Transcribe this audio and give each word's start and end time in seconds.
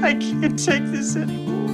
I 0.00 0.14
can't 0.14 0.58
take 0.58 0.84
this 0.86 1.16
anymore. 1.16 1.68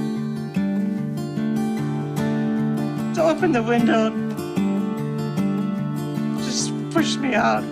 So 3.13 3.29
open 3.29 3.51
the 3.51 3.61
window. 3.61 4.09
Just 6.43 6.73
push 6.89 7.17
me 7.17 7.35
out. 7.35 7.63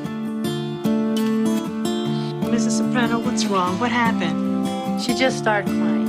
Mrs. 2.52 2.78
Soprano, 2.78 3.18
what's 3.18 3.46
wrong? 3.46 3.80
What 3.80 3.92
happened? 3.92 5.02
She 5.02 5.16
just 5.16 5.40
started 5.40 5.70
crying. 5.70 6.04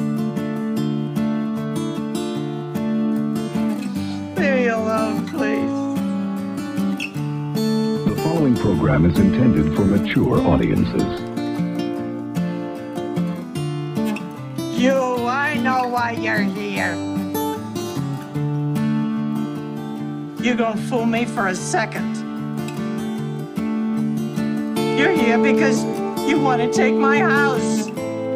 Leave 4.37 4.55
me 4.55 4.67
alone, 4.67 5.27
please. 5.27 5.85
The 8.09 8.17
following 8.23 8.55
program 8.57 9.07
is 9.07 9.19
intended 9.19 9.75
for 9.75 9.87
mature 9.87 10.39
audiences. 10.47 11.24
You're 16.19 16.43
here. 16.43 16.95
You 20.41 20.55
gonna 20.55 20.81
fool 20.89 21.07
me 21.07 21.25
for 21.25 21.49
a 21.49 21.55
second? 21.55 22.17
You're 24.99 25.13
here 25.13 25.39
because 25.39 25.83
you 26.29 26.39
want 26.41 26.61
to 26.63 26.73
take 26.73 26.95
my 26.95 27.19
house. 27.19 27.89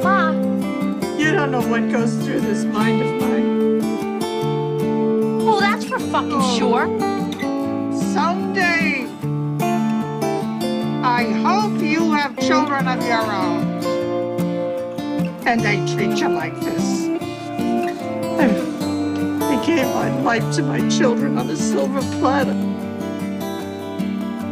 Ma, 0.03 0.33
You 1.17 1.33
don't 1.33 1.51
know 1.51 1.61
what 1.69 1.91
goes 1.91 2.15
through 2.17 2.41
this 2.41 2.65
mind 2.65 3.03
of 3.03 3.21
mine. 3.21 3.79
well, 5.45 5.61
that's 5.61 5.85
for 5.85 5.99
fucking 5.99 6.33
oh. 6.35 6.59
sure. 6.59 6.87
Someday, 8.15 9.07
I 11.03 11.25
hope 11.45 11.81
you 11.81 12.13
have 12.13 12.39
children 12.39 12.89
of 12.89 13.05
your 13.07 13.33
own. 13.33 13.79
And 15.47 15.61
they 15.61 15.77
treat 15.95 16.19
you 16.21 16.29
like 16.29 16.59
this. 16.61 16.78
Gave 19.79 19.95
my 19.95 20.11
life 20.23 20.57
to 20.57 20.63
my 20.63 20.81
children 20.89 21.39
on 21.39 21.49
a 21.51 21.57
silver 21.57 22.01
platter. 22.19 22.55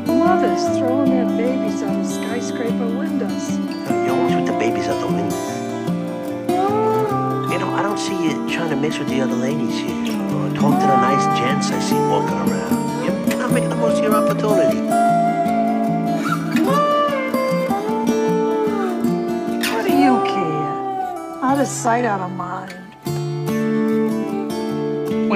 Mothers 0.06 0.62
throwing 0.78 1.10
their 1.10 1.26
babies 1.36 1.82
out 1.82 1.98
of 1.98 2.06
skyscraper 2.06 2.86
windows. 2.86 3.44
You 4.04 4.12
always 4.14 4.36
with 4.36 4.46
the 4.46 4.52
babies 4.52 4.86
out 4.86 5.00
the 5.00 5.12
windows. 5.18 5.48
You 7.50 7.58
know, 7.58 7.70
I 7.74 7.82
don't 7.82 7.98
see 7.98 8.16
you 8.24 8.48
trying 8.54 8.70
to 8.70 8.76
mix 8.76 8.98
with 9.00 9.08
the 9.08 9.20
other 9.20 9.34
ladies 9.34 9.76
here. 9.80 10.14
Or 10.36 10.48
talk 10.54 10.78
to 10.82 10.86
the 10.86 11.00
nice 11.08 11.26
gents 11.38 11.72
I 11.72 11.80
see 11.80 11.98
walking 12.12 12.38
around. 12.46 13.04
You're 13.04 13.38
not 13.38 13.50
making 13.50 13.70
the 13.70 13.76
most 13.76 13.98
of 13.98 14.04
your 14.04 14.14
opportunity. 14.14 14.80
What 19.72 19.82
do 19.88 19.92
you 19.92 20.14
care? 20.34 21.42
Out 21.42 21.58
of 21.58 21.66
sight, 21.66 22.04
out 22.04 22.20
of 22.20 22.30
mind. 22.30 22.45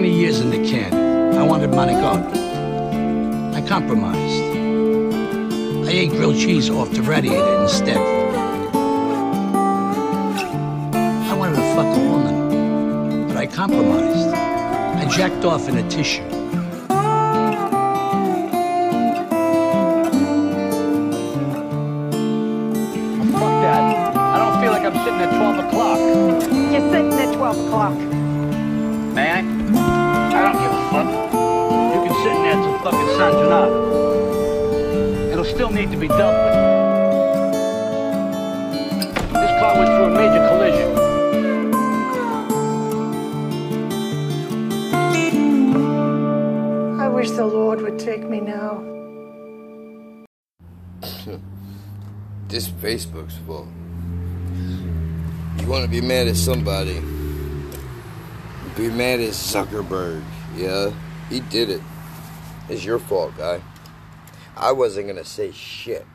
20 0.00 0.14
years 0.14 0.40
in 0.40 0.48
the 0.48 0.56
can. 0.66 1.36
I 1.36 1.42
wanted 1.42 1.72
Monaco. 1.72 2.26
I 3.54 3.60
compromised. 3.68 4.42
I 5.86 5.92
ate 5.92 6.08
grilled 6.12 6.36
cheese 6.36 6.70
off 6.70 6.90
the 6.90 7.02
radiator 7.02 7.60
instead. 7.60 7.98
I 10.94 11.34
wanted 11.36 11.56
to 11.56 11.74
fuck 11.74 11.84
a 11.84 12.00
woman, 12.08 13.28
but 13.28 13.36
I 13.36 13.46
compromised. 13.46 14.34
I 14.34 15.04
jacked 15.14 15.44
off 15.44 15.68
in 15.68 15.76
a 15.76 15.86
tissue. 15.90 16.29
At 56.30 56.36
somebody? 56.36 57.00
Be 58.76 58.88
mad 58.88 59.18
at 59.18 59.30
Zuckerberg. 59.30 60.22
Yeah, 60.56 60.92
he 61.28 61.40
did 61.40 61.70
it. 61.70 61.82
It's 62.68 62.84
your 62.84 63.00
fault, 63.00 63.36
guy. 63.36 63.60
I 64.56 64.70
wasn't 64.70 65.08
gonna 65.08 65.24
say 65.24 65.50
shit. 65.50 66.06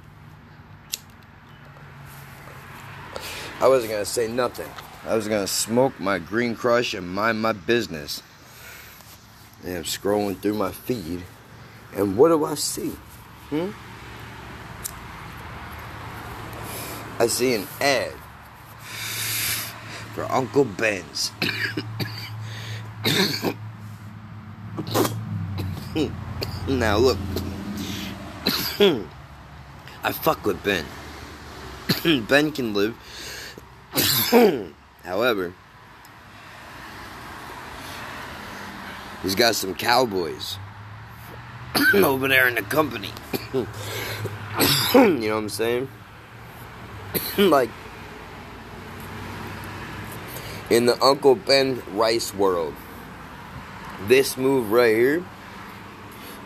I 3.60 3.68
wasn't 3.68 3.92
gonna 3.92 4.06
say 4.06 4.30
nothing. 4.30 4.70
I 5.06 5.16
was 5.16 5.28
gonna 5.28 5.48
smoke 5.48 6.00
my 6.00 6.18
green 6.18 6.56
crush 6.56 6.94
and 6.94 7.10
mind 7.10 7.42
my 7.42 7.52
business. 7.52 8.24
And 9.66 9.78
I'm 9.78 9.84
scrolling 9.84 10.40
through 10.40 10.54
my 10.54 10.72
feed, 10.72 11.24
and 11.94 12.16
what 12.16 12.30
do 12.30 12.46
I 12.46 12.56
see? 12.56 12.94
Hmm? 13.50 13.72
I 17.20 17.28
see 17.28 17.56
an 17.56 17.68
ad 17.82 18.14
for 20.16 20.24
Uncle 20.32 20.64
Ben's. 20.64 21.34
now 26.70 26.98
look, 26.98 27.18
I 30.06 30.14
fuck 30.14 30.46
with 30.46 30.64
Ben. 30.64 30.86
ben 32.30 32.54
can 32.54 32.74
live. 32.74 32.96
However, 35.04 35.54
he's 39.22 39.36
got 39.36 39.56
some 39.56 39.76
cowboys 39.76 40.58
over 41.94 42.30
there 42.30 42.48
in 42.48 42.56
the 42.56 42.62
company. 42.62 43.12
you 43.54 43.68
know 44.94 45.36
what 45.36 45.40
I'm 45.40 45.50
saying? 45.50 45.90
like 47.38 47.70
in 50.70 50.86
the 50.86 51.02
Uncle 51.04 51.36
Ben 51.36 51.82
Rice 51.94 52.34
world. 52.34 52.74
This 54.08 54.38
move 54.38 54.72
right 54.72 54.96
here, 54.96 55.24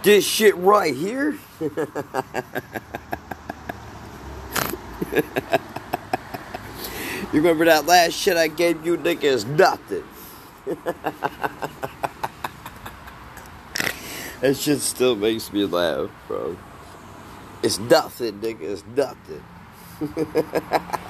this 0.04 0.26
shit 0.26 0.56
right 0.58 0.96
here. 0.96 1.38
you 1.60 1.72
remember 7.34 7.66
that 7.66 7.86
last 7.86 8.14
shit 8.14 8.38
I 8.38 8.48
gave 8.48 8.86
you, 8.86 8.98
nigga? 8.98 9.24
Is 9.24 9.46
nothing. 9.46 10.04
that 14.42 14.56
shit 14.56 14.80
still 14.80 15.16
makes 15.16 15.52
me 15.52 15.66
laugh, 15.66 16.10
bro. 16.28 16.56
It's 17.62 17.80
nothing, 17.80 18.40
nigga. 18.40 18.62
It's 18.62 18.84
nothing. 18.96 19.44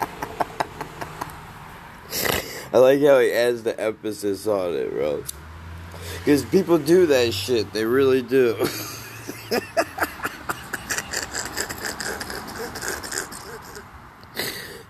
I 2.71 2.77
like 2.77 3.01
how 3.01 3.19
he 3.19 3.31
adds 3.31 3.63
the 3.63 3.79
emphasis 3.79 4.45
on 4.45 4.75
it, 4.75 4.91
bro. 4.91 5.23
Because 6.19 6.45
people 6.45 6.77
do 6.77 7.07
that 7.07 7.33
shit. 7.33 7.73
They 7.73 7.85
really 7.85 8.21
do. 8.21 8.55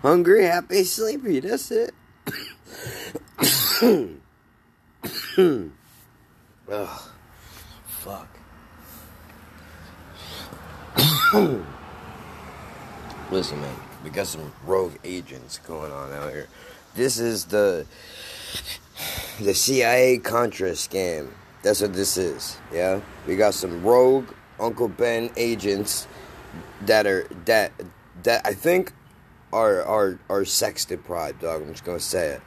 Hungry, 0.01 0.43
happy, 0.43 0.83
sleepy. 0.83 1.39
That's 1.39 1.71
it. 1.71 1.93
Ugh. 6.71 7.01
Fuck. 7.85 8.27
Listen, 13.31 13.61
man, 13.61 13.75
we 14.03 14.09
got 14.09 14.27
some 14.27 14.51
rogue 14.65 14.95
agents 15.03 15.59
going 15.59 15.91
on 15.91 16.11
out 16.11 16.31
here. 16.31 16.47
This 16.95 17.19
is 17.19 17.45
the 17.45 17.85
the 19.39 19.53
CIA 19.53 20.17
Contra 20.17 20.71
scam. 20.71 21.29
That's 21.61 21.81
what 21.81 21.93
this 21.93 22.17
is. 22.17 22.57
Yeah, 22.73 23.01
we 23.27 23.35
got 23.35 23.53
some 23.53 23.83
rogue 23.83 24.27
Uncle 24.59 24.87
Ben 24.87 25.29
agents 25.37 26.07
that 26.81 27.05
are 27.05 27.27
that 27.45 27.71
that 28.23 28.45
I 28.45 28.53
think 28.53 28.93
are 29.53 29.81
are 29.83 30.19
are 30.29 30.45
sex 30.45 30.85
deprived. 30.85 31.41
Dog, 31.41 31.61
I'm 31.61 31.71
just 31.71 31.85
gonna 31.85 31.99
say 31.99 32.29
it. 32.29 32.41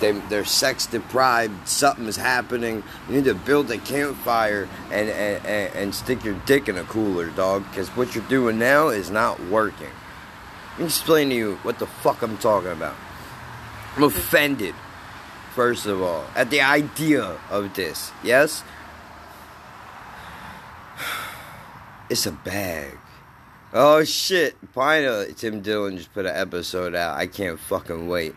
They, 0.00 0.12
they're 0.12 0.44
sex 0.44 0.86
deprived. 0.86 1.68
Something 1.68 2.06
is 2.06 2.16
happening. 2.16 2.82
You 3.08 3.14
need 3.14 3.24
to 3.26 3.34
build 3.34 3.70
a 3.70 3.78
campfire 3.78 4.68
and, 4.90 5.08
and, 5.08 5.46
and, 5.46 5.74
and 5.74 5.94
stick 5.94 6.24
your 6.24 6.34
dick 6.46 6.68
in 6.68 6.76
a 6.76 6.84
cooler, 6.84 7.30
dog. 7.30 7.64
Because 7.70 7.88
what 7.90 8.14
you're 8.14 8.24
doing 8.24 8.58
now 8.58 8.88
is 8.88 9.10
not 9.10 9.40
working. 9.44 9.90
Let 10.74 10.80
me 10.80 10.86
explain 10.86 11.28
to 11.28 11.36
you 11.36 11.54
what 11.62 11.78
the 11.78 11.86
fuck 11.86 12.20
I'm 12.22 12.36
talking 12.38 12.72
about. 12.72 12.96
I'm 13.96 14.02
offended, 14.02 14.74
first 15.54 15.86
of 15.86 16.02
all, 16.02 16.24
at 16.34 16.50
the 16.50 16.62
idea 16.62 17.38
of 17.48 17.74
this. 17.74 18.10
Yes? 18.24 18.64
It's 22.10 22.26
a 22.26 22.32
bag. 22.32 22.98
Oh 23.72 24.04
shit. 24.04 24.56
Finally, 24.72 25.32
Tim 25.34 25.60
Dillon 25.62 25.96
just 25.96 26.12
put 26.12 26.26
an 26.26 26.36
episode 26.36 26.94
out. 26.94 27.16
I 27.16 27.28
can't 27.28 27.58
fucking 27.58 28.08
wait. 28.08 28.34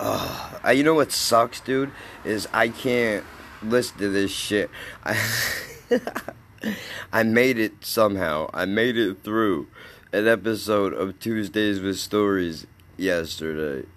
Uh, 0.00 0.72
you 0.74 0.82
know 0.82 0.94
what 0.94 1.12
sucks, 1.12 1.60
dude? 1.60 1.90
Is 2.24 2.48
I 2.52 2.68
can't 2.68 3.24
listen 3.62 3.98
to 3.98 4.08
this 4.08 4.30
shit. 4.30 4.70
I, 5.04 5.20
I 7.12 7.22
made 7.22 7.58
it 7.58 7.84
somehow. 7.84 8.50
I 8.54 8.64
made 8.64 8.96
it 8.96 9.22
through 9.22 9.66
an 10.12 10.28
episode 10.28 10.92
of 10.92 11.18
Tuesdays 11.18 11.80
with 11.80 11.98
Stories 11.98 12.66
yesterday. 12.98 13.88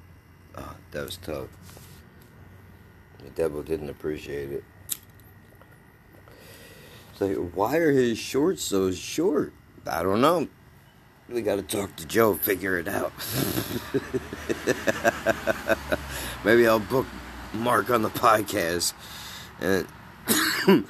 Oh, 0.56 0.76
that 0.92 1.06
was 1.06 1.18
tough. 1.18 1.50
The 3.22 3.30
devil 3.32 3.62
didn't 3.62 3.90
appreciate 3.90 4.52
it. 4.52 4.64
It's 7.12 7.22
like, 7.22 7.36
why 7.54 7.78
are 7.78 7.92
his 7.92 8.18
shorts 8.18 8.64
so 8.64 8.92
short? 8.92 9.54
I 9.86 10.04
don't 10.04 10.22
know. 10.22 10.48
We 11.28 11.42
gotta 11.42 11.64
talk 11.64 11.96
to 11.98 12.06
Joe, 12.06 12.36
figure 12.36 12.78
it 12.78 12.88
out. 12.88 13.12
Maybe 16.46 16.68
I'll 16.68 16.80
book 16.80 17.08
Mark 17.54 17.90
on 17.90 18.04
the 18.04 18.10
podcast 18.10 18.94
and 19.60 19.88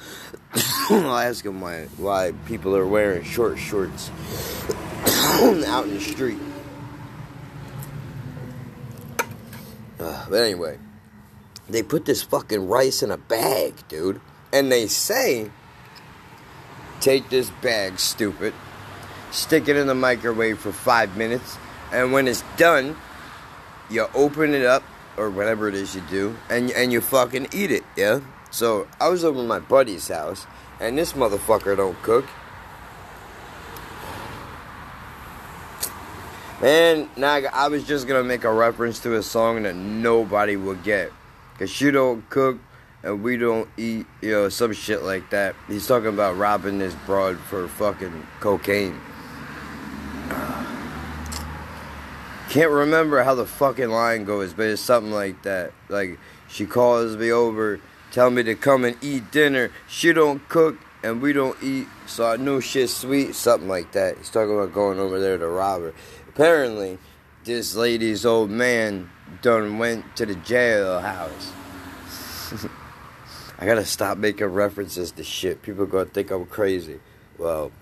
I'll 0.90 1.18
ask 1.18 1.44
him 1.44 1.60
why 1.60 1.86
why 1.96 2.32
people 2.46 2.76
are 2.76 2.86
wearing 2.86 3.24
short 3.24 3.58
shorts 3.58 4.10
out 5.66 5.84
in 5.84 5.94
the 5.94 6.00
street. 6.00 6.38
Uh, 9.98 10.26
but 10.28 10.42
anyway, 10.42 10.78
they 11.68 11.82
put 11.82 12.04
this 12.04 12.22
fucking 12.22 12.68
rice 12.68 13.02
in 13.02 13.10
a 13.10 13.16
bag, 13.16 13.74
dude. 13.88 14.20
And 14.52 14.70
they 14.70 14.86
say, 14.86 15.50
take 17.00 17.28
this 17.28 17.50
bag, 17.62 17.98
stupid, 17.98 18.54
stick 19.30 19.68
it 19.68 19.76
in 19.76 19.86
the 19.86 19.94
microwave 19.94 20.58
for 20.58 20.72
five 20.72 21.16
minutes, 21.16 21.58
and 21.92 22.12
when 22.12 22.28
it's 22.28 22.42
done, 22.56 22.96
you 23.90 24.06
open 24.14 24.54
it 24.54 24.64
up, 24.64 24.82
or 25.16 25.30
whatever 25.30 25.68
it 25.68 25.74
is 25.74 25.94
you 25.94 26.02
do, 26.08 26.36
and, 26.48 26.70
and 26.70 26.92
you 26.92 27.00
fucking 27.00 27.48
eat 27.52 27.70
it, 27.70 27.84
yeah? 27.96 28.20
So, 28.50 28.86
I 29.00 29.08
was 29.08 29.24
over 29.24 29.40
at 29.40 29.46
my 29.46 29.58
buddy's 29.58 30.08
house, 30.08 30.46
and 30.80 30.96
this 30.96 31.12
motherfucker 31.12 31.76
don't 31.76 32.00
cook. 32.02 32.24
Man, 36.60 37.10
now 37.18 37.34
I 37.52 37.68
was 37.68 37.84
just 37.84 38.08
gonna 38.08 38.24
make 38.24 38.44
a 38.44 38.52
reference 38.52 38.98
to 39.00 39.14
a 39.16 39.22
song 39.22 39.64
that 39.64 39.76
nobody 39.76 40.56
will 40.56 40.76
get. 40.76 41.12
Cause 41.58 41.70
she 41.70 41.90
don't 41.90 42.28
cook 42.30 42.58
and 43.02 43.22
we 43.22 43.36
don't 43.36 43.68
eat, 43.76 44.06
you 44.22 44.30
know, 44.30 44.48
some 44.48 44.72
shit 44.72 45.02
like 45.02 45.28
that. 45.30 45.54
He's 45.68 45.86
talking 45.86 46.08
about 46.08 46.38
robbing 46.38 46.78
this 46.78 46.94
broad 47.04 47.38
for 47.38 47.68
fucking 47.68 48.26
cocaine. 48.40 48.98
Can't 52.48 52.70
remember 52.70 53.22
how 53.22 53.34
the 53.34 53.44
fucking 53.44 53.90
line 53.90 54.24
goes, 54.24 54.54
but 54.54 54.66
it's 54.66 54.80
something 54.80 55.12
like 55.12 55.42
that. 55.42 55.72
Like, 55.90 56.18
she 56.48 56.64
calls 56.64 57.18
me 57.18 57.30
over, 57.30 57.80
tell 58.12 58.30
me 58.30 58.42
to 58.44 58.54
come 58.54 58.84
and 58.84 58.96
eat 59.02 59.30
dinner. 59.30 59.70
She 59.88 60.14
don't 60.14 60.48
cook 60.48 60.78
and 61.02 61.20
we 61.20 61.32
don't 61.32 61.56
eat, 61.62 61.86
so 62.06 62.26
I 62.26 62.36
know 62.36 62.60
shit's 62.60 62.96
sweet. 62.96 63.34
Something 63.34 63.68
like 63.68 63.92
that. 63.92 64.16
He's 64.16 64.30
talking 64.30 64.54
about 64.54 64.72
going 64.72 64.98
over 64.98 65.20
there 65.20 65.36
to 65.36 65.46
rob 65.46 65.82
her. 65.82 65.94
Apparently, 66.36 66.98
this 67.44 67.74
lady's 67.74 68.26
old 68.26 68.50
man 68.50 69.08
done 69.40 69.78
went 69.78 70.14
to 70.16 70.26
the 70.26 70.34
jailhouse. 70.34 71.50
I 73.58 73.64
gotta 73.64 73.86
stop 73.86 74.18
making 74.18 74.48
references 74.48 75.12
to 75.12 75.24
shit. 75.24 75.62
People 75.62 75.86
gonna 75.86 76.04
think 76.04 76.30
I'm 76.30 76.44
crazy. 76.44 77.00
Well, 77.38 77.72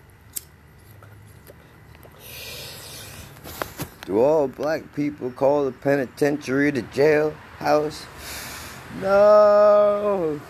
do 4.06 4.20
all 4.20 4.46
black 4.46 4.94
people 4.94 5.32
call 5.32 5.64
the 5.64 5.72
penitentiary 5.72 6.70
the 6.70 6.82
jailhouse? 6.82 8.04
No. 9.00 10.40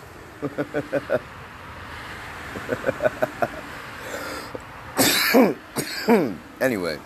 anyway, 6.61 6.99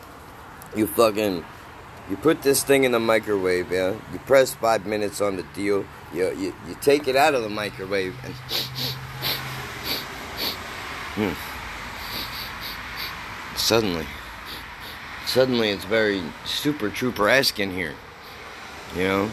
you 0.80 0.88
fucking 0.88 1.46
you 2.10 2.18
put 2.18 2.42
this 2.42 2.64
thing 2.64 2.86
in 2.86 2.92
the 2.92 3.00
microwave, 3.00 3.72
yeah. 3.72 3.94
You 4.12 4.20
press 4.26 4.56
five 4.56 4.88
minutes 4.88 5.22
on 5.22 5.36
the 5.36 5.44
deal. 5.54 5.86
You 6.12 6.32
you, 6.36 6.56
you 6.68 6.76
take 6.82 7.08
it 7.08 7.16
out 7.16 7.36
of 7.36 7.44
the 7.44 7.50
microwave 7.50 8.16
and. 8.24 8.34
Hmm. 11.16 11.34
Suddenly, 13.56 14.08
suddenly 15.26 15.70
it's 15.70 15.86
very 15.86 16.24
super 16.46 16.90
trooper 16.90 17.30
esque 17.30 17.60
in 17.60 17.72
here. 17.72 17.94
You 18.96 19.04
know, 19.04 19.32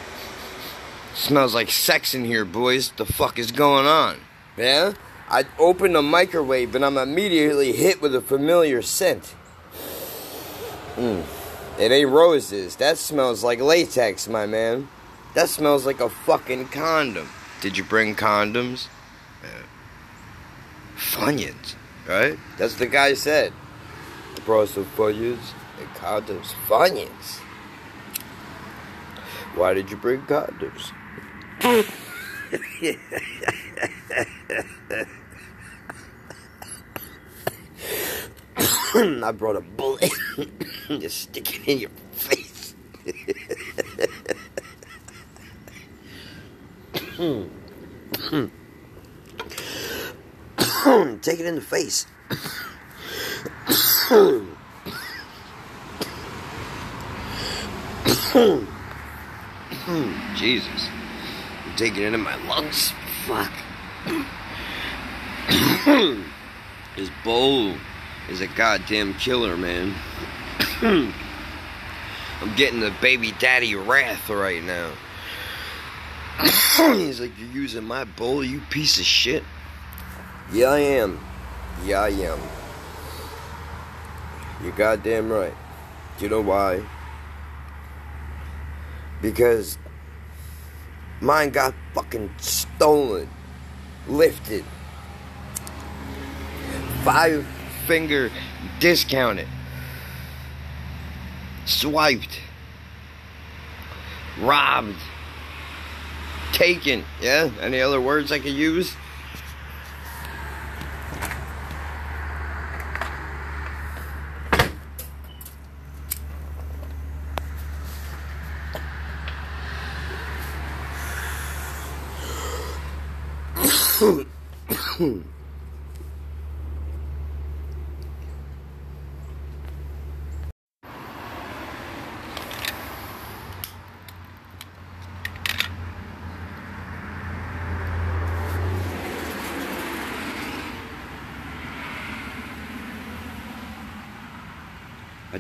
smells 1.15 1.55
like 1.55 1.71
sex 1.71 2.15
in 2.15 2.25
here, 2.25 2.45
boys. 2.45 2.91
The 2.91 3.07
fuck 3.07 3.39
is 3.39 3.53
going 3.53 3.87
on? 3.87 4.19
Yeah. 4.59 4.95
I 5.29 5.45
open 5.59 5.95
the 5.95 6.03
microwave 6.03 6.75
and 6.75 6.85
I'm 6.85 6.99
immediately 6.99 7.73
hit 7.73 8.01
with 8.03 8.15
a 8.15 8.21
familiar 8.21 8.83
scent. 8.83 9.35
Mm. 10.97 11.25
It 11.79 11.93
ain't 11.93 12.11
roses. 12.11 12.77
That 12.77 12.97
smells 12.97 13.45
like 13.45 13.61
latex, 13.61 14.29
my 14.29 14.47
man. 14.47 14.89
That 15.35 15.51
smells 15.51 15.85
like 15.85 16.01
a 16.01 16.09
fucking 16.09 16.69
condom. 16.69 17.29
Did 17.61 17.77
you 17.77 17.85
bring 17.85 18.15
condoms? 18.15 18.89
Yeah. 19.43 19.63
Funyuns, 20.97 21.75
right? 22.09 22.39
That's 22.57 22.73
what 22.73 22.81
the 22.81 22.87
guy 22.87 23.13
said. 23.13 23.53
I 24.35 24.41
brought 24.41 24.71
some 24.71 24.87
funyuns 24.97 25.53
and 25.79 25.89
condoms. 25.97 26.55
Funyuns. 26.67 27.41
Why 29.55 29.75
did 29.75 29.91
you 29.91 29.99
bring 29.99 30.23
condoms? 30.23 30.93
I 38.59 39.33
brought 39.33 39.57
a 39.57 39.61
bullet. 39.61 40.11
Just 40.89 41.23
stick 41.23 41.55
it 41.55 41.69
in 41.69 41.79
your 41.79 41.91
face. 42.13 42.75
Take 51.23 51.41
it 51.41 51.47
in 51.47 51.57
the 51.57 51.61
face. 51.61 52.07
Jesus. 60.37 60.89
Taking 61.77 62.05
it 62.05 62.15
in 62.15 62.21
my 62.21 62.37
lungs. 62.47 62.93
Fuck. 63.27 63.53
this 66.97 67.11
bowl 67.25 67.75
is 68.29 68.41
a 68.41 68.47
goddamn 68.49 69.15
killer, 69.15 69.57
man. 69.57 69.95
I'm 70.83 72.55
getting 72.57 72.81
the 72.81 72.93
baby 73.01 73.33
daddy 73.39 73.75
wrath 73.75 74.29
right 74.29 74.63
now. 74.63 74.93
He's 76.95 77.21
like, 77.21 77.33
You're 77.39 77.49
using 77.49 77.85
my 77.85 78.05
bowl, 78.05 78.45
you 78.45 78.61
piece 78.71 78.99
of 78.99 79.05
shit. 79.05 79.43
Yeah, 80.53 80.67
I 80.69 80.79
am. 80.81 81.21
Yeah, 81.85 82.03
I 82.03 82.09
am. 82.09 82.39
You're 84.63 84.73
goddamn 84.73 85.31
right. 85.31 85.55
You 86.19 86.29
know 86.29 86.41
why? 86.41 86.83
Because 89.21 89.79
mine 91.21 91.51
got 91.51 91.75
fucking 91.95 92.31
stolen, 92.39 93.29
lifted, 94.07 94.65
five 97.03 97.47
finger 97.87 98.31
discounted, 98.79 99.49
swiped, 101.65 102.41
robbed, 104.41 104.97
taken. 106.53 107.05
Yeah? 107.21 107.51
Any 107.61 107.81
other 107.81 108.01
words 108.01 108.33
I 108.33 108.39
could 108.39 108.53
use? 108.53 108.97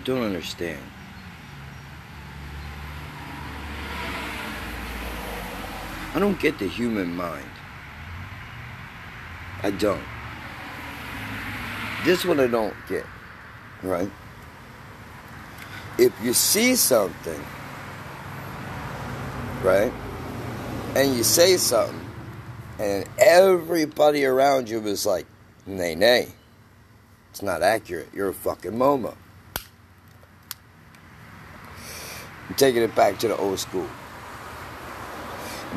Don't 0.06 0.22
understand. 0.22 0.80
I 6.14 6.20
don't 6.20 6.38
get 6.40 6.58
the 6.60 6.68
human 6.68 7.14
mind. 7.14 7.50
I 9.64 9.72
don't. 9.72 10.00
This 12.04 12.24
one 12.24 12.38
I 12.38 12.46
don't 12.46 12.74
get. 12.88 13.04
Right? 13.82 14.10
If 15.98 16.12
you 16.22 16.32
see 16.32 16.76
something, 16.76 17.44
right? 19.62 19.92
And 20.94 21.16
you 21.16 21.24
say 21.24 21.56
something, 21.56 22.00
and 22.78 23.08
everybody 23.18 24.24
around 24.24 24.68
you 24.68 24.80
is 24.86 25.04
like, 25.04 25.26
nay, 25.66 25.96
nay. 25.96 26.28
It's 27.32 27.42
not 27.42 27.62
accurate. 27.62 28.08
You're 28.14 28.28
a 28.28 28.34
fucking 28.34 28.72
Momo. 28.72 29.16
I'm 32.45 32.45
taking 32.56 32.82
it 32.82 32.94
back 32.94 33.18
to 33.18 33.28
the 33.28 33.36
old 33.36 33.58
school. 33.58 33.86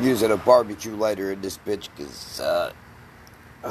Using 0.00 0.30
a 0.30 0.36
barbecue 0.36 0.94
lighter 0.94 1.32
in 1.32 1.40
this 1.40 1.58
bitch 1.58 1.88
because, 1.96 2.40
uh, 2.40 2.72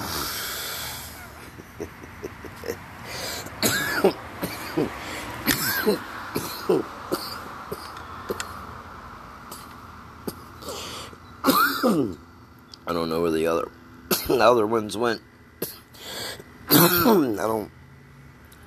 I 12.87 12.93
don't 12.93 13.09
know 13.09 13.21
where 13.21 13.31
the 13.31 13.47
other 13.47 13.71
the 14.27 14.39
other 14.39 14.67
ones 14.67 14.95
went. 14.95 15.21
I 16.69 17.35
don't 17.37 17.71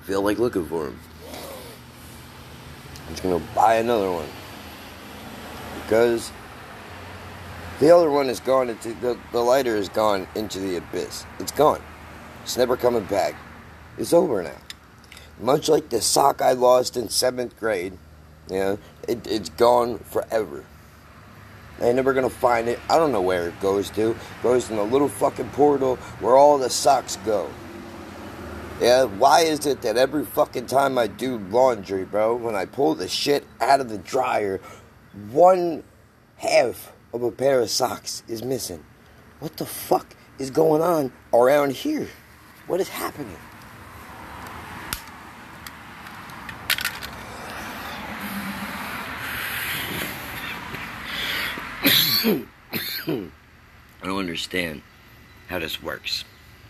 feel 0.01 0.21
like 0.21 0.39
looking 0.39 0.65
for 0.65 0.85
them. 0.85 0.99
I'm 3.23 3.29
gonna 3.31 3.45
buy 3.55 3.75
another 3.75 4.11
one 4.11 4.27
because 5.75 6.31
the 7.79 7.89
other 7.95 8.09
one 8.09 8.29
is 8.29 8.41
gone 8.41 8.69
into 8.69 8.93
the, 8.95 9.17
the 9.31 9.39
lighter 9.39 9.77
is 9.77 9.87
gone 9.87 10.27
into 10.35 10.59
the 10.59 10.77
abyss. 10.77 11.25
It's 11.39 11.51
gone. 11.51 11.81
It's 12.43 12.57
never 12.57 12.75
coming 12.75 13.05
back. 13.05 13.35
It's 13.97 14.11
over 14.11 14.43
now. 14.43 14.57
Much 15.39 15.69
like 15.69 15.89
the 15.89 16.01
sock 16.01 16.41
I 16.41 16.51
lost 16.51 16.97
in 16.97 17.09
seventh 17.09 17.57
grade, 17.59 17.97
yeah, 18.49 18.75
it, 19.07 19.25
it's 19.25 19.49
gone 19.49 19.99
forever. 19.99 20.65
I 21.79 21.85
ain't 21.85 21.95
never 21.95 22.13
gonna 22.13 22.29
find 22.29 22.67
it. 22.67 22.79
I 22.89 22.97
don't 22.97 23.11
know 23.11 23.21
where 23.21 23.47
it 23.47 23.59
goes 23.61 23.89
to. 23.91 24.11
It 24.11 24.17
goes 24.43 24.69
in 24.69 24.77
a 24.77 24.83
little 24.83 25.09
fucking 25.09 25.49
portal 25.51 25.95
where 26.19 26.35
all 26.35 26.57
the 26.57 26.69
socks 26.69 27.17
go. 27.25 27.49
Yeah, 28.83 29.05
why 29.05 29.43
is 29.43 29.65
it 29.65 29.81
that 29.83 29.95
every 29.95 30.25
fucking 30.25 30.65
time 30.65 30.97
I 30.97 31.07
do 31.07 31.37
laundry, 31.37 32.03
bro, 32.03 32.35
when 32.35 32.53
I 32.53 32.65
pull 32.65 32.95
the 32.95 33.07
shit 33.07 33.45
out 33.61 33.79
of 33.79 33.87
the 33.87 33.97
dryer, 33.97 34.59
one 35.31 35.85
half 36.35 36.91
of 37.13 37.23
a 37.23 37.31
pair 37.31 37.61
of 37.61 37.69
socks 37.69 38.23
is 38.27 38.43
missing? 38.43 38.83
What 39.39 39.55
the 39.55 39.65
fuck 39.65 40.17
is 40.37 40.51
going 40.51 40.81
on 40.81 41.13
around 41.33 41.71
here? 41.71 42.09
What 42.67 42.81
is 42.81 42.89
happening? 42.89 43.37
I 53.07 54.05
don't 54.05 54.19
understand 54.19 54.81
how 55.47 55.59
this 55.59 55.81
works. 55.81 56.25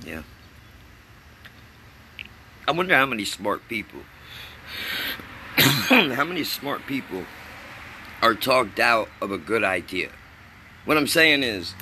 Yeah. 0.06 0.22
I 2.66 2.72
wonder 2.72 2.96
how 2.96 3.06
many 3.06 3.26
smart 3.26 3.68
people, 3.68 4.00
how 5.58 6.24
many 6.24 6.46
smart 6.46 6.86
people 6.86 7.24
are 8.22 8.34
talked 8.34 8.80
out 8.80 9.10
of 9.22 9.32
a 9.32 9.38
good 9.38 9.66
idea. 9.66 10.10
What 10.86 10.96
I'm 10.96 11.08
saying 11.08 11.44
is, 11.44 11.74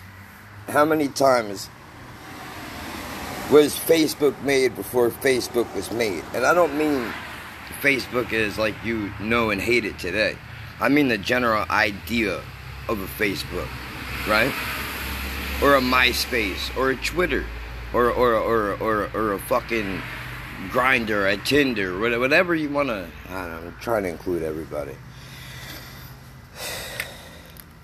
how 0.68 0.84
many 0.86 1.08
times 1.08 1.70
was 3.52 3.76
Facebook 3.76 4.42
made 4.42 4.76
before 4.76 5.12
Facebook 5.12 5.74
was 5.76 5.92
made? 5.92 6.24
And 6.34 6.48
I 6.48 6.56
don't 6.56 6.76
mean 6.76 7.14
Facebook 7.82 8.34
is 8.34 8.58
like 8.58 8.74
you 8.84 9.12
know 9.20 9.52
and 9.52 9.62
hate 9.62 9.86
it 9.86 10.00
today. 10.00 10.36
I 10.80 10.90
mean 10.90 11.10
the 11.10 11.18
general 11.20 11.64
idea 11.70 12.42
of 12.90 13.00
a 13.00 13.24
Facebook, 13.24 13.70
right? 14.28 14.52
Or 15.62 15.76
a 15.76 15.82
MySpace, 15.82 16.76
or 16.76 16.90
a 16.90 16.96
Twitter, 16.96 17.46
or 17.94 18.10
or 18.10 18.34
or 18.34 18.74
or, 18.82 19.10
or 19.14 19.34
a 19.34 19.40
fucking 19.40 20.02
Grindr, 20.70 21.34
a 21.34 21.38
Tinder, 21.38 22.00
whatever 22.00 22.54
you 22.56 22.70
want 22.70 22.90
to. 22.90 23.08
I'm 23.30 23.76
trying 23.82 24.04
to 24.04 24.10
include 24.10 24.44
everybody. 24.44 24.96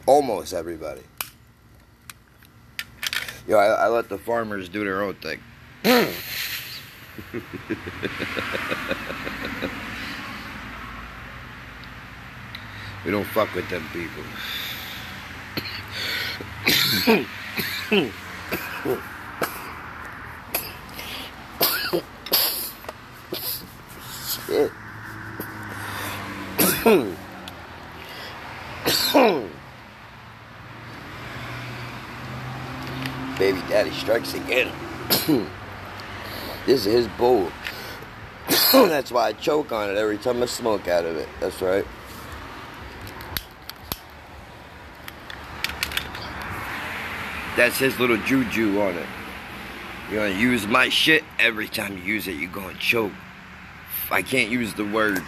Almost 0.06 0.54
everybody. 0.54 1.02
Yo, 3.48 3.58
I, 3.58 3.86
I 3.86 3.88
let 3.88 4.10
the 4.10 4.18
farmers 4.18 4.70
do 4.70 4.84
their 4.84 5.02
own 5.02 5.16
thing. 5.16 5.40
we 13.06 13.12
don't 13.12 13.26
fuck 13.28 13.54
with 13.56 13.70
them 13.70 13.86
people. 13.94 14.24
Shit. 24.48 24.72
Baby 33.38 33.60
daddy 33.68 33.92
strikes 33.92 34.34
again. 34.36 34.72
this 36.66 36.86
is 36.86 36.86
his 36.86 37.08
bowl. 37.10 37.52
That's 38.72 39.12
why 39.12 39.28
I 39.28 39.34
choke 39.34 39.74
on 39.74 39.90
it 39.90 39.98
every 39.98 40.18
time 40.18 40.42
I 40.42 40.46
smoke 40.46 40.88
out 40.88 41.04
of 41.04 41.18
it. 41.18 41.28
That's 41.42 41.62
right. 41.62 41.86
That's 47.58 47.78
his 47.78 48.00
little 48.00 48.18
juju 48.18 48.80
on 48.80 48.96
it. 48.96 49.08
You're 50.10 50.30
gonna 50.30 50.40
use 50.40 50.66
my 50.66 50.88
shit 50.88 51.26
every 51.38 51.68
time 51.68 51.98
you 51.98 52.04
use 52.04 52.30
it, 52.30 52.38
you're 52.38 52.50
gonna 52.50 52.78
choke. 52.78 53.12
I 54.10 54.22
can't 54.22 54.50
use 54.50 54.74
the 54.74 54.86
word 54.86 55.22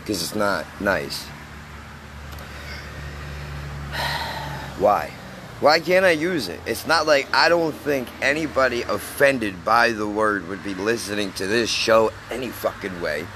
because 0.00 0.22
it's 0.22 0.34
not 0.34 0.64
nice. 0.80 1.24
Why? 4.78 5.12
Why 5.60 5.80
can't 5.80 6.04
I 6.04 6.10
use 6.10 6.48
it? 6.48 6.60
It's 6.66 6.86
not 6.86 7.06
like 7.06 7.28
I 7.32 7.48
don't 7.48 7.74
think 7.74 8.08
anybody 8.20 8.82
offended 8.82 9.64
by 9.64 9.92
the 9.92 10.06
word 10.06 10.48
would 10.48 10.64
be 10.64 10.74
listening 10.74 11.32
to 11.34 11.46
this 11.46 11.70
show 11.70 12.12
any 12.30 12.50
fucking 12.50 13.00
way. 13.00 13.26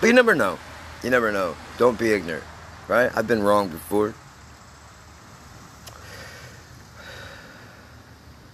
But 0.00 0.06
you 0.06 0.12
never 0.12 0.34
know. 0.34 0.58
You 1.02 1.10
never 1.10 1.32
know. 1.32 1.56
Don't 1.76 1.98
be 1.98 2.12
ignorant, 2.12 2.44
right? 2.88 3.10
I've 3.14 3.26
been 3.26 3.42
wrong 3.42 3.68
before. 3.68 4.14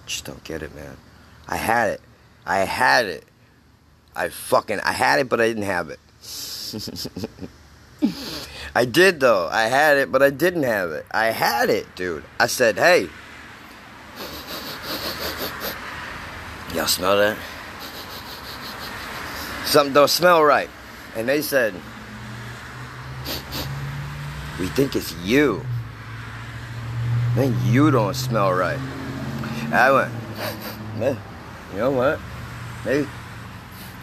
Just 0.05 0.25
don't 0.25 0.43
get 0.43 0.63
it, 0.63 0.75
man. 0.75 0.97
I 1.47 1.57
had 1.57 1.91
it. 1.91 2.01
I 2.45 2.59
had 2.59 3.05
it. 3.05 3.23
I 4.15 4.29
fucking 4.29 4.79
I 4.81 4.91
had 4.91 5.19
it, 5.19 5.29
but 5.29 5.39
I 5.39 5.47
didn't 5.47 5.63
have 5.63 5.89
it. 5.89 5.99
I 8.75 8.85
did 8.85 9.19
though. 9.19 9.47
I 9.51 9.63
had 9.63 9.97
it, 9.97 10.11
but 10.11 10.21
I 10.21 10.29
didn't 10.29 10.63
have 10.63 10.91
it. 10.91 11.05
I 11.11 11.27
had 11.27 11.69
it, 11.69 11.95
dude. 11.95 12.23
I 12.39 12.47
said, 12.47 12.77
"Hey, 12.77 13.09
y'all 16.73 16.87
smell 16.87 17.17
that? 17.17 17.37
Something 19.65 19.93
don't 19.93 20.09
smell 20.09 20.43
right." 20.43 20.69
And 21.15 21.27
they 21.27 21.41
said, 21.41 21.73
"We 24.59 24.67
think 24.67 24.95
it's 24.95 25.13
you. 25.17 25.65
Man, 27.35 27.55
you 27.65 27.91
don't 27.91 28.15
smell 28.15 28.53
right." 28.53 28.79
I 29.71 29.91
went, 29.91 30.11
"Man, 30.97 31.17
you 31.73 31.79
know 31.79 31.91
what? 31.91 32.19
Maybe 32.85 33.07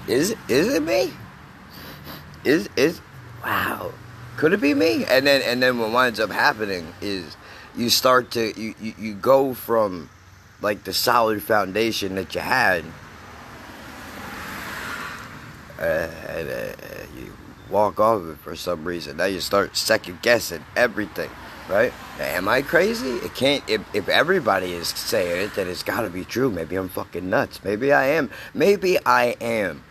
is 0.08 0.34
is 0.48 0.74
it 0.74 0.82
me? 0.82 1.12
Is 2.44 2.68
is 2.76 3.00
wow? 3.44 3.92
Could 4.36 4.52
it 4.52 4.60
be 4.60 4.74
me? 4.74 5.04
And 5.04 5.26
then 5.26 5.42
and 5.42 5.62
then 5.62 5.78
what 5.78 5.92
winds 5.92 6.18
up 6.18 6.30
happening 6.30 6.94
is 7.00 7.36
you 7.76 7.90
start 7.90 8.30
to 8.32 8.60
you, 8.60 8.74
you, 8.80 8.94
you 8.98 9.14
go 9.14 9.54
from 9.54 10.10
like 10.60 10.84
the 10.84 10.92
solid 10.92 11.42
foundation 11.42 12.14
that 12.16 12.34
you 12.34 12.40
had 12.40 12.84
uh, 15.78 16.08
and 16.28 16.48
uh, 16.48 16.72
you 17.16 17.32
walk 17.70 18.00
off 18.00 18.22
of 18.22 18.30
it 18.30 18.38
for 18.38 18.56
some 18.56 18.84
reason. 18.84 19.16
Now 19.16 19.26
you 19.26 19.40
start 19.40 19.76
second 19.76 20.22
guessing 20.22 20.64
everything, 20.76 21.30
right? 21.68 21.92
Am 22.18 22.48
I 22.48 22.62
crazy? 22.62 23.16
It 23.16 23.34
can't. 23.34 23.62
If, 23.68 23.82
if 23.94 24.08
everybody 24.08 24.72
is 24.72 24.88
saying 24.88 25.46
it, 25.46 25.54
then 25.54 25.68
it's 25.68 25.82
got 25.82 26.02
to 26.02 26.10
be 26.10 26.24
true. 26.24 26.50
Maybe 26.50 26.76
I'm 26.76 26.88
fucking 26.88 27.28
nuts. 27.28 27.62
Maybe 27.62 27.92
I 27.92 28.06
am. 28.06 28.30
Maybe 28.54 28.98
I 29.04 29.36
am. 29.40 29.84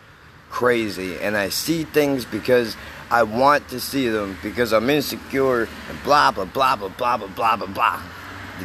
Crazy 0.50 1.16
and 1.18 1.36
I 1.36 1.48
see 1.48 1.84
things 1.84 2.24
because 2.24 2.76
I 3.10 3.22
want 3.22 3.68
to 3.68 3.80
see 3.80 4.08
them 4.08 4.36
because 4.42 4.72
I'm 4.72 4.88
insecure 4.90 5.62
and 5.62 6.02
blah 6.04 6.30
blah 6.30 6.44
blah 6.44 6.76
blah 6.76 6.88
blah 6.90 7.16
blah 7.16 7.28
blah 7.28 7.56
blah 7.56 7.66
blah. 7.66 8.02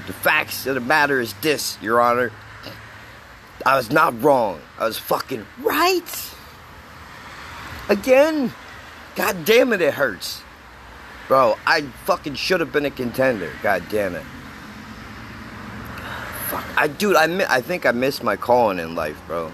The 0.08 0.14
facts 0.14 0.66
of 0.66 0.76
the 0.76 0.82
matter 0.82 1.22
is 1.22 1.34
this, 1.36 1.78
Your 1.82 2.02
Honor. 2.02 2.32
I 3.66 3.78
was 3.78 3.92
not 3.92 4.20
wrong. 4.22 4.60
I 4.78 4.86
was 4.86 4.98
fucking 4.98 5.46
right. 5.62 6.34
Again? 7.90 8.52
God 9.16 9.46
damn 9.46 9.72
it, 9.74 9.82
it 9.82 9.94
hurts. 9.94 10.42
Bro, 11.28 11.58
I 11.66 11.82
fucking 12.06 12.36
should 12.36 12.60
have 12.60 12.72
been 12.72 12.86
a 12.86 12.92
contender. 12.92 13.52
God 13.62 13.84
damn 13.90 14.16
it. 14.16 14.24
Fuck. 16.50 16.66
I, 16.76 16.88
dude, 16.88 17.16
I, 17.16 17.28
mi- 17.28 17.46
I 17.48 17.62
think 17.62 17.86
I 17.86 17.92
missed 17.92 18.24
my 18.24 18.36
calling 18.36 18.80
in 18.80 18.96
life, 18.96 19.22
bro. 19.28 19.52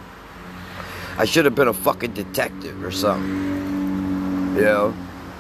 I 1.19 1.25
should 1.25 1.43
have 1.43 1.53
been 1.53 1.67
a 1.67 1.73
fucking 1.73 2.13
detective 2.13 2.81
or 2.81 2.91
something. 2.91 4.55
You 4.55 4.61
know? 4.61 4.95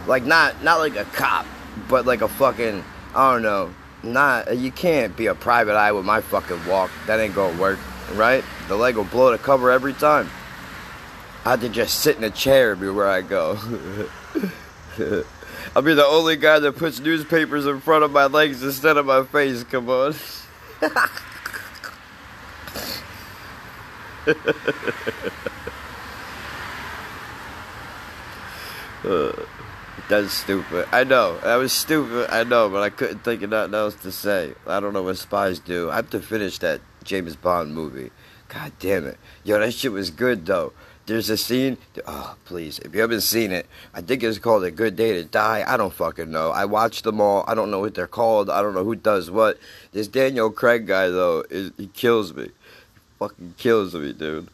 Like, 0.07 0.25
not, 0.25 0.61
not 0.61 0.79
like 0.79 0.97
a 0.97 1.05
cop, 1.05 1.45
but 1.87 2.05
like 2.05 2.21
a 2.21 2.27
fucking, 2.27 2.83
I 3.15 3.31
don't 3.31 3.43
know. 3.43 3.73
Not, 4.03 4.57
you 4.57 4.73
can't 4.73 5.15
be 5.15 5.27
a 5.27 5.35
private 5.35 5.77
eye 5.77 5.93
with 5.93 6.03
my 6.03 6.19
fucking 6.19 6.65
walk. 6.67 6.91
That 7.07 7.21
ain't 7.21 7.33
gonna 7.33 7.57
work, 7.57 7.79
right? 8.15 8.43
The 8.67 8.75
leg 8.75 8.97
will 8.97 9.05
blow 9.05 9.31
the 9.31 9.37
cover 9.37 9.71
every 9.71 9.93
time. 9.93 10.29
I 11.45 11.51
have 11.51 11.61
to 11.61 11.69
just 11.69 12.01
sit 12.01 12.17
in 12.17 12.25
a 12.25 12.29
chair 12.29 12.71
everywhere 12.71 13.07
I 13.07 13.21
go. 13.21 13.57
I'll 15.75 15.81
be 15.81 15.93
the 15.93 16.05
only 16.05 16.35
guy 16.35 16.59
that 16.59 16.75
puts 16.75 16.99
newspapers 16.99 17.65
in 17.65 17.79
front 17.79 18.03
of 18.03 18.11
my 18.11 18.25
legs 18.25 18.61
instead 18.63 18.97
of 18.97 19.05
my 19.05 19.23
face. 19.23 19.63
Come 19.63 19.89
on. 19.89 20.13
Uh, 29.03 29.31
that's 30.09 30.33
stupid. 30.33 30.87
I 30.91 31.03
know. 31.03 31.37
That 31.39 31.55
was 31.55 31.71
stupid. 31.71 32.29
I 32.29 32.43
know, 32.43 32.69
but 32.69 32.83
I 32.83 32.89
couldn't 32.89 33.23
think 33.23 33.41
of 33.41 33.49
nothing 33.51 33.73
else 33.73 33.95
to 33.95 34.11
say. 34.11 34.53
I 34.67 34.79
don't 34.79 34.93
know 34.93 35.03
what 35.03 35.17
spies 35.17 35.59
do. 35.59 35.89
I 35.89 35.95
have 35.97 36.09
to 36.11 36.19
finish 36.19 36.57
that 36.59 36.81
James 37.03 37.35
Bond 37.35 37.73
movie. 37.73 38.11
God 38.49 38.71
damn 38.79 39.05
it. 39.05 39.17
Yo, 39.43 39.59
that 39.59 39.73
shit 39.73 39.91
was 39.91 40.09
good, 40.09 40.45
though. 40.45 40.73
There's 41.05 41.29
a 41.31 41.37
scene. 41.37 41.77
Oh, 42.05 42.35
please. 42.45 42.77
If 42.79 42.93
you 42.93 43.01
haven't 43.01 43.21
seen 43.21 43.51
it, 43.51 43.65
I 43.95 44.01
think 44.01 44.21
it's 44.21 44.37
called 44.37 44.63
A 44.63 44.69
Good 44.69 44.95
Day 44.95 45.13
to 45.13 45.23
Die. 45.23 45.63
I 45.67 45.75
don't 45.75 45.91
fucking 45.91 46.29
know. 46.29 46.51
I 46.51 46.65
watched 46.65 47.03
them 47.03 47.19
all. 47.19 47.43
I 47.47 47.55
don't 47.55 47.71
know 47.71 47.79
what 47.79 47.95
they're 47.95 48.05
called. 48.05 48.47
I 48.47 48.61
don't 48.61 48.75
know 48.75 48.83
who 48.83 48.95
does 48.95 49.31
what. 49.31 49.57
This 49.91 50.07
Daniel 50.07 50.51
Craig 50.51 50.85
guy, 50.85 51.07
though, 51.07 51.43
is, 51.49 51.71
he 51.77 51.87
kills 51.87 52.35
me. 52.35 52.51
Fucking 53.19 53.55
kills 53.57 53.93
me, 53.93 54.13
dude. 54.13 54.47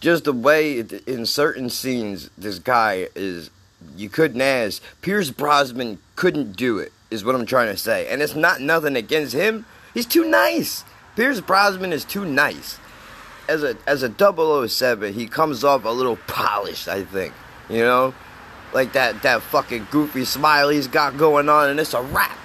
Just 0.00 0.24
the 0.24 0.32
way 0.32 0.80
in 1.06 1.26
certain 1.26 1.70
scenes 1.70 2.30
this 2.36 2.58
guy 2.58 3.08
is. 3.14 3.50
You 3.96 4.08
couldn't 4.08 4.40
ask. 4.40 4.82
Pierce 5.02 5.30
Brosnan 5.30 5.98
couldn't 6.16 6.56
do 6.56 6.78
it, 6.78 6.90
is 7.10 7.22
what 7.22 7.34
I'm 7.34 7.44
trying 7.44 7.68
to 7.68 7.76
say. 7.76 8.08
And 8.08 8.22
it's 8.22 8.34
not 8.34 8.60
nothing 8.60 8.96
against 8.96 9.34
him. 9.34 9.66
He's 9.92 10.06
too 10.06 10.24
nice. 10.24 10.84
Pierce 11.16 11.40
Brosnan 11.40 11.92
is 11.92 12.04
too 12.04 12.24
nice 12.24 12.78
as 13.48 13.62
a 13.62 13.76
as 13.86 14.02
a 14.02 14.68
007, 14.68 15.12
he 15.12 15.26
comes 15.26 15.64
off 15.64 15.84
a 15.84 15.90
little 15.90 16.16
polished, 16.26 16.88
I 16.88 17.04
think. 17.04 17.34
You 17.68 17.80
know? 17.80 18.14
Like 18.72 18.92
that 18.94 19.22
that 19.22 19.42
fucking 19.42 19.88
goofy 19.90 20.24
smile 20.24 20.68
he's 20.68 20.88
got 20.88 21.16
going 21.16 21.48
on 21.48 21.70
and 21.70 21.78
it's 21.78 21.94
a 21.94 22.02
wrap. 22.02 22.36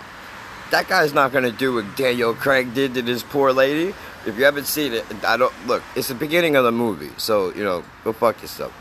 That 0.72 0.88
guy's 0.88 1.14
not 1.14 1.32
gonna 1.32 1.52
do 1.52 1.74
what 1.74 1.98
Daniel 1.98 2.34
Craig 2.34 2.74
did 2.74 2.94
to 2.94 3.02
this 3.02 3.24
poor 3.24 3.52
lady. 3.52 3.94
If 4.26 4.38
you 4.38 4.44
haven't 4.44 4.66
seen 4.66 4.94
it, 4.94 5.06
I 5.24 5.38
don't 5.38 5.54
look, 5.66 5.82
it's 5.96 6.10
the 6.10 6.16
beginning 6.16 6.56
of 6.56 6.64
the 6.66 6.72
movie, 6.72 7.12
so 7.18 7.54
you 7.54 7.64
know, 7.64 7.84
go 8.04 8.12
fuck 8.14 8.42
yourself. 8.42 8.74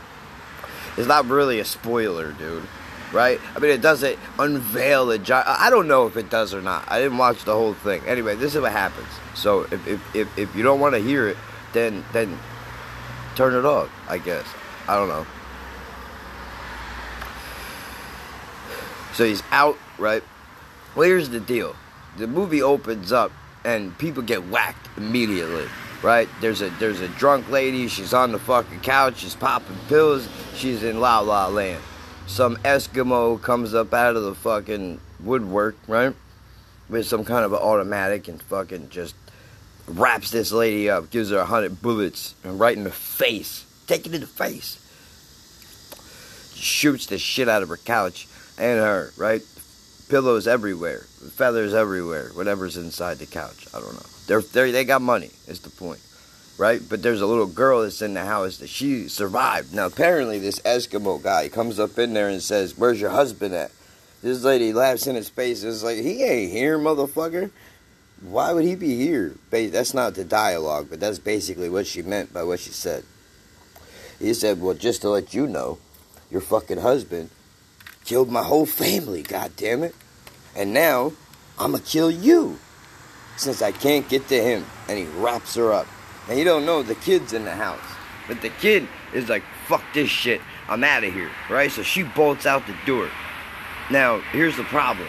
It's 0.97 1.07
not 1.07 1.25
really 1.27 1.59
a 1.59 1.65
spoiler, 1.65 2.33
dude. 2.33 2.63
Right? 3.11 3.39
I 3.55 3.59
mean, 3.59 3.71
it 3.71 3.81
doesn't 3.81 4.19
unveil 4.37 5.09
a 5.09 5.17
giant. 5.17 5.47
I 5.47 5.71
don't 5.71 5.87
know 5.87 6.05
if 6.05 6.15
it 6.15 6.29
does 6.29 6.53
or 6.53 6.61
not. 6.61 6.85
I 6.91 6.99
didn't 6.99 7.17
watch 7.17 7.43
the 7.43 7.53
whole 7.53 7.73
thing. 7.73 8.03
Anyway, 8.05 8.35
this 8.35 8.53
is 8.53 8.61
what 8.61 8.71
happens. 8.71 9.07
So 9.33 9.61
if 9.71 9.87
if, 9.87 10.15
if, 10.15 10.37
if 10.37 10.55
you 10.55 10.61
don't 10.61 10.79
want 10.79 10.93
to 10.93 11.01
hear 11.01 11.27
it, 11.27 11.37
then 11.73 12.05
then 12.13 12.37
turn 13.35 13.55
it 13.55 13.65
off. 13.65 13.89
I 14.07 14.19
guess 14.19 14.45
I 14.87 14.95
don't 14.95 15.07
know. 15.07 15.25
So 19.13 19.25
he's 19.25 19.41
out, 19.51 19.77
right? 19.97 20.23
Well, 20.95 21.07
here's 21.07 21.29
the 21.29 21.39
deal: 21.39 21.75
the 22.17 22.27
movie 22.27 22.61
opens 22.61 23.11
up 23.11 23.31
and 23.63 23.97
people 23.97 24.23
get 24.23 24.47
whacked 24.47 24.87
immediately, 24.97 25.67
right? 26.01 26.29
There's 26.41 26.61
a 26.61 26.69
there's 26.79 27.01
a 27.01 27.07
drunk 27.09 27.49
lady. 27.49 27.87
She's 27.87 28.13
on 28.13 28.31
the 28.31 28.39
fucking 28.39 28.79
couch. 28.81 29.17
She's 29.17 29.35
popping 29.35 29.77
pills. 29.87 30.27
She's 30.55 30.83
in 30.83 30.99
La 30.99 31.19
La 31.19 31.47
Land. 31.47 31.81
Some 32.27 32.57
Eskimo 32.57 33.41
comes 33.41 33.73
up 33.73 33.93
out 33.93 34.15
of 34.15 34.23
the 34.23 34.35
fucking 34.35 34.99
woodwork, 35.19 35.75
right? 35.87 36.13
With 36.87 37.05
some 37.05 37.25
kind 37.25 37.43
of 37.43 37.53
an 37.53 37.59
automatic 37.59 38.27
and 38.27 38.41
fucking 38.41 38.89
just 38.89 39.15
wraps 39.87 40.31
this 40.31 40.51
lady 40.51 40.89
up, 40.89 41.09
gives 41.09 41.31
her 41.31 41.39
a 41.39 41.45
hundred 41.45 41.81
bullets, 41.81 42.35
and 42.43 42.59
right 42.59 42.77
in 42.77 42.83
the 42.83 42.91
face, 42.91 43.65
take 43.87 44.05
it 44.05 44.13
in 44.13 44.21
the 44.21 44.27
face. 44.27 44.77
Shoots 46.55 47.07
the 47.07 47.17
shit 47.17 47.49
out 47.49 47.63
of 47.63 47.69
her 47.69 47.77
couch 47.77 48.27
and 48.57 48.79
her, 48.79 49.11
right? 49.17 49.41
Pillows 50.09 50.47
everywhere, 50.47 51.01
feathers 51.35 51.73
everywhere, 51.73 52.29
whatever's 52.33 52.77
inside 52.77 53.19
the 53.19 53.25
couch. 53.25 53.67
I 53.73 53.79
don't 53.79 53.93
know. 53.93 54.05
They're, 54.27 54.41
they're 54.41 54.71
they 54.71 54.83
got 54.83 55.01
money. 55.01 55.29
Is 55.47 55.59
the 55.59 55.69
point, 55.69 55.99
right? 56.57 56.81
But 56.87 57.03
there's 57.03 57.21
a 57.21 57.27
little 57.27 57.45
girl 57.45 57.83
that's 57.83 58.01
in 58.01 58.15
the 58.15 58.25
house 58.25 58.57
that 58.57 58.69
she 58.69 59.07
survived. 59.07 59.73
Now 59.73 59.85
apparently 59.85 60.39
this 60.39 60.59
Eskimo 60.61 61.21
guy 61.21 61.47
comes 61.47 61.79
up 61.79 61.97
in 61.99 62.13
there 62.13 62.27
and 62.27 62.41
says, 62.41 62.77
"Where's 62.77 62.99
your 62.99 63.11
husband 63.11 63.53
at?" 63.53 63.71
This 64.21 64.43
lady 64.43 64.73
laughs 64.73 65.07
in 65.07 65.15
his 65.15 65.29
face. 65.29 65.63
It's 65.63 65.83
like 65.83 65.97
he 65.97 66.23
ain't 66.23 66.51
here, 66.51 66.77
motherfucker. 66.77 67.51
Why 68.21 68.51
would 68.51 68.65
he 68.65 68.75
be 68.75 68.97
here? 68.97 69.35
That's 69.49 69.93
not 69.93 70.15
the 70.15 70.25
dialogue, 70.25 70.87
but 70.89 70.99
that's 70.99 71.19
basically 71.19 71.69
what 71.69 71.87
she 71.87 72.01
meant 72.01 72.33
by 72.33 72.43
what 72.43 72.59
she 72.59 72.71
said. 72.71 73.05
He 74.19 74.33
said, 74.33 74.61
Well, 74.61 74.73
just 74.73 75.01
to 75.01 75.09
let 75.09 75.33
you 75.33 75.47
know, 75.47 75.77
your 76.29 76.41
fucking 76.41 76.79
husband 76.79 77.29
killed 78.09 78.31
my 78.31 78.41
whole 78.41 78.65
family, 78.65 79.21
God 79.21 79.51
damn 79.55 79.83
it. 79.83 79.93
And 80.55 80.73
now 80.73 81.13
I'm 81.59 81.73
gonna 81.73 81.83
kill 81.83 82.09
you 82.09 82.57
since 83.37 83.61
I 83.61 83.71
can't 83.71 84.09
get 84.09 84.27
to 84.29 84.43
him. 84.43 84.65
And 84.87 84.97
he 84.97 85.05
wraps 85.21 85.53
her 85.53 85.71
up. 85.71 85.85
And 86.27 86.39
you 86.39 86.43
don't 86.43 86.65
know 86.65 86.81
the 86.81 86.95
kid's 86.95 87.33
in 87.33 87.45
the 87.45 87.53
house. 87.53 87.85
But 88.27 88.41
the 88.41 88.49
kid 88.49 88.87
is 89.13 89.29
like, 89.29 89.43
Fuck 89.67 89.83
this 89.93 90.09
shit. 90.09 90.41
I'm 90.67 90.83
out 90.83 91.03
of 91.03 91.13
here, 91.13 91.29
right? 91.51 91.71
So 91.71 91.83
she 91.83 92.01
bolts 92.01 92.47
out 92.47 92.65
the 92.65 92.75
door. 92.87 93.09
Now, 93.91 94.21
here's 94.31 94.57
the 94.57 94.63
problem 94.63 95.07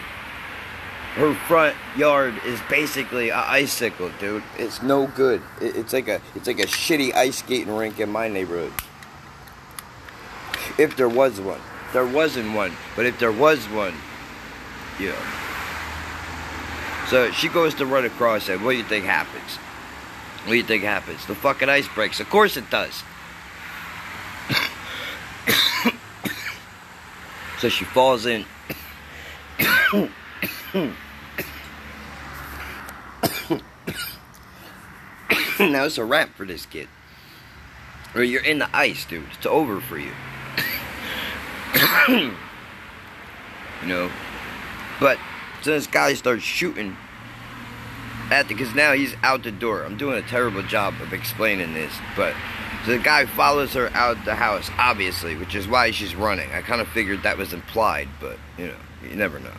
her 1.15 1.33
front 1.33 1.75
yard 1.97 2.35
is 2.45 2.59
basically 2.69 3.29
a 3.29 3.35
icicle, 3.35 4.11
dude. 4.19 4.43
It's 4.59 4.81
no 4.83 5.07
good. 5.07 5.41
It's 5.59 5.91
like 5.91 6.07
a 6.07 6.21
it's 6.35 6.45
like 6.45 6.59
a 6.59 6.67
shitty 6.67 7.15
ice 7.15 7.39
skating 7.39 7.75
rink 7.75 7.99
in 7.99 8.11
my 8.11 8.27
neighborhood. 8.27 8.73
If 10.77 10.95
there 10.95 11.09
was 11.09 11.41
one, 11.41 11.59
there 11.93 12.05
wasn't 12.05 12.53
one. 12.53 12.73
But 12.95 13.05
if 13.05 13.19
there 13.19 13.31
was 13.31 13.65
one, 13.67 13.93
yeah. 14.99 15.15
So 17.09 17.31
she 17.31 17.49
goes 17.49 17.73
to 17.75 17.85
run 17.85 18.05
across 18.05 18.47
and 18.49 18.63
What 18.63 18.71
do 18.71 18.77
you 18.77 18.83
think 18.83 19.05
happens? 19.05 19.57
What 20.45 20.51
do 20.51 20.57
you 20.57 20.63
think 20.63 20.83
happens? 20.83 21.25
The 21.25 21.35
fucking 21.35 21.69
ice 21.69 21.87
breaks. 21.87 22.19
Of 22.19 22.29
course 22.29 22.57
it 22.57 22.69
does. 22.69 23.03
so 27.59 27.69
she 27.69 27.85
falls 27.85 28.25
in. 28.25 28.45
now 35.59 35.85
it's 35.85 35.97
a 35.97 36.05
wrap 36.05 36.29
for 36.35 36.45
this 36.45 36.65
kid. 36.65 36.87
Or 38.15 38.23
you're 38.23 38.43
in 38.43 38.59
the 38.59 38.69
ice, 38.75 39.05
dude. 39.05 39.25
It's 39.37 39.45
over 39.45 39.79
for 39.79 39.97
you. 39.97 40.11
you 42.09 43.87
know. 43.87 44.11
But 44.99 45.17
so 45.61 45.71
this 45.71 45.87
guy 45.87 46.13
starts 46.13 46.43
shooting 46.43 46.95
at 48.31 48.47
the 48.47 48.53
because 48.53 48.73
now 48.73 48.93
he's 48.93 49.15
out 49.23 49.43
the 49.43 49.51
door. 49.51 49.83
I'm 49.83 49.97
doing 49.97 50.17
a 50.17 50.27
terrible 50.27 50.63
job 50.63 50.95
of 51.01 51.13
explaining 51.13 51.73
this, 51.73 51.93
but 52.15 52.33
so 52.85 52.91
the 52.91 52.99
guy 52.99 53.25
follows 53.25 53.73
her 53.73 53.89
out 53.93 54.23
the 54.25 54.35
house, 54.35 54.69
obviously, 54.77 55.35
which 55.35 55.53
is 55.53 55.67
why 55.67 55.91
she's 55.91 56.15
running. 56.15 56.51
I 56.51 56.61
kind 56.61 56.81
of 56.81 56.87
figured 56.87 57.23
that 57.23 57.37
was 57.37 57.53
implied, 57.53 58.09
but 58.19 58.37
you 58.57 58.67
know, 58.67 58.77
you 59.07 59.15
never 59.15 59.39
know. 59.39 59.53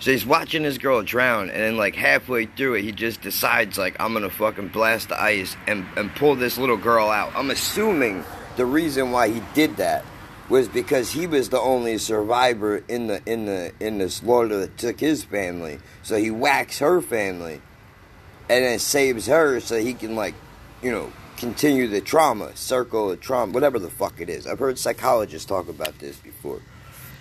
So 0.00 0.10
he's 0.10 0.26
watching 0.26 0.64
this 0.64 0.78
girl 0.78 1.02
drown, 1.02 1.48
and 1.48 1.60
then 1.60 1.76
like 1.76 1.94
halfway 1.94 2.46
through 2.46 2.74
it, 2.74 2.82
he 2.82 2.92
just 2.92 3.22
decides 3.22 3.78
like 3.78 3.96
I'm 4.00 4.12
gonna 4.12 4.30
fucking 4.30 4.68
blast 4.68 5.08
the 5.08 5.20
ice 5.20 5.56
and 5.66 5.86
and 5.96 6.14
pull 6.16 6.34
this 6.34 6.58
little 6.58 6.76
girl 6.76 7.08
out. 7.08 7.32
I'm 7.34 7.50
assuming 7.50 8.24
the 8.56 8.66
reason 8.66 9.10
why 9.12 9.28
he 9.28 9.40
did 9.54 9.76
that 9.76 10.04
was 10.52 10.68
because 10.68 11.12
he 11.12 11.26
was 11.26 11.48
the 11.48 11.58
only 11.58 11.96
survivor 11.96 12.84
in 12.86 13.06
the 13.06 13.22
in 13.24 13.46
the 13.46 13.72
in 13.80 13.96
the 13.96 14.10
slaughter 14.10 14.58
that 14.58 14.76
took 14.76 15.00
his 15.00 15.24
family. 15.24 15.78
So 16.02 16.18
he 16.18 16.30
whacks 16.30 16.78
her 16.80 17.00
family, 17.00 17.62
and 18.50 18.62
then 18.62 18.78
saves 18.78 19.26
her 19.28 19.60
so 19.60 19.80
he 19.80 19.94
can 19.94 20.14
like, 20.14 20.34
you 20.82 20.92
know, 20.92 21.10
continue 21.38 21.88
the 21.88 22.02
trauma, 22.02 22.54
circle 22.54 23.12
of 23.12 23.20
trauma, 23.22 23.50
whatever 23.50 23.78
the 23.78 23.88
fuck 23.88 24.20
it 24.20 24.28
is. 24.28 24.46
I've 24.46 24.58
heard 24.58 24.78
psychologists 24.78 25.46
talk 25.46 25.70
about 25.70 25.98
this 26.00 26.18
before, 26.18 26.60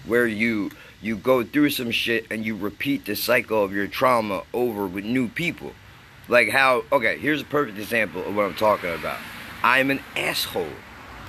where 0.05 0.27
you 0.27 0.71
you 1.01 1.15
go 1.15 1.41
through 1.41 1.69
some 1.69 1.91
shit 1.91 2.25
and 2.29 2.45
you 2.45 2.57
repeat 2.57 3.05
the 3.05 3.15
cycle 3.15 3.63
of 3.63 3.71
your 3.73 3.87
trauma 3.87 4.43
over 4.53 4.85
with 4.85 5.05
new 5.05 5.29
people. 5.29 5.71
Like 6.27 6.49
how 6.49 6.83
okay, 6.91 7.17
here's 7.17 7.39
a 7.39 7.45
perfect 7.45 7.77
example 7.79 8.25
of 8.25 8.35
what 8.35 8.43
I'm 8.43 8.55
talking 8.55 8.93
about. 8.93 9.19
I'm 9.63 9.89
an 9.89 10.01
asshole, 10.17 10.67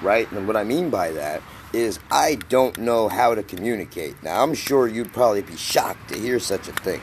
right? 0.03 0.29
And 0.33 0.49
what 0.49 0.57
I 0.57 0.65
mean 0.65 0.91
by 0.91 1.13
that 1.13 1.43
is 1.73 1.99
I 2.11 2.37
don't 2.49 2.79
know 2.79 3.09
how 3.09 3.35
to 3.35 3.43
communicate. 3.43 4.23
Now 4.23 4.43
I'm 4.43 4.55
sure 4.55 4.87
you'd 4.87 5.13
probably 5.13 5.43
be 5.43 5.57
shocked 5.57 6.09
to 6.11 6.19
hear 6.19 6.39
such 6.39 6.69
a 6.69 6.73
thing, 6.73 7.01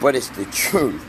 but 0.00 0.14
it's 0.14 0.28
the 0.30 0.44
truth. 0.46 1.04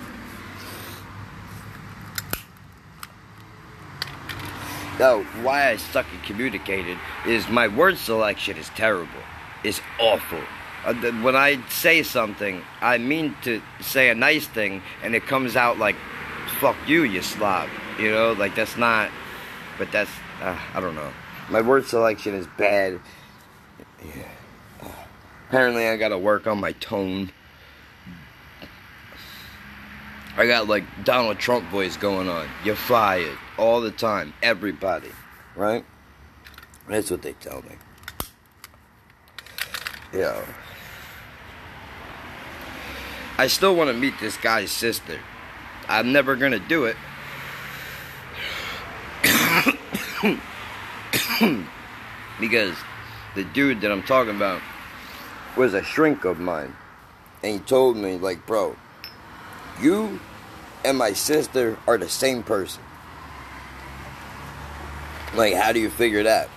Now, 5.00 5.24
why 5.42 5.70
I 5.70 5.78
suck 5.78 6.06
at 6.14 6.24
communicating 6.26 7.00
is 7.26 7.50
my 7.50 7.68
word 7.68 7.98
selection 7.98 8.56
is 8.58 8.70
terrible. 8.70 9.24
It's 9.64 9.82
awful. 10.00 10.42
Uh, 10.86 10.94
when 11.24 11.36
I 11.36 11.60
say 11.70 12.04
something, 12.04 12.62
I 12.82 13.00
mean 13.00 13.36
to 13.42 13.64
say 13.80 14.10
a 14.10 14.16
nice 14.16 14.46
thing, 14.46 14.84
and 15.02 15.16
it 15.16 15.26
comes 15.26 15.56
out 15.56 15.80
like, 15.80 15.96
fuck 16.60 16.76
you, 16.86 17.02
you 17.02 17.24
slob. 17.24 17.68
You 17.98 18.12
know, 18.12 18.34
like 18.34 18.54
that's 18.54 18.78
not, 18.78 19.10
but 19.80 19.92
that's, 19.92 20.12
uh, 20.40 20.56
I 20.76 20.80
don't 20.80 20.94
know. 20.94 21.12
My 21.52 21.60
word 21.60 21.86
selection 21.86 22.34
is 22.34 22.48
bad. 22.58 23.02
Yeah. 24.06 24.90
Apparently, 25.50 25.86
I 25.86 25.98
gotta 25.98 26.18
work 26.18 26.48
on 26.48 26.62
my 26.62 26.72
tone. 26.72 27.30
I 30.38 30.48
got 30.48 30.70
like 30.70 30.86
Donald 31.04 31.40
Trump 31.40 31.70
voice 31.70 31.98
going 31.98 32.30
on. 32.30 32.48
You're 32.64 32.78
fired 32.78 33.38
all 33.58 33.82
the 33.82 33.92
time, 33.92 34.34
everybody, 34.42 35.12
right? 35.58 35.84
That's 36.88 37.12
what 37.12 37.22
they 37.22 37.34
tell 37.34 37.62
me. 37.64 37.76
Yeah. 40.14 40.42
I 43.38 43.48
still 43.48 43.76
want 43.76 43.90
to 43.90 43.94
meet 43.94 44.14
this 44.22 44.38
guy's 44.38 44.72
sister. 44.72 45.20
I'm 45.90 46.14
never 46.14 46.38
gonna 46.38 46.60
do 46.60 46.86
it. 46.86 46.96
because 52.39 52.76
the 53.36 53.44
dude 53.44 53.82
that 53.82 53.91
I'm 53.91 54.04
talking 54.04 54.36
about 54.36 54.62
was 55.56 55.74
a 55.74 55.84
shrink 55.84 56.26
of 56.26 56.39
mine. 56.39 56.76
And 57.44 57.54
he 57.54 57.60
told 57.60 57.98
me, 57.98 58.17
like, 58.17 58.46
bro, 58.46 58.76
you 59.82 60.20
and 60.84 60.98
my 60.98 61.13
sister 61.13 61.78
are 61.88 61.98
the 61.98 62.10
same 62.10 62.44
person. 62.44 62.84
Like, 65.34 65.54
how 65.54 65.72
do 65.72 65.80
you 65.80 65.89
figure 65.89 66.24
that? 66.24 66.50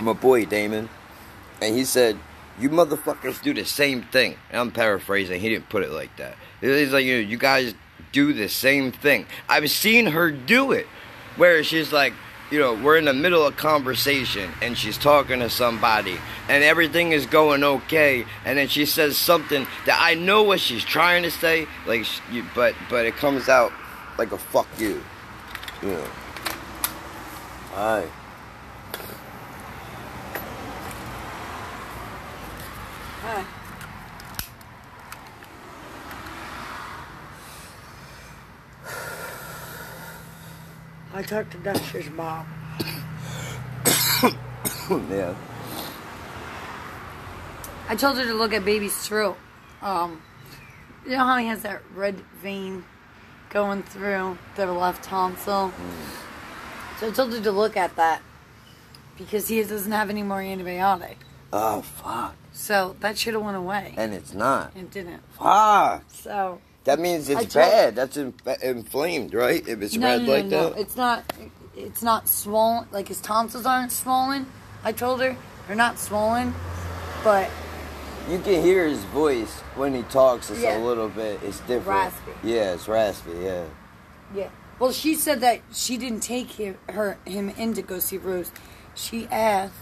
My 0.00 0.12
boy 0.12 0.44
Damon. 0.44 0.88
And 1.60 1.74
he 1.74 1.84
said, 1.84 2.18
You 2.58 2.70
motherfuckers 2.70 3.42
do 3.42 3.52
the 3.52 3.64
same 3.64 4.02
thing. 4.02 4.36
And 4.50 4.60
I'm 4.60 4.70
paraphrasing, 4.70 5.40
he 5.40 5.48
didn't 5.48 5.68
put 5.68 5.82
it 5.82 5.90
like 5.90 6.16
that. 6.16 6.36
He's 6.60 6.92
like, 6.92 7.04
you 7.04 7.14
know, 7.14 7.28
you 7.28 7.36
guys 7.36 7.74
do 8.12 8.32
the 8.32 8.48
same 8.48 8.92
thing. 8.92 9.26
I've 9.48 9.70
seen 9.70 10.06
her 10.06 10.30
do 10.30 10.72
it. 10.72 10.86
Where 11.36 11.62
she's 11.62 11.92
like, 11.92 12.12
you 12.50 12.58
know, 12.58 12.74
we're 12.74 12.96
in 12.96 13.04
the 13.04 13.12
middle 13.12 13.46
of 13.46 13.56
conversation 13.56 14.50
and 14.62 14.76
she's 14.76 14.96
talking 14.96 15.40
to 15.40 15.50
somebody 15.50 16.18
and 16.48 16.64
everything 16.64 17.12
is 17.12 17.26
going 17.26 17.62
okay 17.62 18.24
and 18.44 18.58
then 18.58 18.68
she 18.68 18.86
says 18.86 19.16
something 19.16 19.66
that 19.86 19.98
I 20.00 20.14
know 20.14 20.42
what 20.42 20.60
she's 20.60 20.84
trying 20.84 21.22
to 21.24 21.30
say, 21.30 21.66
like, 21.86 22.06
but 22.54 22.74
but 22.88 23.04
it 23.04 23.16
comes 23.16 23.48
out 23.48 23.72
like 24.18 24.32
a 24.32 24.38
fuck 24.38 24.68
you, 24.78 25.02
you 25.82 25.88
know. 25.88 26.08
Alright. 27.74 28.10
I 41.12 41.22
talked 41.22 41.52
to 41.52 41.58
Dexter's 41.58 42.10
mom. 42.10 42.46
yeah. 45.10 45.34
I 47.88 47.96
told 47.96 48.18
her 48.18 48.24
to 48.24 48.34
look 48.34 48.52
at 48.52 48.64
baby's 48.64 48.96
throat. 48.96 49.38
Um, 49.80 50.22
you 51.04 51.12
know 51.12 51.24
how 51.24 51.38
he 51.38 51.46
has 51.46 51.62
that 51.62 51.80
red 51.94 52.16
vein 52.42 52.84
going 53.50 53.82
through 53.82 54.36
the 54.56 54.66
left 54.66 55.04
tonsil? 55.04 55.72
So 56.98 57.08
I 57.08 57.10
told 57.10 57.32
her 57.32 57.40
to 57.40 57.52
look 57.52 57.76
at 57.76 57.96
that 57.96 58.20
because 59.16 59.48
he 59.48 59.62
doesn't 59.62 59.92
have 59.92 60.10
any 60.10 60.22
more 60.22 60.40
antibiotic. 60.40 61.16
Oh 61.52 61.80
fuck. 61.80 62.36
So 62.52 62.96
that 63.00 63.16
should 63.16 63.34
have 63.34 63.42
went 63.42 63.56
away. 63.56 63.94
And 63.96 64.12
it's 64.12 64.34
not. 64.34 64.76
It 64.76 64.90
didn't. 64.90 65.22
Fuck. 65.38 66.04
So 66.08 66.60
That 66.88 67.00
means 67.00 67.28
it's 67.28 67.54
bad. 67.54 67.94
That's 67.96 68.16
inf- 68.16 68.62
inflamed, 68.62 69.34
right? 69.34 69.62
If 69.68 69.82
it's 69.82 69.94
no, 69.94 70.06
red 70.06 70.22
no, 70.22 70.26
no, 70.26 70.32
like 70.32 70.44
no. 70.46 70.70
that. 70.70 70.80
It's 70.80 70.96
not. 70.96 71.32
It's 71.76 72.02
not 72.02 72.26
swollen. 72.26 72.88
Like 72.90 73.08
his 73.08 73.20
tonsils 73.20 73.66
aren't 73.66 73.92
swollen. 73.92 74.46
I 74.82 74.92
told 74.92 75.20
her 75.20 75.36
they're 75.66 75.76
not 75.76 75.98
swollen, 75.98 76.54
but 77.22 77.50
You 78.30 78.38
can 78.38 78.62
hear 78.62 78.86
his 78.86 79.04
voice 79.04 79.52
when 79.76 79.92
he 79.92 80.02
talks. 80.04 80.48
It's 80.48 80.60
Yeah. 80.60 80.78
a 80.78 80.82
little 80.82 81.10
bit. 81.10 81.40
It's 81.42 81.60
different. 81.60 81.88
Raspy. 81.88 82.32
Yeah, 82.42 82.72
it's 82.72 82.88
raspy. 82.88 83.32
Yeah. 83.38 83.64
Yeah. 84.34 84.48
Well, 84.78 84.92
she 84.92 85.14
said 85.14 85.42
that 85.42 85.60
she 85.70 85.98
didn't 85.98 86.20
take 86.20 86.52
him, 86.52 86.78
her 86.88 87.18
him 87.26 87.50
in 87.50 87.74
to 87.74 87.82
go 87.82 87.98
see 87.98 88.16
Rose. 88.16 88.50
She 88.94 89.26
asked. 89.30 89.74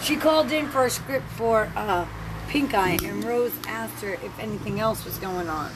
She 0.00 0.16
called 0.16 0.50
in 0.50 0.68
for 0.68 0.86
a 0.86 0.90
script 0.90 1.28
for 1.36 1.70
uh, 1.76 2.06
Pink 2.52 2.74
Eye, 2.74 2.98
and 3.02 3.24
Rose 3.24 3.50
asked 3.66 4.02
her 4.02 4.12
if 4.12 4.38
anything 4.38 4.78
else 4.78 5.06
was 5.06 5.16
going 5.16 5.48
on, 5.48 5.70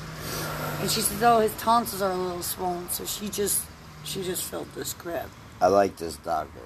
and 0.78 0.90
she 0.90 1.00
said, 1.00 1.22
"Oh, 1.22 1.40
his 1.40 1.54
tonsils 1.56 2.02
are 2.02 2.12
a 2.12 2.16
little 2.16 2.42
swollen." 2.42 2.90
So 2.90 3.06
she 3.06 3.30
just 3.30 3.64
she 4.04 4.22
just 4.22 4.44
filled 4.44 4.70
the 4.74 4.84
script. 4.84 5.30
I 5.58 5.68
like 5.68 5.96
this 5.96 6.16
doctor 6.16 6.60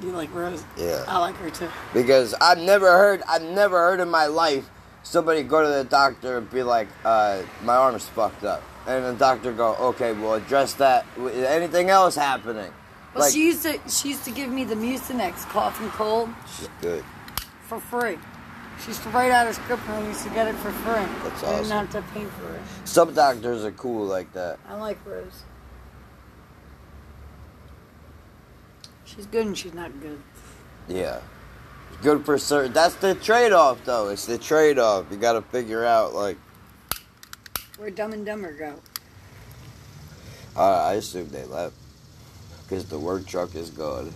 You 0.00 0.10
like 0.10 0.34
Rose? 0.34 0.64
Yeah. 0.76 1.04
I 1.06 1.18
like 1.18 1.36
her 1.36 1.50
too. 1.50 1.68
because 1.92 2.34
I've 2.40 2.58
never 2.58 2.90
heard. 2.90 3.22
I've 3.28 3.44
never 3.44 3.78
heard 3.78 4.00
in 4.00 4.10
my 4.10 4.26
life 4.26 4.68
somebody 5.04 5.44
go 5.44 5.62
to 5.62 5.68
the 5.68 5.84
doctor 5.84 6.38
and 6.38 6.50
be 6.50 6.64
like, 6.64 6.88
uh, 7.04 7.42
"My 7.62 7.76
arm's 7.76 8.08
fucked 8.08 8.42
up," 8.42 8.60
and 8.88 9.04
the 9.04 9.12
doctor 9.14 9.52
go, 9.52 9.76
"Okay, 9.76 10.12
we'll 10.14 10.34
address 10.34 10.72
that. 10.74 11.06
Is 11.16 11.44
anything 11.44 11.90
else 11.90 12.16
happening?" 12.16 12.72
Well, 13.14 13.22
like, 13.22 13.32
she 13.32 13.46
used 13.46 13.62
to 13.62 13.78
she 13.88 14.08
used 14.08 14.24
to 14.24 14.32
give 14.32 14.50
me 14.50 14.64
the 14.64 14.74
Mucinex 14.74 15.46
cough 15.50 15.80
and 15.80 15.92
cold 15.92 16.30
she's 16.56 16.68
good. 16.80 17.04
for 17.68 17.78
free. 17.78 18.18
She 18.80 18.88
used 18.88 19.02
to 19.02 19.08
write 19.10 19.30
out 19.30 19.46
a 19.46 19.54
script 19.54 19.82
and 19.88 20.04
I 20.04 20.08
used 20.08 20.22
to 20.24 20.30
get 20.30 20.46
it 20.46 20.54
for 20.56 20.70
free. 20.70 21.06
That's 21.22 21.42
I 21.42 21.56
didn't 21.56 21.70
have 21.70 21.90
to 21.92 22.02
pay 22.12 22.24
for 22.24 22.54
it. 22.54 22.60
Some 22.84 23.14
doctors 23.14 23.64
are 23.64 23.72
cool 23.72 24.04
like 24.06 24.32
that. 24.34 24.58
I 24.68 24.74
like 24.74 24.98
Rose. 25.06 25.44
She's 29.04 29.26
good 29.26 29.46
and 29.46 29.56
she's 29.56 29.74
not 29.74 30.00
good. 30.00 30.20
Yeah. 30.88 31.20
Good 32.02 32.24
for 32.26 32.36
certain. 32.36 32.72
That's 32.72 32.96
the 32.96 33.14
trade 33.14 33.52
off, 33.52 33.84
though. 33.84 34.08
It's 34.08 34.26
the 34.26 34.38
trade 34.38 34.78
off. 34.78 35.06
You 35.10 35.16
got 35.16 35.34
to 35.34 35.42
figure 35.42 35.84
out, 35.84 36.14
like, 36.14 36.36
Where'd 37.78 37.94
Dumb 37.94 38.12
and 38.12 38.26
Dumber 38.26 38.52
go? 38.52 38.74
uh, 40.56 40.84
I 40.84 40.94
assume 40.94 41.28
they 41.30 41.44
left. 41.44 41.74
Because 42.62 42.86
the 42.86 42.98
work 42.98 43.26
truck 43.26 43.54
is 43.54 43.70
gone. 43.70 44.12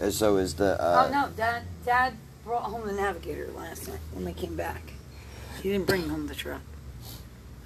And 0.00 0.12
so 0.12 0.36
is 0.36 0.54
the. 0.54 0.80
Uh, 0.80 1.06
oh 1.06 1.12
no, 1.12 1.28
Dad. 1.36 1.62
Dad 1.84 2.14
brought 2.44 2.64
home 2.64 2.86
the 2.86 2.92
Navigator 2.92 3.50
last 3.56 3.88
night 3.88 4.00
when 4.12 4.24
they 4.24 4.32
came 4.32 4.54
back. 4.54 4.92
He 5.62 5.70
didn't 5.70 5.86
bring 5.86 6.08
home 6.08 6.26
the 6.26 6.34
truck. 6.34 6.60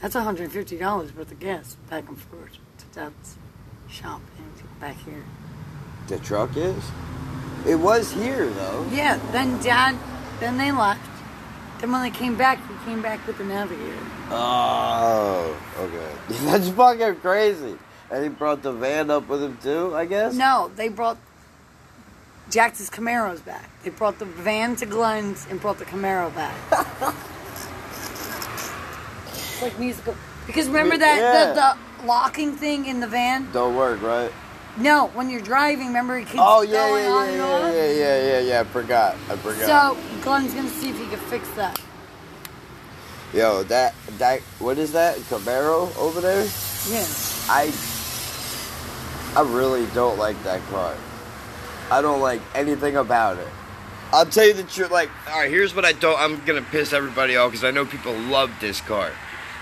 That's 0.01 0.15
$150 0.15 1.17
worth 1.17 1.33
of 1.33 1.41
gas 1.41 1.77
back 1.91 2.09
and 2.09 2.17
forth 2.17 2.53
to 2.79 2.85
Dad's 2.95 3.37
shop 3.91 4.21
and 4.39 4.81
back 4.81 4.97
here. 5.05 5.25
The 6.07 6.19
truck 6.19 6.57
is? 6.57 6.83
It 7.67 7.75
was 7.75 8.13
here, 8.13 8.49
though. 8.49 8.87
Yeah. 8.93 9.19
Then 9.33 9.61
Dad. 9.61 9.97
Then 10.39 10.57
they 10.57 10.71
left. 10.71 11.01
Then 11.81 11.91
when 11.91 12.03
they 12.03 12.17
came 12.17 12.37
back, 12.37 12.59
he 12.69 12.85
came 12.85 13.03
back 13.03 13.27
with 13.27 13.39
the 13.39 13.45
Navigator. 13.45 13.99
Oh, 14.31 15.61
okay. 15.79 16.13
That's 16.45 16.69
fucking 16.69 17.17
crazy. 17.17 17.77
And 18.11 18.23
he 18.23 18.29
brought 18.29 18.63
the 18.63 18.73
van 18.73 19.11
up 19.11 19.29
with 19.29 19.43
him, 19.43 19.59
too, 19.61 19.95
I 19.95 20.07
guess? 20.07 20.35
No, 20.35 20.71
they 20.77 20.89
brought 20.89 21.19
Jax's 22.51 22.89
Camaros 22.91 23.45
back. 23.45 23.69
They 23.83 23.91
brought 23.91 24.19
the 24.19 24.25
van 24.25 24.75
to 24.77 24.87
Glenn's 24.87 25.47
and 25.51 25.61
brought 25.61 25.79
the 25.79 25.85
Camaro 25.85 26.35
back. 26.35 26.57
it's 29.33 29.63
like 29.63 29.79
musical. 29.79 30.17
Because 30.47 30.67
remember 30.67 30.97
that 30.97 31.19
Yeah. 31.19 31.53
the, 31.53 31.77
the 32.01 32.07
locking 32.07 32.53
thing 32.53 32.87
in 32.87 33.01
the 33.01 33.07
van? 33.07 33.51
Don't 33.53 33.77
work, 33.77 34.01
right? 34.03 34.33
No, 34.79 35.09
when 35.09 35.29
you're 35.29 35.41
driving, 35.41 35.89
remember 35.89 36.17
it 36.19 36.27
keeps 36.27 36.39
Oh, 36.39 36.63
yeah, 36.63 36.89
going 36.89 37.05
yeah, 37.05 37.11
on 37.11 37.25
yeah, 37.27 37.31
and 37.33 37.37
yeah, 37.39 37.45
on? 37.67 37.73
yeah, 37.75 37.91
yeah, 37.91 38.23
yeah, 38.23 38.41
yeah. 38.41 38.61
I 38.61 38.65
forgot. 38.65 39.17
I 39.29 39.37
forgot. 39.37 39.67
So 39.67 39.97
Glenn's 40.23 40.55
gonna 40.55 40.69
see 40.69 40.91
if 40.91 40.99
he 40.99 41.07
can 41.07 41.19
fix 41.19 41.49
that. 41.51 41.79
Yo, 43.35 43.63
that 43.65 43.95
that 44.19 44.41
what 44.59 44.79
is 44.79 44.93
that 44.93 45.17
Camaro 45.29 45.95
over 45.99 46.21
there? 46.21 46.45
Yeah. 46.89 47.05
I 47.51 47.73
I 49.37 49.43
really 49.43 49.85
don't 49.95 50.17
like 50.19 50.41
that 50.45 50.63
car. 50.71 50.95
I 51.91 52.03
don't 52.03 52.21
like 52.21 52.43
anything 52.55 52.97
about 52.97 53.39
it. 53.39 53.49
I'll 54.13 54.27
tell 54.27 54.47
you 54.47 54.55
the 54.55 54.63
truth. 54.63 54.91
Like, 54.91 55.11
all 55.29 55.41
right, 55.41 55.51
here's 55.51 55.75
what 55.75 55.85
I 55.85 55.93
don't. 55.93 56.19
I'm 56.19 56.45
gonna 56.45 56.63
piss 56.63 56.93
everybody 56.93 57.37
off 57.37 57.51
because 57.51 57.65
I 57.65 57.71
know 57.71 57.85
people 57.85 58.15
love 58.15 58.51
this 58.61 58.81
car. 58.81 59.11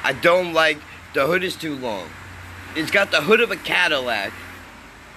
I 0.03 0.12
don't 0.12 0.53
like 0.53 0.79
the 1.15 1.27
hood 1.27 1.43
is 1.45 1.57
too 1.57 1.75
long. 1.75 2.09
It's 2.75 2.91
got 2.91 3.11
the 3.11 3.23
hood 3.23 3.41
of 3.41 3.51
a 3.51 3.57
Cadillac. 3.57 4.33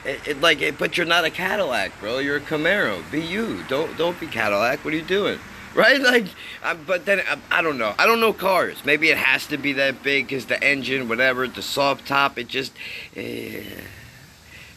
It, 0.06 0.28
it 0.28 0.42
like 0.42 0.62
it, 0.62 0.78
but 0.78 0.98
you're 0.98 1.06
not 1.06 1.26
a 1.26 1.30
Cadillac, 1.30 1.92
bro. 2.00 2.20
You're 2.20 2.38
a 2.38 2.42
Camaro. 2.42 3.04
Be 3.12 3.22
you. 3.22 3.64
Don't 3.68 3.98
don't 3.98 4.20
be 4.20 4.28
Cadillac. 4.28 4.86
What 4.86 4.94
are 4.94 4.98
you 4.98 5.04
doing? 5.04 5.40
Right? 5.76 6.02
Like, 6.02 6.26
I, 6.64 6.74
but 6.74 7.06
then 7.06 7.22
I, 7.30 7.60
I 7.60 7.62
don't 7.62 7.78
know. 7.78 7.94
I 8.00 8.08
don't 8.08 8.20
know 8.20 8.34
cars. 8.34 8.84
Maybe 8.84 9.12
it 9.12 9.18
has 9.18 9.46
to 9.48 9.58
be 9.58 9.74
that 9.74 10.02
big 10.02 10.26
because 10.26 10.48
the 10.48 10.62
engine, 10.64 11.08
whatever, 11.08 11.48
the 11.48 11.62
soft 11.62 12.08
top. 12.08 12.40
It 12.40 12.48
just. 12.48 12.74
Eh 13.16 13.62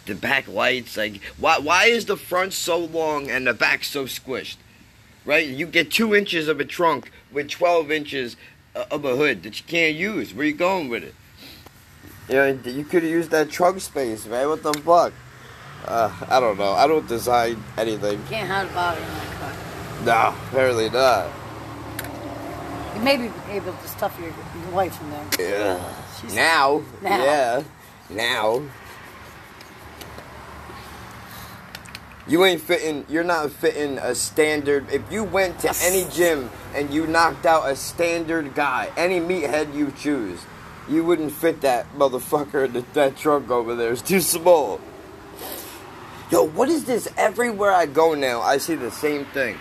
the 0.07 0.15
back 0.15 0.49
lights 0.49 0.97
like 0.97 1.21
why 1.39 1.59
why 1.59 1.85
is 1.87 2.07
the 2.07 2.17
front 2.17 2.53
so 2.53 2.79
long 2.79 3.31
and 3.31 3.47
the 3.47 3.55
back 3.55 3.85
so 3.85 4.05
squished? 4.05 4.57
Right? 5.25 5.47
You 5.47 5.67
get 5.67 5.91
two 5.93 6.15
inches 6.15 6.49
of 6.49 6.59
a 6.59 6.65
trunk 6.65 7.11
with 7.31 7.49
12 7.49 7.93
inches 7.93 8.37
uh, 8.75 8.85
of 8.91 9.05
a 9.05 9.15
hood 9.17 9.45
that 9.45 9.61
you 9.61 9.65
can't 9.67 9.95
use. 9.95 10.35
Where 10.35 10.45
you 10.45 10.53
going 10.53 10.89
with 10.89 11.05
it? 11.05 11.15
You 12.29 12.35
know 12.35 12.59
you 12.65 12.85
could 12.85 13.03
have 13.05 13.13
used 13.13 13.31
that 13.31 13.51
trunk 13.51 13.81
space 13.81 14.27
man. 14.27 14.49
What 14.49 14.63
the 14.63 14.73
fuck? 14.73 15.13
Uh, 15.87 16.13
i 16.29 16.39
don't 16.39 16.59
know. 16.59 16.73
I 16.73 16.87
don't 16.87 17.07
design 17.09 17.63
anything. 17.77 18.19
You 18.21 18.27
can't 18.29 18.49
have 18.49 18.71
a 18.71 18.75
body 18.75 19.01
in 19.01 19.09
that 19.09 20.05
car. 20.05 20.33
no 20.33 20.35
apparently 20.49 20.91
not. 20.91 21.29
You 22.97 23.03
may 23.03 23.17
be 23.17 23.31
able 23.51 23.73
to 23.73 23.89
stuff 23.89 24.17
your, 24.19 24.29
your 24.29 24.73
wife 24.73 25.01
in 25.01 25.11
there. 25.11 25.27
yeah. 25.39 25.95
She's- 26.21 26.35
now, 26.35 26.83
Now. 27.03 27.25
yeah. 27.25 27.63
Now 28.11 28.63
You 32.27 32.45
ain't 32.45 32.61
fitting. 32.61 33.05
You're 33.09 33.25
not 33.25 33.51
fitting 33.51 33.99
a 33.99 34.15
standard. 34.15 34.89
If 34.93 35.11
you 35.11 35.25
went 35.25 35.59
to 35.61 35.75
any 35.83 36.05
gym 36.11 36.51
and 36.75 36.93
you 36.95 37.07
knocked 37.07 37.47
out 37.47 37.69
a 37.69 37.75
standard 37.75 38.55
guy, 38.55 38.91
any 38.97 39.19
meathead 39.19 39.75
you 39.75 39.93
choose, 39.99 40.41
you 40.89 41.05
wouldn't 41.05 41.33
fit 41.33 41.63
that 41.63 41.93
motherfucker 41.95 42.73
the, 42.73 42.85
that 42.95 43.17
trunk 43.17 43.51
over 43.51 43.75
there 43.75 43.93
is 43.93 44.03
too 44.03 44.21
small. 44.21 44.81
Yo, 46.31 46.45
what 46.45 46.69
is 46.69 46.85
this? 46.85 47.09
Everywhere 47.17 47.73
I 47.73 47.87
go 47.87 48.15
now, 48.15 48.41
I 48.41 48.59
see 48.59 48.77
the 48.77 48.91
same 48.91 49.25
thing. 49.27 49.59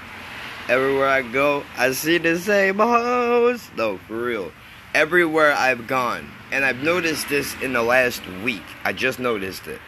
Everywhere 0.69 1.09
I 1.09 1.23
go, 1.23 1.63
I 1.77 1.91
see 1.91 2.19
the 2.19 2.37
same 2.37 2.77
hoes. 2.77 3.67
No, 3.75 3.97
for 4.07 4.23
real. 4.23 4.51
Everywhere 4.93 5.51
I've 5.51 5.87
gone, 5.87 6.29
and 6.51 6.63
I've 6.63 6.83
noticed 6.83 7.27
this 7.27 7.55
in 7.61 7.73
the 7.73 7.81
last 7.81 8.25
week. 8.43 8.63
I 8.83 8.93
just 8.93 9.19
noticed 9.19 9.67
it. 9.67 9.81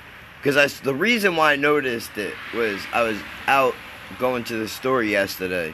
Because 0.43 0.81
the 0.81 0.93
reason 0.93 1.37
why 1.37 1.53
I 1.53 1.55
noticed 1.55 2.17
it 2.17 2.33
was 2.53 2.81
I 2.91 3.03
was 3.03 3.17
out 3.47 3.73
going 4.19 4.43
to 4.45 4.57
the 4.57 4.67
store 4.67 5.01
yesterday, 5.01 5.73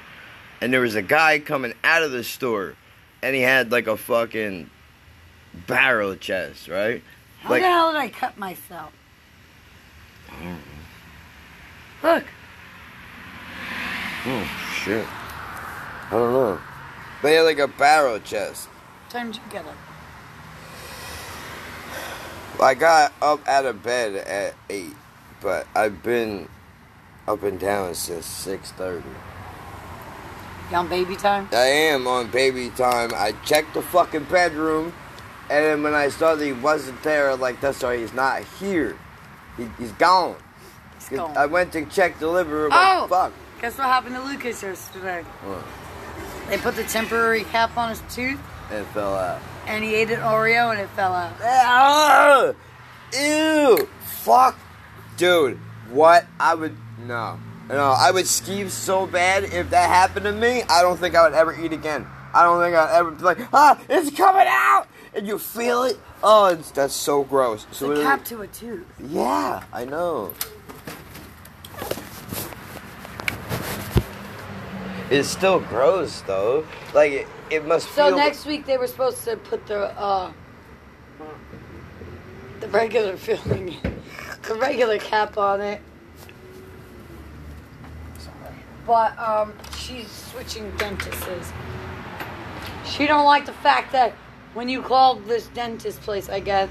and 0.62 0.72
there 0.72 0.82
was 0.82 0.94
a 0.94 1.02
guy 1.02 1.40
coming 1.40 1.74
out 1.84 2.04
of 2.04 2.12
the 2.12 2.24
store, 2.24 2.76
and 3.24 3.36
he 3.36 3.42
had 3.42 3.72
like 3.72 3.88
a 3.88 3.98
fucking 3.98 4.70
barrel 5.66 6.16
chest, 6.16 6.68
right? 6.68 7.02
How 7.40 7.50
Like, 7.50 7.64
the 7.64 7.68
hell 7.68 7.92
did 7.94 7.98
I 8.00 8.10
cut 8.10 8.38
myself? 8.38 8.92
Look, 12.04 12.24
oh 14.28 14.72
shit, 14.76 15.06
I 15.08 16.10
don't 16.12 16.32
know, 16.34 16.60
They 17.24 17.34
had 17.34 17.42
like 17.42 17.58
a 17.58 17.68
barrel 17.68 18.20
chest. 18.20 18.70
time 19.10 19.32
to 19.32 19.40
get 19.50 19.66
it. 19.66 19.72
I 22.62 22.74
got 22.74 23.14
up 23.22 23.48
out 23.48 23.66
of 23.66 23.84
bed 23.84 24.16
at 24.16 24.54
eight, 24.70 24.94
but 25.42 25.68
I've 25.76 26.04
been 26.04 26.48
up 27.28 27.44
and 27.44 27.60
down 27.60 27.96
since 27.96 28.26
six 28.26 28.72
thirty. 28.72 29.08
You 30.70 30.78
on 30.78 30.88
baby 30.88 31.16
time? 31.16 31.50
I 31.52 31.66
am 31.66 32.08
on 32.08 32.30
baby 32.30 32.70
time. 32.70 33.12
I 33.16 33.34
checked 33.46 33.74
the 33.74 33.82
fucking 33.82 34.26
bedroom, 34.26 34.94
and 35.50 35.66
then 35.66 35.84
when 35.84 35.96
I 35.96 36.10
saw 36.10 36.36
that 36.36 36.46
he 36.46 36.54
wasn't 36.54 37.02
there, 37.04 37.36
like 37.36 37.62
that's 37.62 37.82
why 37.82 37.98
he's 37.98 38.14
not 38.14 38.44
here. 38.60 38.98
He, 39.58 39.68
he's 39.78 39.92
gone. 39.94 40.36
He's 40.96 41.10
gone. 41.10 41.36
I 41.38 41.46
went 41.46 41.72
to 41.74 41.86
check 41.86 42.20
the 42.20 42.28
living 42.28 42.54
room. 42.54 42.72
Oh! 42.74 43.00
Like, 43.02 43.10
fuck. 43.10 43.34
Guess 43.62 43.78
what 43.78 43.88
happened 43.88 44.16
to 44.16 44.24
Lucas 44.24 44.64
yesterday? 44.64 45.24
What? 45.44 45.64
They 46.50 46.58
put 46.58 46.76
the 46.76 46.84
temporary 46.84 47.44
cap 47.44 47.78
on 47.78 47.90
his 47.90 48.02
tooth, 48.10 48.40
And 48.70 48.80
It 48.80 48.88
fell 48.88 49.16
out. 49.16 49.42
And 49.70 49.84
he 49.84 49.96
ate 49.96 50.10
an 50.10 50.20
Oreo, 50.20 50.72
and 50.72 50.82
it 50.82 50.90
fell 50.90 51.14
out. 51.14 51.34
Ah! 51.42 52.54
Ew! 53.14 53.88
Fuck, 54.02 54.58
dude. 55.16 55.58
What 55.90 56.26
I 56.40 56.56
would 56.56 56.76
no, 57.00 57.40
no. 57.68 57.96
I 57.98 58.12
would 58.12 58.26
skeeve 58.26 58.70
so 58.70 59.08
bad 59.08 59.46
if 59.46 59.70
that 59.70 59.90
happened 59.90 60.26
to 60.26 60.32
me. 60.32 60.64
I 60.70 60.82
don't 60.82 60.98
think 60.98 61.16
I 61.16 61.24
would 61.24 61.34
ever 61.34 61.58
eat 61.60 61.72
again. 61.72 62.06
I 62.34 62.44
don't 62.44 62.62
think 62.62 62.76
I'd 62.76 62.96
ever 62.96 63.12
be 63.12 63.24
like, 63.24 63.40
ah, 63.54 63.80
it's 63.90 64.16
coming 64.16 64.46
out, 64.48 64.88
and 65.16 65.26
you 65.26 65.40
feel 65.40 65.84
it. 65.84 65.98
Oh, 66.22 66.48
it's, 66.48 66.70
that's 66.72 66.94
so 66.94 67.24
gross. 67.24 67.66
It's 67.70 67.80
So 67.80 67.92
a 67.92 68.04
cap 68.04 68.26
to 68.26 68.42
a 68.42 68.48
tooth. 68.48 68.86
Yeah, 69.00 69.64
I 69.74 69.86
know. 69.86 70.34
It's 75.10 75.28
still 75.30 75.60
grows 75.60 76.22
though. 76.24 76.66
Like 76.94 77.12
it, 77.12 77.28
it 77.50 77.66
must 77.66 77.88
So 77.92 78.08
feel. 78.10 78.18
next 78.18 78.46
week 78.46 78.66
they 78.66 78.78
were 78.78 78.88
supposed 78.88 79.24
to 79.26 79.38
put 79.38 79.66
the 79.68 79.86
uh, 80.00 80.32
the 82.60 82.68
regular 82.70 83.18
filling, 83.18 83.76
the 84.48 84.56
regular 84.56 84.98
cap 85.00 85.38
on 85.38 85.62
it. 85.62 85.82
But 88.86 89.18
um, 89.20 89.54
she's 89.78 90.10
switching 90.10 90.70
dentists. 90.78 91.52
She 92.86 93.06
don't 93.06 93.26
like 93.26 93.46
the 93.46 93.54
fact 93.54 93.92
that 93.92 94.14
when 94.56 94.68
you 94.68 94.82
call 94.82 95.16
this 95.16 95.48
dentist 95.48 96.02
place, 96.02 96.28
I 96.30 96.40
guess 96.40 96.70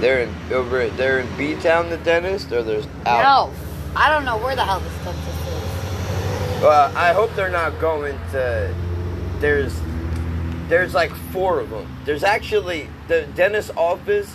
They're 0.00 0.20
in 0.22 0.34
over. 0.52 0.88
They're 0.90 1.20
in 1.20 1.36
B 1.36 1.54
Town, 1.56 1.88
the 1.90 1.98
dentist, 1.98 2.50
or 2.52 2.62
there's 2.62 2.86
out. 3.06 3.22
no, 3.22 3.54
I 3.96 4.10
don't 4.10 4.24
know 4.24 4.36
where 4.38 4.56
the 4.56 4.64
hell 4.64 4.80
this 4.80 4.92
dentist 5.04 5.28
is. 5.28 5.37
Well, 6.60 6.94
I 6.96 7.12
hope 7.12 7.34
they're 7.36 7.50
not 7.50 7.78
going 7.80 8.18
to. 8.32 8.74
There's, 9.38 9.80
there's 10.68 10.92
like 10.92 11.12
four 11.32 11.60
of 11.60 11.70
them. 11.70 11.86
There's 12.04 12.24
actually 12.24 12.88
the 13.06 13.28
dentist 13.36 13.70
office 13.76 14.34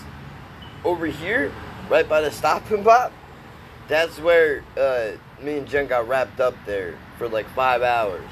over 0.86 1.06
here, 1.06 1.52
right 1.90 2.08
by 2.08 2.22
the 2.22 2.32
Stop 2.32 2.70
and 2.72 2.84
Pop. 2.86 3.12
That's 3.90 4.20
where 4.20 4.64
uh, 4.78 5.12
me 5.42 5.58
and 5.58 5.68
Jen 5.68 5.88
got 5.88 6.08
wrapped 6.08 6.40
up 6.40 6.56
there 6.66 6.98
for 7.18 7.28
like 7.28 7.50
five 7.50 7.82
hours. 7.82 8.24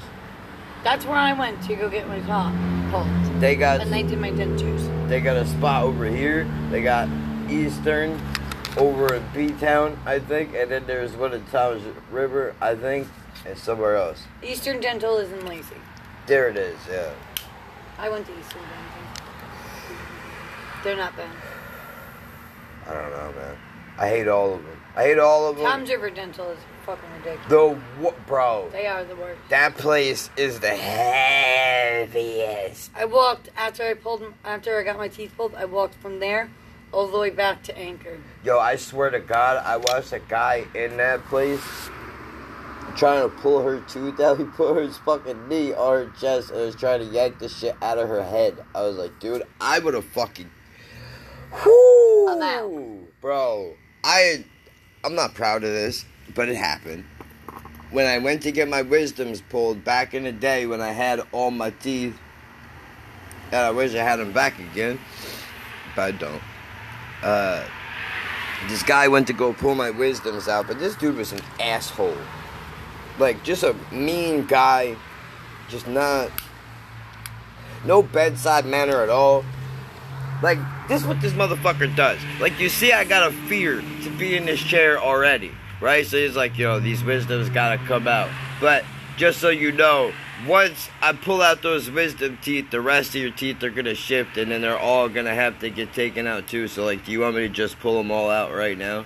That's 0.82 1.04
where 1.04 1.18
I 1.18 1.34
went 1.34 1.62
to 1.64 1.76
go 1.76 1.90
get 1.90 2.08
my 2.08 2.20
top 2.20 2.54
pulled, 2.90 3.40
They 3.40 3.54
got 3.56 3.82
and 3.82 3.92
they 3.92 4.02
did 4.02 4.18
my 4.18 4.30
dentures. 4.30 5.08
they 5.08 5.20
got 5.20 5.36
a 5.36 5.46
spot 5.46 5.84
over 5.84 6.06
here. 6.06 6.50
They 6.70 6.82
got 6.82 7.08
Eastern 7.48 8.18
over 8.78 9.14
in 9.14 9.22
B 9.34 9.50
Town, 9.50 9.98
I 10.06 10.18
think, 10.18 10.54
and 10.54 10.70
then 10.70 10.86
there's 10.86 11.12
one 11.12 11.34
in 11.34 11.44
Toms 11.46 11.82
River, 12.10 12.54
I 12.60 12.74
think, 12.74 13.06
and 13.46 13.58
somewhere 13.58 13.96
else. 13.96 14.24
Eastern 14.42 14.80
Dental 14.80 15.18
is 15.18 15.30
in 15.32 15.46
Lacey. 15.46 15.76
There 16.26 16.48
it 16.48 16.56
is. 16.56 16.78
Yeah. 16.90 17.12
I 17.98 18.08
went 18.08 18.26
to 18.26 18.32
Eastern 18.38 18.62
Dental. 18.62 18.78
They're 20.84 20.96
not 20.96 21.16
bad. 21.16 21.30
I 22.86 22.94
don't 22.94 23.10
know, 23.10 23.32
man. 23.40 23.56
I 23.98 24.08
hate 24.08 24.26
all 24.28 24.54
of 24.54 24.64
them. 24.64 24.80
I 24.96 25.04
hate 25.04 25.18
all 25.18 25.48
of 25.48 25.56
them. 25.56 25.64
Tom's 25.64 25.90
River 25.90 26.10
Dental 26.10 26.50
is 26.50 26.58
fucking 26.84 27.08
ridiculous. 27.18 27.48
The 27.48 27.74
what, 28.00 28.26
bro? 28.26 28.68
They 28.72 28.86
are 28.86 29.04
the 29.04 29.16
worst. 29.16 29.40
That 29.48 29.76
place 29.76 30.28
is 30.36 30.60
the 30.60 30.70
heaviest. 30.70 32.10
I 32.94 33.04
walked 33.04 33.50
after 33.56 33.84
I 33.84 33.94
pulled 33.94 34.22
after 34.44 34.78
I 34.78 34.82
got 34.82 34.96
my 34.98 35.08
teeth 35.08 35.32
pulled. 35.36 35.54
I 35.54 35.64
walked 35.66 35.94
from 35.94 36.18
there 36.18 36.50
all 36.90 37.06
the 37.06 37.18
way 37.18 37.30
back 37.30 37.62
to 37.64 37.78
Anchor. 37.78 38.18
Yo, 38.44 38.58
I 38.58 38.76
swear 38.76 39.10
to 39.10 39.20
God, 39.20 39.62
I 39.64 39.76
watched 39.76 40.12
a 40.12 40.18
guy 40.18 40.66
in 40.74 40.96
that 40.98 41.24
place 41.26 41.60
trying 42.96 43.28
to 43.28 43.36
pull 43.36 43.62
her 43.62 43.80
tooth 43.80 44.20
out. 44.20 44.38
He 44.42 44.44
put 44.44 44.76
his 44.82 44.98
fucking 44.98 45.48
knee 45.48 45.72
on 45.72 46.06
her 46.06 46.12
chest 46.18 46.50
and 46.50 46.60
was 46.60 46.74
trying 46.74 47.00
to 47.00 47.06
yank 47.06 47.38
the 47.38 47.48
shit 47.48 47.76
out 47.82 47.98
of 47.98 48.08
her 48.08 48.22
head. 48.22 48.56
I 48.74 48.82
was 48.82 48.96
like, 48.96 49.18
dude, 49.20 49.42
I 49.60 49.78
would 49.78 49.94
have 49.94 50.04
fucking. 50.04 50.50
Whoo! 51.64 53.06
Bro, 53.20 53.74
I, 54.02 54.44
I'm 55.04 55.14
not 55.14 55.34
proud 55.34 55.64
of 55.64 55.70
this, 55.70 56.04
but 56.34 56.48
it 56.48 56.56
happened. 56.56 57.04
When 57.90 58.06
I 58.06 58.18
went 58.18 58.42
to 58.42 58.52
get 58.52 58.68
my 58.68 58.82
wisdoms 58.82 59.42
pulled 59.42 59.84
back 59.84 60.14
in 60.14 60.24
the 60.24 60.32
day 60.32 60.66
when 60.66 60.80
I 60.80 60.92
had 60.92 61.20
all 61.30 61.50
my 61.50 61.70
teeth, 61.70 62.18
and 63.48 63.60
I 63.60 63.70
wish 63.70 63.94
I 63.94 64.02
had 64.02 64.16
them 64.16 64.32
back 64.32 64.58
again, 64.58 64.98
but 65.94 66.02
I 66.02 66.10
don't. 66.12 66.42
Uh, 67.22 67.64
this 68.68 68.82
guy 68.82 69.08
went 69.08 69.26
to 69.26 69.32
go 69.32 69.52
pull 69.52 69.74
my 69.74 69.90
wisdoms 69.90 70.48
out, 70.48 70.66
but 70.66 70.78
this 70.78 70.96
dude 70.96 71.16
was 71.16 71.32
an 71.32 71.40
asshole. 71.60 72.16
Like, 73.18 73.42
just 73.44 73.62
a 73.62 73.74
mean 73.92 74.46
guy. 74.46 74.96
Just 75.68 75.86
not. 75.86 76.30
no 77.84 78.02
bedside 78.02 78.64
manner 78.64 79.02
at 79.02 79.08
all. 79.08 79.44
Like, 80.42 80.58
this 80.88 81.02
is 81.02 81.06
what 81.06 81.20
this 81.20 81.32
motherfucker 81.32 81.94
does. 81.94 82.18
Like, 82.40 82.58
you 82.58 82.68
see, 82.68 82.92
I 82.92 83.04
got 83.04 83.28
a 83.28 83.32
fear 83.32 83.82
to 84.02 84.10
be 84.18 84.36
in 84.36 84.46
this 84.46 84.60
chair 84.60 84.98
already, 84.98 85.52
right? 85.80 86.04
So 86.04 86.16
he's 86.16 86.36
like, 86.36 86.58
know, 86.58 86.80
these 86.80 87.04
wisdoms 87.04 87.48
gotta 87.48 87.78
come 87.86 88.08
out. 88.08 88.28
But 88.60 88.84
just 89.16 89.40
so 89.40 89.50
you 89.50 89.70
know, 89.70 90.12
once 90.46 90.88
I 91.00 91.12
pull 91.12 91.42
out 91.42 91.62
those 91.62 91.90
wisdom 91.90 92.38
teeth, 92.42 92.70
the 92.70 92.80
rest 92.80 93.10
of 93.10 93.20
your 93.20 93.30
teeth 93.30 93.62
are 93.62 93.70
gonna 93.70 93.94
shift, 93.94 94.36
and 94.36 94.50
then 94.50 94.62
they're 94.62 94.78
all 94.78 95.08
gonna 95.08 95.34
have 95.34 95.60
to 95.60 95.70
get 95.70 95.92
taken 95.92 96.26
out 96.26 96.48
too. 96.48 96.66
So, 96.66 96.84
like, 96.84 97.04
do 97.04 97.12
you 97.12 97.20
want 97.20 97.36
me 97.36 97.42
to 97.42 97.48
just 97.48 97.78
pull 97.78 97.96
them 97.98 98.10
all 98.10 98.28
out 98.28 98.52
right 98.52 98.76
now? 98.76 99.04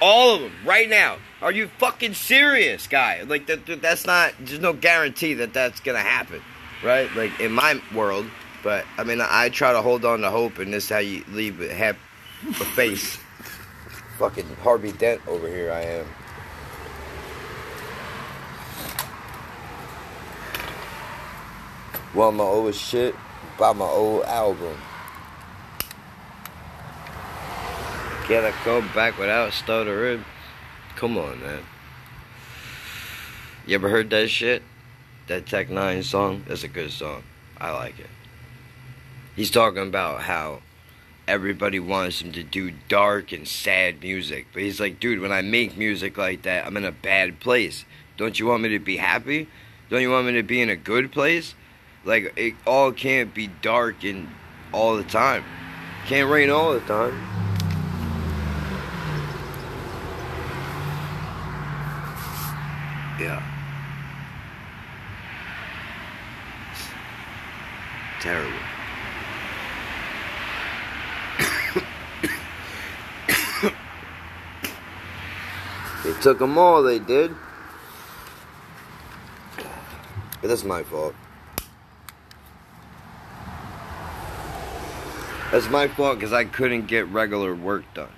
All 0.00 0.34
of 0.34 0.40
them, 0.40 0.52
right 0.64 0.88
now. 0.88 1.18
Are 1.44 1.52
you 1.52 1.68
fucking 1.76 2.14
serious, 2.14 2.86
guy? 2.86 3.20
Like, 3.20 3.46
that, 3.48 3.66
that- 3.66 3.82
that's 3.82 4.06
not, 4.06 4.32
there's 4.40 4.60
no 4.60 4.72
guarantee 4.72 5.34
that 5.34 5.52
that's 5.52 5.78
gonna 5.78 5.98
happen, 5.98 6.40
right? 6.82 7.14
Like, 7.14 7.38
in 7.38 7.52
my 7.52 7.82
world. 7.94 8.24
But, 8.62 8.86
I 8.96 9.04
mean, 9.04 9.20
I 9.20 9.50
try 9.50 9.74
to 9.74 9.82
hold 9.82 10.06
on 10.06 10.20
to 10.22 10.30
hope, 10.30 10.58
and 10.58 10.72
this 10.72 10.84
is 10.84 10.90
how 10.90 11.00
you 11.00 11.22
leave 11.28 11.58
with 11.58 11.70
have 11.70 11.98
a 12.48 12.64
face. 12.64 13.18
fucking 14.18 14.46
Harvey 14.62 14.92
Dent 14.92 15.20
over 15.28 15.46
here, 15.46 15.70
I 15.70 15.82
am. 15.82 16.06
Want 22.14 22.36
my 22.36 22.44
old 22.44 22.74
shit? 22.74 23.14
Buy 23.58 23.74
my 23.74 23.84
old 23.84 24.24
album. 24.24 24.78
I 28.26 28.54
come 28.64 28.88
back 28.94 29.18
without 29.18 29.52
stuttering? 29.52 30.24
Come 31.04 31.18
on, 31.18 31.38
man. 31.38 31.60
You 33.66 33.74
ever 33.74 33.90
heard 33.90 34.08
that 34.08 34.30
shit? 34.30 34.62
That 35.26 35.44
Tech 35.44 35.68
N9ne 35.68 36.02
song? 36.02 36.46
That's 36.48 36.64
a 36.64 36.68
good 36.68 36.90
song. 36.92 37.24
I 37.58 37.72
like 37.72 38.00
it. 38.00 38.08
He's 39.36 39.50
talking 39.50 39.86
about 39.86 40.22
how 40.22 40.62
everybody 41.28 41.78
wants 41.78 42.22
him 42.22 42.32
to 42.32 42.42
do 42.42 42.72
dark 42.88 43.32
and 43.32 43.46
sad 43.46 44.00
music. 44.00 44.46
But 44.54 44.62
he's 44.62 44.80
like, 44.80 44.98
dude, 44.98 45.20
when 45.20 45.30
I 45.30 45.42
make 45.42 45.76
music 45.76 46.16
like 46.16 46.40
that, 46.44 46.66
I'm 46.66 46.78
in 46.78 46.86
a 46.86 46.92
bad 46.92 47.38
place. 47.38 47.84
Don't 48.16 48.40
you 48.40 48.46
want 48.46 48.62
me 48.62 48.70
to 48.70 48.78
be 48.78 48.96
happy? 48.96 49.46
Don't 49.90 50.00
you 50.00 50.10
want 50.10 50.26
me 50.26 50.32
to 50.32 50.42
be 50.42 50.62
in 50.62 50.70
a 50.70 50.76
good 50.76 51.12
place? 51.12 51.54
Like, 52.06 52.32
it 52.34 52.54
all 52.66 52.92
can't 52.92 53.34
be 53.34 53.48
dark 53.60 54.04
and 54.04 54.28
all 54.72 54.96
the 54.96 55.04
time. 55.04 55.44
Can't 56.06 56.30
rain 56.30 56.48
all 56.48 56.72
the 56.72 56.80
time. 56.80 57.53
Yeah. 63.24 63.42
Terrible. 68.20 68.50
they 76.04 76.12
took 76.20 76.38
them 76.38 76.58
all, 76.58 76.82
they 76.82 76.98
did. 76.98 77.34
But 79.56 80.48
that's 80.48 80.64
my 80.64 80.82
fault. 80.82 81.14
That's 85.50 85.70
my 85.70 85.88
fault 85.88 86.18
because 86.18 86.34
I 86.34 86.44
couldn't 86.44 86.88
get 86.88 87.08
regular 87.08 87.54
work 87.54 87.84
done. 87.94 88.10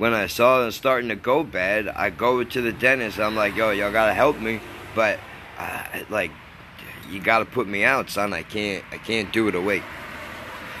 When 0.00 0.14
I 0.14 0.28
saw 0.28 0.66
it 0.66 0.72
starting 0.72 1.10
to 1.10 1.14
go 1.14 1.44
bad, 1.44 1.86
I 1.86 2.08
go 2.08 2.42
to 2.42 2.60
the 2.62 2.72
dentist. 2.72 3.20
I'm 3.20 3.36
like, 3.36 3.54
yo, 3.54 3.68
y'all 3.68 3.92
gotta 3.92 4.14
help 4.14 4.40
me, 4.40 4.58
but 4.94 5.20
uh, 5.58 5.84
like, 6.08 6.30
you 7.10 7.20
gotta 7.20 7.44
put 7.44 7.68
me 7.68 7.84
out, 7.84 8.08
son. 8.08 8.32
I 8.32 8.42
can't, 8.42 8.82
I 8.92 8.96
can't 8.96 9.30
do 9.30 9.46
it 9.48 9.54
awake. 9.54 9.82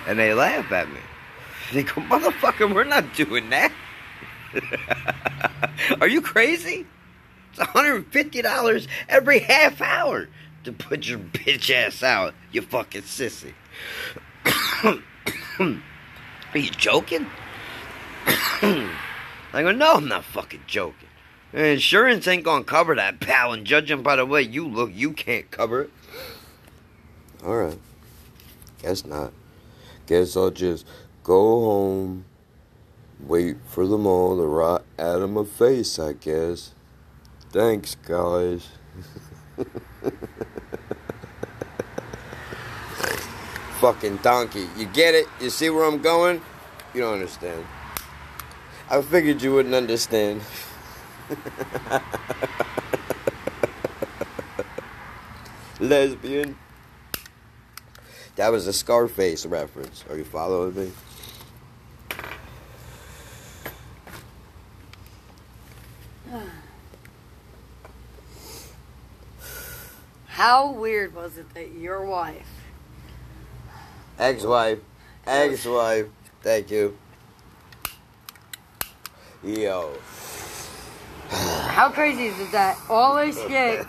And 0.06 0.18
they 0.18 0.32
laugh 0.32 0.72
at 0.72 0.88
me. 0.88 1.00
They 1.70 1.82
go, 1.82 2.00
motherfucker, 2.00 2.74
we're 2.74 2.84
not 2.84 3.14
doing 3.14 3.50
that. 3.50 3.70
Are 6.00 6.08
you 6.08 6.22
crazy? 6.22 6.86
It's 7.52 7.60
$150 7.60 8.86
every 9.06 9.40
half 9.40 9.82
hour 9.82 10.30
to 10.64 10.72
put 10.72 11.06
your 11.06 11.18
bitch 11.18 11.70
ass 11.70 12.02
out, 12.02 12.32
you 12.52 12.62
fucking 12.62 13.02
sissy. 13.02 13.52
Are 15.58 16.58
you 16.58 16.70
joking? 16.70 17.26
I 19.52 19.62
go, 19.62 19.72
no, 19.72 19.94
I'm 19.94 20.08
not 20.08 20.24
fucking 20.24 20.62
joking. 20.66 21.08
Insurance 21.52 22.28
ain't 22.28 22.44
gonna 22.44 22.62
cover 22.64 22.94
that, 22.94 23.18
pal. 23.20 23.52
And 23.52 23.66
judging 23.66 24.02
by 24.02 24.16
the 24.16 24.24
way 24.24 24.42
you 24.42 24.68
look, 24.68 24.90
you 24.94 25.12
can't 25.12 25.50
cover 25.50 25.82
it. 25.82 25.90
Alright. 27.42 27.78
Guess 28.82 29.04
not. 29.04 29.32
Guess 30.06 30.36
I'll 30.36 30.50
just 30.50 30.86
go 31.24 31.60
home, 31.64 32.24
wait 33.18 33.56
for 33.66 33.86
them 33.86 34.06
all 34.06 34.36
to 34.36 34.42
rot 34.44 34.84
out 34.98 35.22
of 35.22 35.30
my 35.30 35.44
face, 35.44 35.98
I 35.98 36.12
guess. 36.12 36.72
Thanks, 37.50 37.96
guys. 37.96 38.68
Fucking 43.80 44.18
donkey. 44.18 44.68
You 44.76 44.86
get 44.86 45.14
it? 45.14 45.26
You 45.40 45.50
see 45.50 45.70
where 45.70 45.84
I'm 45.84 46.00
going? 46.00 46.40
You 46.94 47.00
don't 47.00 47.14
understand. 47.14 47.64
I 48.90 49.00
figured 49.02 49.40
you 49.40 49.54
wouldn't 49.54 49.74
understand. 49.74 50.42
Lesbian. 55.78 56.56
That 58.34 58.50
was 58.50 58.66
a 58.66 58.72
Scarface 58.72 59.46
reference. 59.46 60.04
Are 60.10 60.16
you 60.16 60.24
following 60.24 60.74
me? 60.74 60.90
How 70.26 70.72
weird 70.72 71.14
was 71.14 71.36
it 71.38 71.52
that 71.54 71.72
your 71.72 72.04
wife, 72.04 72.48
Ex-wife. 74.18 74.78
Ex-wife. 75.26 76.06
Thank 76.42 76.70
you. 76.70 76.96
Yo. 79.42 79.94
how 81.30 81.88
crazy 81.90 82.26
is 82.26 82.38
it 82.38 82.52
that 82.52 82.78
all 82.90 83.16
this 83.16 83.40
shit 83.46 83.86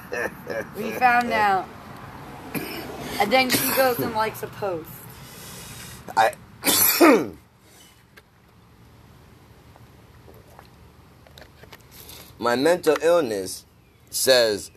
we 0.77 0.91
found 0.91 1.31
out, 1.33 1.67
and 3.19 3.31
then 3.31 3.49
she 3.49 3.75
goes 3.75 3.99
and 3.99 4.13
likes 4.13 4.43
a 4.43 4.47
post? 4.47 4.89
I. 6.15 6.33
My 12.39 12.55
mental 12.55 12.95
illness 13.03 13.65
says 14.09 14.71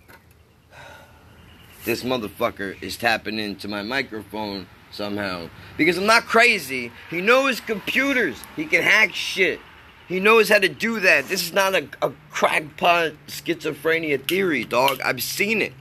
this 1.84 2.02
motherfucker 2.02 2.82
is 2.82 2.96
tapping 2.96 3.38
into 3.38 3.68
my 3.68 3.82
microphone 3.82 4.66
somehow. 4.90 5.48
Because 5.78 5.96
I'm 5.96 6.04
not 6.04 6.24
crazy. 6.24 6.92
He 7.08 7.22
knows 7.22 7.60
computers. 7.60 8.36
He 8.54 8.66
can 8.66 8.82
hack 8.82 9.14
shit. 9.14 9.60
He 10.08 10.20
knows 10.20 10.48
how 10.48 10.58
to 10.58 10.68
do 10.68 11.00
that. 11.00 11.28
This 11.28 11.46
is 11.46 11.52
not 11.52 11.74
a, 11.74 11.88
a 12.02 12.12
crackpot 12.30 13.12
schizophrenia 13.26 14.26
theory, 14.28 14.64
dog. 14.64 15.00
I've 15.02 15.22
seen 15.22 15.62
it. 15.62 15.72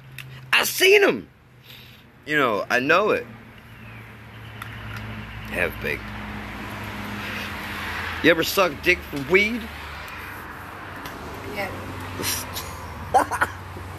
I've 0.54 0.68
seen 0.68 1.04
him. 1.04 1.28
You 2.26 2.38
know, 2.38 2.66
I 2.70 2.80
know 2.80 3.10
it. 3.12 3.26
Have 5.52 5.74
big. 5.82 6.00
You 8.24 8.32
ever 8.32 8.44
suck 8.44 8.72
dick 8.82 8.98
for 9.00 9.22
weed? 9.32 9.62
Yeah, 11.54 11.70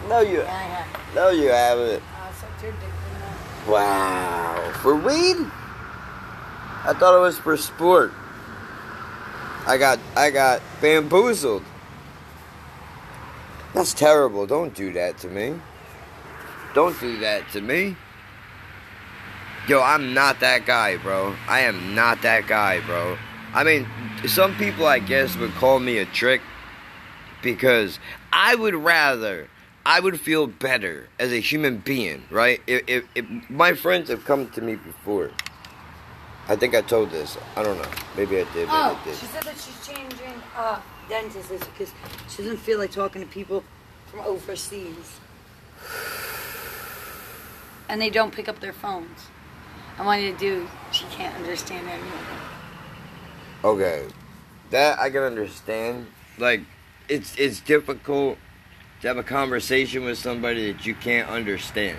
No, 0.09 0.19
you. 0.21 0.39
yeah, 0.39 0.51
I 0.51 0.63
have. 0.63 1.15
No, 1.15 1.29
you 1.29 1.49
haven't. 1.49 2.01
Uh, 2.01 2.33
sucked 2.33 2.63
your 2.63 2.71
dick 2.73 2.81
for 2.81 3.19
that. 3.19 3.71
Wow. 3.71 4.71
For 4.81 4.95
weed? 4.95 5.37
I 6.83 6.93
thought 6.99 7.15
it 7.15 7.21
was 7.21 7.37
for 7.37 7.55
sport. 7.55 8.11
I 9.65 9.77
got 9.77 9.99
I 10.15 10.29
got 10.29 10.61
bamboozled. 10.81 11.63
That's 13.73 13.93
terrible. 13.93 14.45
Don't 14.45 14.73
do 14.73 14.93
that 14.93 15.17
to 15.19 15.27
me. 15.27 15.59
Don't 16.73 16.99
do 16.99 17.19
that 17.19 17.49
to 17.51 17.61
me. 17.61 17.95
Yo, 19.67 19.81
I'm 19.81 20.13
not 20.13 20.39
that 20.41 20.65
guy, 20.65 20.97
bro. 20.97 21.35
I 21.47 21.61
am 21.61 21.95
not 21.95 22.21
that 22.21 22.47
guy, 22.47 22.79
bro. 22.81 23.17
I 23.53 23.63
mean, 23.63 23.87
some 24.27 24.55
people 24.55 24.85
I 24.85 24.99
guess 24.99 25.35
would 25.37 25.53
call 25.55 25.79
me 25.79 25.97
a 25.97 26.05
trick 26.05 26.41
because 27.41 27.99
I 28.31 28.55
would 28.55 28.75
rather 28.75 29.47
I 29.85 29.99
would 29.99 30.19
feel 30.19 30.47
better 30.47 31.07
as 31.19 31.31
a 31.31 31.39
human 31.39 31.77
being, 31.77 32.23
right? 32.31 32.59
If, 32.65 32.83
if, 32.87 33.03
if 33.13 33.49
my 33.49 33.73
friends 33.73 34.09
have 34.09 34.25
come 34.25 34.49
to 34.51 34.61
me 34.61 34.75
before, 34.75 35.31
I 36.47 36.55
think 36.55 36.75
I 36.75 36.81
told 36.81 37.09
this. 37.09 37.37
I 37.55 37.63
don't 37.63 37.77
know. 37.77 37.89
Maybe 38.15 38.37
I 38.37 38.43
did. 38.43 38.55
Maybe 38.55 38.69
Oh, 38.71 38.99
I 39.01 39.05
did. 39.05 39.17
she 39.17 39.25
said 39.25 39.43
that 39.43 39.55
she's 39.57 39.87
changing 39.87 40.41
uh, 40.55 40.79
dentists 41.09 41.49
because 41.51 41.91
she 42.29 42.43
doesn't 42.43 42.57
feel 42.59 42.77
like 42.77 42.91
talking 42.91 43.21
to 43.21 43.27
people 43.27 43.63
from 44.07 44.19
overseas. 44.21 45.19
and 47.89 47.99
they 48.01 48.09
don't 48.09 48.33
pick 48.33 48.47
up 48.47 48.59
their 48.59 48.73
phones. 48.73 49.19
And 49.97 50.05
when 50.05 50.21
they 50.21 50.37
do, 50.37 50.67
she 50.91 51.05
can't 51.05 51.35
understand 51.35 51.87
any. 51.87 52.03
Okay, 53.63 54.05
that 54.69 54.99
I 54.99 55.09
can 55.09 55.23
understand. 55.23 56.07
Like, 56.37 56.61
it's 57.07 57.35
it's 57.37 57.59
difficult 57.61 58.37
to 59.01 59.07
have 59.07 59.17
a 59.17 59.23
conversation 59.23 60.03
with 60.03 60.17
somebody 60.17 60.71
that 60.73 60.85
you 60.85 60.93
can't 60.95 61.29
understand. 61.29 61.97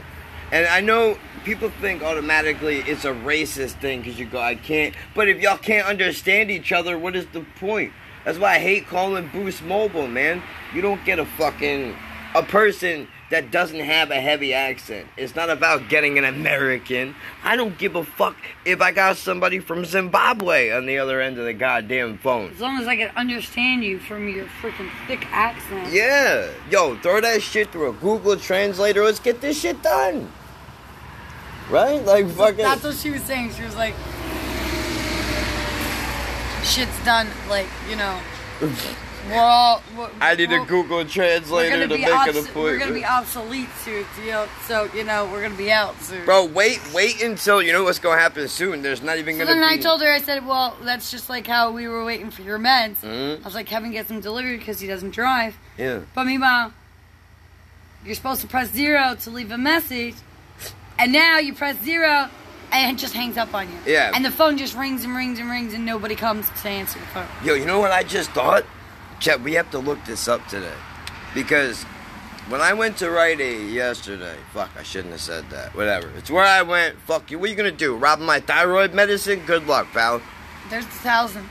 And 0.52 0.66
I 0.66 0.80
know 0.80 1.18
people 1.44 1.70
think 1.80 2.02
automatically 2.02 2.78
it's 2.78 3.04
a 3.04 3.12
racist 3.12 3.80
thing 3.80 4.00
because 4.00 4.18
you 4.18 4.26
go, 4.26 4.38
I 4.38 4.54
can't. 4.54 4.94
But 5.14 5.28
if 5.28 5.40
y'all 5.40 5.58
can't 5.58 5.86
understand 5.86 6.50
each 6.50 6.72
other, 6.72 6.96
what 6.98 7.16
is 7.16 7.26
the 7.26 7.40
point? 7.58 7.92
That's 8.24 8.38
why 8.38 8.54
I 8.54 8.58
hate 8.58 8.86
calling 8.86 9.28
Boost 9.28 9.62
Mobile, 9.62 10.06
man. 10.06 10.42
You 10.74 10.82
don't 10.82 11.04
get 11.04 11.18
a 11.18 11.24
fucking 11.24 11.96
a 12.34 12.42
person 12.42 13.08
that 13.30 13.50
doesn't 13.50 13.80
have 13.80 14.10
a 14.10 14.20
heavy 14.20 14.54
accent. 14.54 15.08
It's 15.16 15.34
not 15.34 15.50
about 15.50 15.88
getting 15.88 16.16
an 16.16 16.24
American. 16.24 17.14
I 17.42 17.56
don't 17.56 17.76
give 17.76 17.96
a 17.96 18.04
fuck 18.04 18.36
if 18.64 18.80
I 18.80 18.92
got 18.92 19.16
somebody 19.16 19.58
from 19.58 19.84
Zimbabwe 19.84 20.70
on 20.70 20.86
the 20.86 20.98
other 20.98 21.20
end 21.20 21.38
of 21.38 21.44
the 21.44 21.52
goddamn 21.52 22.18
phone. 22.18 22.52
As 22.52 22.60
long 22.60 22.78
as 22.78 22.86
I 22.86 22.96
can 22.96 23.10
understand 23.16 23.82
you 23.82 23.98
from 23.98 24.28
your 24.28 24.46
freaking 24.62 24.90
thick 25.08 25.26
accent. 25.32 25.92
Yeah. 25.92 26.50
Yo, 26.70 26.96
throw 26.98 27.20
that 27.20 27.42
shit 27.42 27.72
through 27.72 27.90
a 27.90 27.92
Google 27.94 28.36
Translator. 28.36 29.02
Let's 29.04 29.20
get 29.20 29.40
this 29.40 29.60
shit 29.60 29.82
done. 29.82 30.30
Right? 31.68 32.04
Like 32.04 32.28
fucking. 32.28 32.58
That's 32.58 32.84
what 32.84 32.94
she 32.94 33.10
was 33.10 33.22
saying. 33.22 33.52
She 33.54 33.64
was 33.64 33.74
like, 33.74 33.94
shit's 36.62 37.04
done. 37.04 37.26
Like, 37.48 37.66
you 37.90 37.96
know, 37.96 38.20
we're 39.30 39.38
all. 39.38 39.82
We're, 39.96 40.10
I 40.20 40.34
need 40.34 40.52
a 40.52 40.64
Google 40.64 41.04
Translator 41.04 41.86
to 41.86 41.88
make 41.88 42.06
an 42.06 42.12
obs- 42.36 42.54
We're 42.54 42.78
gonna 42.78 42.92
be 42.92 43.04
obsolete 43.04 43.68
soon, 43.84 44.04
you 44.24 44.30
know. 44.30 44.46
So 44.66 44.88
you 44.94 45.04
know 45.04 45.26
we're 45.30 45.42
gonna 45.42 45.56
be 45.56 45.70
out 45.70 46.00
soon. 46.02 46.24
Bro, 46.24 46.46
wait, 46.46 46.80
wait 46.94 47.22
until 47.22 47.62
you 47.62 47.72
know 47.72 47.84
what's 47.84 47.98
gonna 47.98 48.20
happen 48.20 48.48
soon. 48.48 48.82
There's 48.82 49.02
not 49.02 49.18
even 49.18 49.34
So 49.38 49.44
gonna 49.44 49.60
then 49.60 49.68
be. 49.68 49.80
I 49.80 49.82
told 49.82 50.02
her, 50.02 50.12
I 50.12 50.20
said, 50.20 50.46
well, 50.46 50.76
that's 50.82 51.10
just 51.10 51.28
like 51.28 51.46
how 51.46 51.70
we 51.70 51.88
were 51.88 52.04
waiting 52.04 52.30
for 52.30 52.42
your 52.42 52.58
meds. 52.58 52.96
Mhm. 53.02 53.40
I 53.40 53.44
was 53.44 53.54
like, 53.54 53.66
Kevin 53.66 53.92
gets 53.92 54.08
them 54.08 54.20
delivered 54.20 54.58
because 54.58 54.80
he 54.80 54.86
doesn't 54.86 55.10
drive. 55.10 55.56
Yeah. 55.78 56.00
But 56.14 56.24
meanwhile, 56.26 56.72
you're 58.04 58.14
supposed 58.14 58.40
to 58.42 58.46
press 58.46 58.70
zero 58.70 59.16
to 59.22 59.30
leave 59.30 59.50
a 59.50 59.58
message, 59.58 60.14
and 60.98 61.12
now 61.12 61.38
you 61.38 61.54
press 61.54 61.76
zero, 61.82 62.28
and 62.72 62.96
it 62.96 63.00
just 63.00 63.14
hangs 63.14 63.36
up 63.36 63.52
on 63.54 63.68
you. 63.68 63.78
Yeah. 63.86 64.12
And 64.14 64.24
the 64.24 64.30
phone 64.30 64.56
just 64.58 64.76
rings 64.76 65.04
and 65.04 65.14
rings 65.16 65.38
and 65.38 65.50
rings, 65.50 65.74
and 65.74 65.84
nobody 65.84 66.14
comes 66.14 66.48
to 66.62 66.68
answer 66.68 66.98
the 66.98 67.06
phone. 67.06 67.26
Yo, 67.44 67.54
you 67.54 67.64
know 67.66 67.80
what 67.80 67.90
I 67.92 68.02
just 68.02 68.30
thought? 68.30 68.64
Chet, 69.20 69.40
we 69.40 69.54
have 69.54 69.70
to 69.70 69.78
look 69.78 70.04
this 70.04 70.28
up 70.28 70.46
today. 70.48 70.74
Because 71.34 71.84
when 72.48 72.60
I 72.60 72.74
went 72.74 72.98
to 72.98 73.10
Rite 73.10 73.40
Aid 73.40 73.70
yesterday, 73.70 74.36
fuck, 74.52 74.70
I 74.78 74.82
shouldn't 74.82 75.12
have 75.12 75.20
said 75.20 75.50
that. 75.50 75.74
Whatever. 75.74 76.10
It's 76.16 76.30
where 76.30 76.44
I 76.44 76.62
went. 76.62 76.98
Fuck 77.00 77.30
you. 77.30 77.38
What 77.38 77.46
are 77.46 77.50
you 77.50 77.56
gonna 77.56 77.72
do? 77.72 77.96
Rob 77.96 78.20
my 78.20 78.40
thyroid 78.40 78.94
medicine? 78.94 79.42
Good 79.46 79.66
luck, 79.66 79.88
pal. 79.92 80.20
There's 80.70 80.84
thousands 80.84 81.48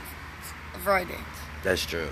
of 0.74 0.86
Rite 0.86 1.10
Aids. 1.10 1.20
That's 1.62 1.84
true. 1.84 2.08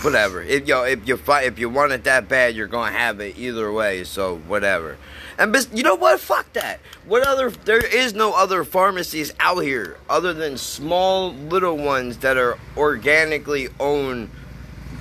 Whatever. 0.00 0.42
If 0.42 0.66
yo, 0.66 0.84
if 0.84 1.06
you 1.06 1.16
fight, 1.16 1.46
if 1.46 1.58
you 1.58 1.68
want 1.68 1.92
it 1.92 2.04
that 2.04 2.28
bad, 2.28 2.56
you're 2.56 2.66
gonna 2.66 2.96
have 2.96 3.20
it 3.20 3.36
either 3.38 3.70
way. 3.70 4.04
So 4.04 4.38
whatever. 4.48 4.96
And 5.38 5.52
bes- 5.52 5.68
you 5.72 5.82
know 5.82 5.94
what? 5.94 6.18
Fuck 6.18 6.52
that. 6.54 6.80
What 7.04 7.26
other? 7.26 7.50
There 7.50 7.84
is 7.84 8.14
no 8.14 8.32
other 8.32 8.64
pharmacies 8.64 9.32
out 9.38 9.60
here 9.60 9.98
other 10.08 10.32
than 10.32 10.58
small 10.58 11.32
little 11.32 11.76
ones 11.76 12.18
that 12.18 12.36
are 12.36 12.58
organically 12.76 13.68
owned 13.78 14.30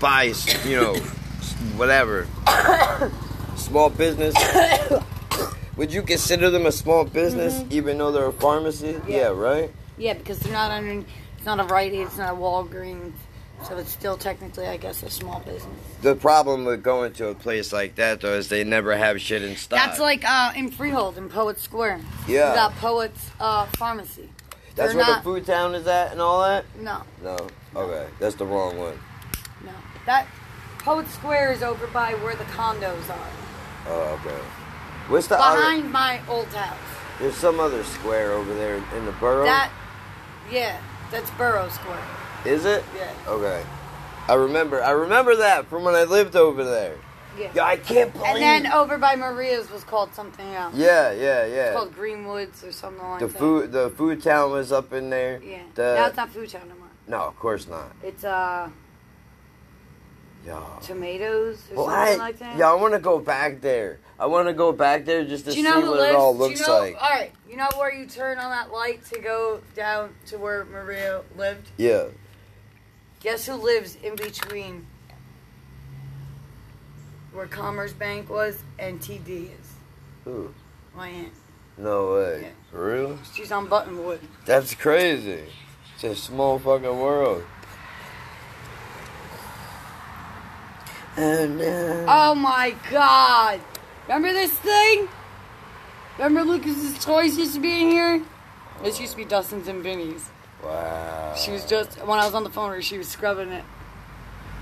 s- 0.04 0.66
you 0.66 0.76
know 0.76 0.96
whatever 1.78 2.28
small 3.56 3.90
business. 3.90 4.36
Would 5.78 5.94
you 5.94 6.02
consider 6.04 6.50
them 6.50 6.66
a 6.66 6.72
small 6.72 7.06
business 7.06 7.64
even 7.70 7.98
though 7.98 8.12
they're 8.12 8.26
a 8.28 8.34
pharmacy? 8.34 9.00
Yeah, 9.08 9.28
right. 9.30 9.72
Yeah, 9.98 10.14
because 10.14 10.40
they're 10.40 10.54
not 10.54 10.72
under. 10.72 11.06
It's 11.38 11.46
not 11.46 11.60
a 11.60 11.64
Rite 11.64 11.94
Aid. 11.94 12.02
It's 12.08 12.18
not 12.18 12.34
a 12.34 12.36
Walgreens. 12.36 13.14
So 13.68 13.78
it's 13.78 13.92
still 13.92 14.18
technically, 14.18 14.66
I 14.66 14.78
guess, 14.78 15.04
a 15.04 15.10
small 15.12 15.40
business. 15.42 15.66
The 16.02 16.16
problem 16.16 16.66
with 16.66 16.82
going 16.84 17.14
to 17.14 17.28
a 17.28 17.36
place 17.36 17.72
like 17.72 17.96
that 17.96 18.22
though 18.22 18.34
is 18.34 18.50
they 18.50 18.64
never 18.64 18.96
have 18.98 19.22
shit 19.22 19.44
in 19.44 19.56
stock. 19.56 19.80
That's 19.86 20.00
like 20.00 20.24
uh, 20.28 20.52
in 20.56 20.72
Freehold 20.72 21.18
in 21.20 21.30
Poet 21.30 21.60
Square. 21.60 22.02
Yeah. 22.28 22.50
You 22.50 22.56
got 22.56 22.76
Poet's 22.78 23.30
uh, 23.40 23.68
Pharmacy. 23.78 24.30
That's 24.76 24.94
They're 24.94 24.98
where 24.98 25.08
not- 25.08 25.18
the 25.20 25.24
food 25.24 25.46
town 25.46 25.76
is 25.76 25.86
at 25.86 26.12
and 26.12 26.20
all 26.22 26.42
that? 26.42 26.66
No, 26.80 27.04
No. 27.24 27.38
Okay. 27.76 28.08
That's 28.20 28.36
the 28.36 28.46
wrong 28.46 28.78
one. 28.80 28.98
That 30.12 30.28
Poet 30.80 31.08
Square 31.08 31.54
is 31.54 31.64
over 31.64 31.88
by 31.88 32.16
where 32.16 32.36
the 32.36 32.44
condos 32.46 33.10
are. 33.10 33.30
Oh, 33.88 34.20
okay. 34.20 34.36
What's 35.08 35.28
the 35.28 35.40
other 35.40 35.58
Behind 35.58 35.90
my 35.90 36.20
old 36.28 36.48
house. 36.48 36.78
there's 37.18 37.36
some 37.36 37.62
other 37.62 37.82
square 37.86 38.34
over 38.34 38.54
there 38.54 38.76
in 38.98 39.06
the 39.06 39.14
borough? 39.14 39.46
That, 39.46 39.72
yeah, 40.52 40.82
that's 41.12 41.32
Borough 41.32 41.70
Square. 41.70 42.04
is 42.44 42.66
it? 42.66 42.84
Yeah. 42.98 43.14
Okay. 43.26 43.64
I 44.28 44.34
remember 44.34 44.84
I 44.84 44.92
remember 44.92 45.38
that 45.38 45.68
from 45.68 45.86
when 45.86 45.96
I 45.96 46.04
lived 46.04 46.36
over 46.36 46.66
there. 46.66 46.98
Yeah. 47.40 47.64
I 47.64 47.78
can't 47.78 48.12
believe 48.12 48.28
it. 48.28 48.42
And 48.42 48.66
then 48.66 48.74
over 48.74 48.98
by 48.98 49.16
Maria's 49.16 49.72
was 49.72 49.86
called 49.86 50.14
something 50.14 50.46
else. 50.54 50.76
Yeah, 50.76 51.14
yeah, 51.14 51.46
yeah. 51.46 51.68
It's 51.68 51.76
called 51.78 51.96
Greenwoods 51.96 52.68
or 52.68 52.74
something 52.74 53.02
like 53.02 53.22
The 53.22 53.28
that. 53.28 53.38
food 53.40 53.72
the 53.72 53.90
food 53.92 54.22
town 54.22 54.52
was 54.52 54.74
up 54.74 54.92
in 54.92 55.10
there. 55.10 55.42
Yeah. 55.42 55.62
The, 55.76 55.96
now 55.96 56.08
it's 56.08 56.18
not 56.18 56.32
Food 56.32 56.50
Town 56.50 56.64
anymore. 56.64 56.90
No, 57.08 57.20
of 57.22 57.40
course 57.40 57.66
not. 57.70 57.96
It's 58.04 58.26
uh 58.26 58.70
Yo. 60.46 60.80
tomatoes 60.82 61.62
or 61.72 61.76
Well, 61.78 61.86
something 61.88 62.18
like 62.18 62.40
that. 62.40 62.58
yeah, 62.58 62.72
I 62.72 62.74
want 62.76 62.94
to 62.94 63.00
go 63.00 63.20
back 63.20 63.62
there. 63.62 64.00
I 64.20 64.26
want 64.26 64.48
to 64.48 64.54
go 64.54 64.72
back 64.72 65.06
there 65.06 65.24
just 65.24 65.46
to 65.46 65.52
Do 65.52 65.58
you 65.58 65.64
see 65.64 65.70
know 65.70 65.82
who 65.82 65.92
what 65.92 66.00
lives? 66.00 66.10
it 66.14 66.16
all 66.16 66.34
Do 66.34 66.40
you 66.44 66.50
looks 66.50 66.68
know, 66.68 66.80
like. 66.80 66.96
All 67.02 67.10
right, 67.10 67.32
you 67.50 67.58
know 67.58 67.70
where 67.78 67.94
you 67.94 68.06
turn 68.08 68.38
on 68.40 68.50
that 68.52 68.72
light 68.72 69.06
to 69.14 69.20
go 69.20 69.62
down 69.76 70.16
to 70.28 70.38
where 70.38 70.66
Maria 70.66 71.22
lived? 71.38 71.70
Yeah. 71.78 72.06
Guess 73.20 73.46
who 73.46 73.54
lives 73.54 73.98
in 74.02 74.16
between 74.16 74.88
where 77.34 77.48
Commerce 77.48 77.94
Bank 77.94 78.30
was 78.30 78.58
and 78.80 79.00
TD 79.00 79.46
is? 79.60 79.74
Ooh, 80.28 80.54
My 80.96 81.08
aunt. 81.10 81.34
no 81.78 82.14
way. 82.16 82.42
Yeah. 82.44 82.48
For 82.72 82.94
real? 82.94 83.20
She's 83.34 83.52
on 83.52 83.68
Buttonwood. 83.68 84.20
That's 84.46 84.74
crazy. 84.76 85.44
It's 85.96 86.04
a 86.04 86.16
small 86.16 86.58
fucking 86.60 87.00
world. 87.00 87.44
And 91.18 91.62
uh, 91.62 92.06
Oh 92.08 92.36
my 92.36 92.76
god! 92.90 93.60
Remember 94.08 94.32
this 94.34 94.52
thing? 94.52 95.08
Remember 96.18 96.44
Lucas's 96.44 97.04
toys 97.04 97.38
used 97.38 97.54
to 97.56 97.60
be 97.60 97.82
in 97.82 97.90
here? 97.90 98.24
This 98.84 99.00
used 99.00 99.12
to 99.14 99.18
be 99.18 99.26
Dustin's 99.26 99.68
and 99.68 99.84
Vinny's. 99.84 100.30
wow. 100.64 101.34
She 101.36 101.52
was 101.52 101.66
just 101.66 101.98
when 102.06 102.20
I 102.20 102.26
was 102.26 102.34
on 102.34 102.44
the 102.44 102.50
phone 102.50 102.72
her, 102.72 102.82
she 102.82 102.98
was 102.98 103.08
scrubbing 103.08 103.50
it. 103.50 103.64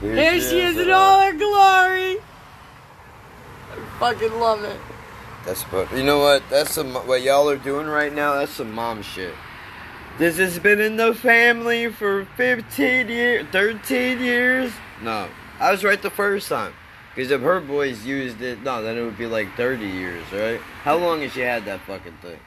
Here, 0.01 0.15
Here 0.15 0.39
she 0.41 0.59
is 0.59 0.77
in 0.77 0.89
all 0.91 1.21
her 1.21 1.33
glory. 1.33 2.17
I 3.71 3.99
fucking 3.99 4.39
love 4.39 4.63
it. 4.63 4.77
That's 5.45 5.63
but 5.65 5.91
you 5.95 6.03
know 6.03 6.19
what? 6.19 6.43
That's 6.49 6.71
some 6.71 6.93
what 6.93 7.21
y'all 7.21 7.49
are 7.49 7.57
doing 7.57 7.87
right 7.87 8.13
now. 8.13 8.35
That's 8.35 8.51
some 8.51 8.71
mom 8.71 9.01
shit. 9.01 9.33
This 10.17 10.37
has 10.37 10.59
been 10.59 10.81
in 10.81 10.97
the 10.97 11.13
family 11.13 11.87
for 11.87 12.25
15 12.35 13.07
years, 13.07 13.47
13 13.51 14.19
years. 14.19 14.71
No, 15.01 15.29
I 15.59 15.71
was 15.71 15.83
right 15.83 16.01
the 16.01 16.09
first 16.09 16.49
time. 16.49 16.73
Because 17.15 17.31
if 17.31 17.41
her 17.41 17.59
boys 17.59 18.05
used 18.05 18.41
it, 18.41 18.61
no, 18.63 18.81
then 18.81 18.97
it 18.97 19.03
would 19.03 19.17
be 19.17 19.25
like 19.25 19.53
30 19.57 19.85
years, 19.85 20.23
right? 20.31 20.59
How 20.83 20.95
long 20.97 21.21
has 21.21 21.33
she 21.33 21.41
had 21.41 21.65
that 21.65 21.81
fucking 21.81 22.17
thing? 22.21 22.39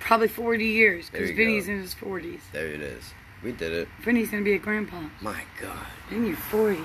Probably 0.00 0.26
40 0.28 0.64
years, 0.64 1.10
because 1.10 1.30
Vinny's 1.30 1.66
go. 1.66 1.72
in 1.74 1.80
his 1.80 1.94
40s. 1.94 2.40
There 2.52 2.66
it 2.66 2.80
is. 2.80 3.04
We 3.44 3.52
did 3.52 3.72
it. 3.72 3.88
Vinny's 4.02 4.30
gonna 4.30 4.42
be 4.42 4.54
a 4.54 4.58
grandpa 4.58 5.00
My 5.20 5.42
God. 5.60 5.86
in 6.10 6.26
your 6.26 6.36
40s. 6.36 6.78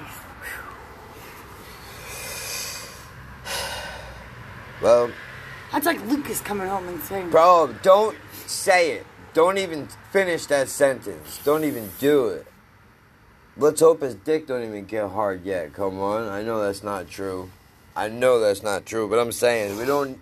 Well, 4.81 5.09
That's 5.71 5.85
like 5.87 6.05
Lucas 6.05 6.39
coming 6.41 6.67
home 6.67 6.87
and 6.87 7.01
saying, 7.01 7.31
bro, 7.31 7.73
don't 7.81 8.15
say 8.45 8.91
it. 8.91 9.05
Don't 9.33 9.57
even 9.57 9.87
finish 10.11 10.45
that 10.47 10.69
sentence. 10.69 11.39
Don't 11.43 11.63
even 11.63 11.89
do 11.99 12.27
it. 12.27 12.45
Let's 13.59 13.81
hope 13.81 14.01
his 14.01 14.13
dick 14.13 14.45
don't 14.45 14.63
even 14.63 14.85
get 14.85 15.09
hard 15.09 15.43
yet. 15.43 15.73
Come 15.73 15.99
on. 15.99 16.27
I 16.27 16.43
know 16.43 16.61
that's 16.61 16.83
not 16.83 17.09
true. 17.09 17.49
I 17.95 18.07
know 18.07 18.39
that's 18.39 18.61
not 18.61 18.85
true, 18.85 19.09
but 19.09 19.17
I'm 19.17 19.31
saying 19.31 19.79
we 19.79 19.85
don't. 19.85 20.19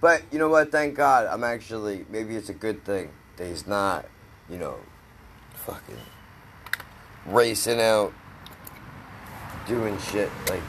But 0.00 0.22
you 0.32 0.38
know 0.38 0.48
what? 0.48 0.72
Thank 0.72 0.94
God. 0.94 1.26
I'm 1.26 1.44
actually. 1.44 2.06
Maybe 2.08 2.36
it's 2.36 2.48
a 2.48 2.54
good 2.54 2.82
thing 2.84 3.10
that 3.36 3.46
he's 3.46 3.66
not. 3.66 4.06
You 4.48 4.56
know, 4.56 4.76
fucking 5.52 5.98
racing 7.26 7.80
out, 7.80 8.14
doing 9.68 9.98
shit. 9.98 10.30
Like, 10.48 10.62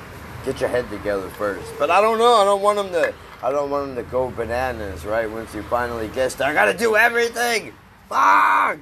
get 0.43 0.59
your 0.59 0.69
head 0.69 0.89
together 0.89 1.29
first. 1.29 1.71
But 1.79 1.89
I 1.89 2.01
don't 2.01 2.19
know. 2.19 2.33
I 2.33 2.43
don't 2.43 2.61
want 2.61 2.77
him 2.77 2.89
to. 2.89 3.13
I 3.41 3.51
don't 3.51 3.69
want 3.69 3.91
him 3.91 3.95
to 3.95 4.03
go 4.03 4.29
bananas. 4.31 5.05
Right? 5.05 5.31
Once 5.31 5.53
he 5.53 5.61
finally 5.61 6.09
gets 6.09 6.35
there, 6.35 6.49
I 6.49 6.53
gotta 6.53 6.77
do 6.77 6.97
everything. 6.97 7.71
Fuck. 8.09 8.79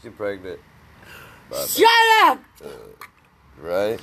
She's 0.00 0.12
pregnant. 0.12 0.60
But- 1.50 1.68
Shut 1.68 1.88
up! 2.24 2.38
right? 3.60 3.98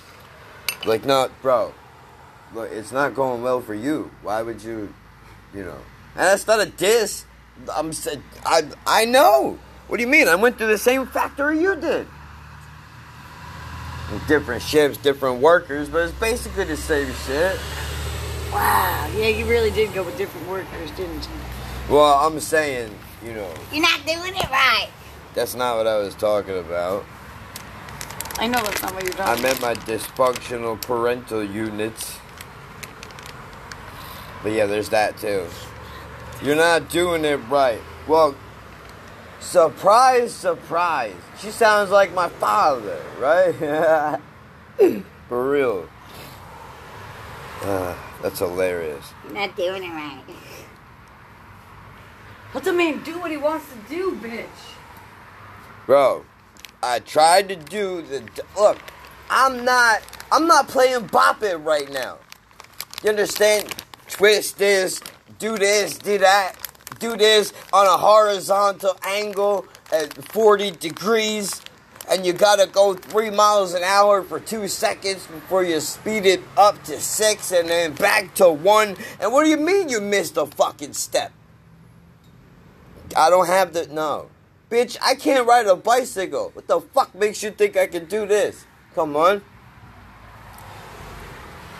Like, 0.86 1.06
not, 1.06 1.32
bro. 1.42 1.74
Look, 2.54 2.72
it's 2.72 2.92
not 2.92 3.16
going 3.16 3.42
well 3.42 3.62
for 3.62 3.74
you. 3.74 4.12
Why 4.22 4.42
would 4.42 4.62
you, 4.62 4.94
you 5.54 5.64
know? 5.64 5.78
And 6.16 6.24
that's 6.28 6.48
not 6.48 6.60
a 6.62 6.66
diss. 6.66 7.26
I'm 7.74 7.92
sa- 7.94 8.12
I 8.46 8.64
I 8.86 9.06
know. 9.06 9.58
What 9.88 9.98
do 9.98 10.04
you 10.04 10.08
mean? 10.10 10.28
I 10.28 10.36
went 10.36 10.58
through 10.58 10.68
the 10.68 10.78
same 10.78 11.06
factory 11.08 11.62
you 11.62 11.76
did. 11.76 12.08
Different 14.28 14.62
shifts, 14.62 14.98
different 15.00 15.42
workers, 15.42 15.90
but 15.90 16.04
it's 16.04 16.14
basically 16.20 16.64
the 16.66 16.78
same 16.78 17.12
shit. 17.26 17.58
Wow. 18.52 19.10
Yeah, 19.16 19.28
you 19.28 19.46
really 19.46 19.72
did 19.72 19.94
go 19.94 20.04
with 20.04 20.18
different 20.18 20.48
workers, 20.48 20.92
didn't 20.92 21.24
you? 21.24 21.96
Well, 21.96 22.14
I'm 22.14 22.40
saying, 22.40 22.94
you 23.26 23.34
know, 23.34 23.52
You're 23.72 23.82
not 23.82 24.06
doing 24.06 24.36
it 24.36 24.50
right. 24.50 24.90
that's 25.34 25.56
not 25.56 25.78
what 25.78 25.88
I 25.88 25.98
was 25.98 26.16
talking 26.16 26.58
about. 26.58 27.04
I 28.38 28.48
know 28.48 28.62
that's 28.62 28.82
not 28.82 28.94
what 28.94 29.04
you're 29.04 29.14
talking 29.14 29.26
I 29.26 29.28
talking 29.36 29.44
meant 29.44 29.62
my 29.62 29.76
dysfunctional 29.76 30.82
parental 30.82 31.44
units. 31.44 32.18
But 34.44 34.52
yeah, 34.52 34.66
there's 34.66 34.90
that 34.90 35.18
too. 35.18 35.48
You're 36.44 36.56
not 36.56 36.90
doing 36.90 37.24
it 37.26 37.38
right. 37.50 37.80
Well, 38.08 38.36
surprise, 39.40 40.34
surprise. 40.34 41.16
She 41.40 41.50
sounds 41.50 41.90
like 41.92 42.14
my 42.14 42.30
father, 42.30 43.02
right? 43.20 44.20
For 45.30 45.50
real. 45.50 45.90
Uh, 47.62 47.96
that's 48.22 48.40
hilarious. 48.40 49.14
You're 49.24 49.34
not 49.34 49.56
doing 49.56 49.84
it 49.84 49.90
right. 49.90 50.22
Let 52.54 52.64
the 52.64 52.74
man 52.74 53.04
do 53.04 53.18
what 53.20 53.32
he 53.32 53.38
wants 53.38 53.66
to 53.70 53.90
do, 53.90 54.16
bitch. 54.16 54.46
Bro, 55.86 56.26
I 56.82 57.00
tried 57.00 57.50
to 57.50 57.56
do 57.56 58.02
the 58.02 58.24
look. 58.58 58.78
I'm 59.30 59.66
not. 59.66 60.02
I'm 60.32 60.48
not 60.48 60.68
playing 60.68 61.08
bop 61.08 61.44
it 61.44 61.58
right 61.58 61.92
now. 61.92 62.18
You 63.04 63.10
understand? 63.10 63.74
Twist 64.08 64.58
this, 64.58 65.02
do 65.40 65.58
this, 65.58 65.98
do 65.98 66.18
that, 66.20 66.56
do 67.00 67.18
this 67.18 67.54
on 67.74 67.86
a 67.86 67.98
horizontal 67.98 68.98
angle 69.04 69.66
at 69.92 70.14
40 70.32 70.72
degrees, 70.72 71.62
and 72.10 72.26
you 72.26 72.34
gotta 72.34 72.68
go 72.68 72.94
three 72.94 73.30
miles 73.30 73.74
an 73.74 73.84
hour 73.84 74.22
for 74.24 74.40
two 74.40 74.68
seconds 74.68 75.28
before 75.28 75.64
you 75.64 75.80
speed 75.80 76.26
it 76.26 76.42
up 76.56 76.82
to 76.84 77.00
six 77.00 77.52
and 77.52 77.70
then 77.70 77.94
back 77.94 78.34
to 78.36 78.50
one. 78.50 78.96
And 79.20 79.34
what 79.34 79.44
do 79.44 79.50
you 79.50 79.58
mean 79.58 79.90
you 79.90 80.02
missed 80.02 80.38
a 80.38 80.46
fucking 80.46 80.94
step? 80.94 81.32
I 83.16 83.30
don't 83.30 83.48
have 83.48 83.74
the 83.74 83.88
no. 83.88 84.30
Bitch, 84.70 84.98
I 85.04 85.16
can't 85.16 85.48
ride 85.48 85.68
a 85.68 85.76
bicycle. 85.76 86.50
What 86.54 86.68
the 86.68 86.82
fuck 86.82 87.14
makes 87.14 87.44
you 87.44 87.52
think 87.52 87.78
I 87.78 87.88
can 87.88 88.06
do 88.06 88.26
this? 88.26 88.66
Come 88.96 89.16
on. 89.16 89.42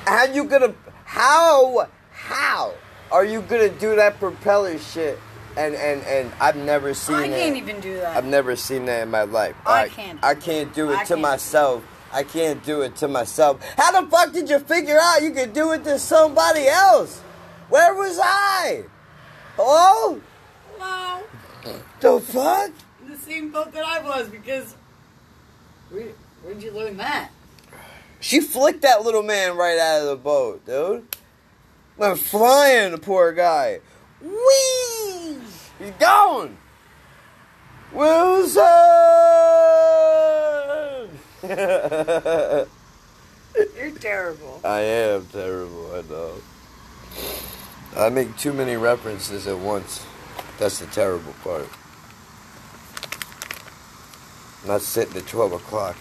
How 0.06 0.26
you 0.26 0.44
gonna 0.44 0.76
how 1.06 1.90
how 2.12 2.74
are 3.12 3.26
you 3.26 3.42
gonna 3.42 3.70
do 3.70 3.96
that 3.96 4.20
propeller 4.20 4.78
shit? 4.78 5.18
And 5.58 5.74
and 5.74 6.04
and 6.04 6.32
I've 6.40 6.58
never 6.58 6.94
seen 6.94 7.16
I 7.16 7.28
that. 7.30 7.40
can't 7.40 7.58
even 7.58 7.80
do 7.80 7.96
that. 7.96 8.16
I've 8.18 8.26
never 8.26 8.56
seen 8.56 8.86
that 8.86 9.02
in 9.04 9.10
my 9.10 9.24
life. 9.24 9.56
I 9.66 9.88
can't. 9.90 10.20
I 10.24 10.36
can't 10.36 10.74
do 10.76 10.92
it 10.92 10.98
I 10.98 11.04
to 11.06 11.08
can't. 11.16 11.22
myself. 11.22 11.84
I 12.12 12.24
can't 12.24 12.64
do 12.64 12.82
it 12.82 12.96
to 12.98 13.08
myself. 13.08 13.62
How 13.78 14.00
the 14.00 14.08
fuck 14.10 14.32
did 14.32 14.48
you 14.50 14.60
figure 14.60 15.00
out 15.02 15.24
you 15.24 15.32
could 15.32 15.54
do 15.54 15.72
it 15.72 15.84
to 15.86 15.98
somebody 15.98 16.68
else? 16.68 17.20
Where 17.70 17.96
was 17.96 18.20
I? 18.22 18.84
Oh? 19.58 20.22
Hello? 20.78 21.24
Hello. 21.24 21.24
The 22.00 22.20
fuck? 22.20 22.72
In 23.02 23.12
the 23.12 23.18
same 23.18 23.52
boat 23.52 23.72
that 23.74 23.84
I 23.84 24.02
was 24.02 24.30
because. 24.30 24.76
Where, 25.90 26.10
where'd 26.44 26.62
you 26.62 26.72
learn 26.72 26.98
that? 26.98 27.32
She 28.20 28.40
flicked 28.40 28.82
that 28.82 29.04
little 29.04 29.24
man 29.24 29.56
right 29.58 29.78
out 29.78 30.02
of 30.02 30.08
the 30.08 30.16
boat, 30.16 30.66
dude. 30.66 31.08
Went 31.98 32.20
flying, 32.20 32.92
the 32.92 32.98
poor 32.98 33.32
guy. 33.34 33.80
Whee! 34.22 35.38
He's 35.80 35.92
gone. 36.00 36.58
Wilson! 37.92 38.64
You're 43.78 43.92
terrible. 44.00 44.60
I 44.64 44.80
am 44.82 45.26
terrible, 45.28 45.92
I 45.94 46.02
know. 46.10 46.34
I 47.96 48.10
make 48.10 48.36
too 48.38 48.52
many 48.52 48.76
references 48.76 49.48
at 49.48 49.58
once. 49.58 50.06
That's 50.58 50.80
the 50.80 50.88
terrible 50.88 51.34
part. 51.44 51.68
not 54.66 54.82
sitting 54.82 55.16
at 55.18 55.28
12 55.28 55.54
o'clock. 55.54 55.96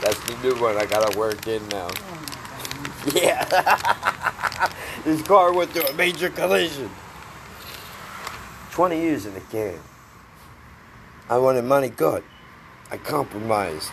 That's 0.00 0.18
the 0.26 0.36
new 0.42 0.60
one 0.60 0.76
I 0.76 0.86
gotta 0.86 1.16
work 1.18 1.46
in 1.46 1.66
now. 1.68 1.88
Yeah. 3.14 3.44
His 5.04 5.22
car 5.22 5.52
went 5.52 5.72
through 5.72 5.86
a 5.86 5.92
major 5.94 6.30
collision. 6.30 6.88
20 8.70 9.00
years 9.00 9.26
in 9.26 9.34
the 9.34 9.40
can. 9.40 9.78
I 11.28 11.38
wanted 11.38 11.64
money 11.64 11.88
good. 11.88 12.22
I 12.92 12.96
compromised. 12.96 13.90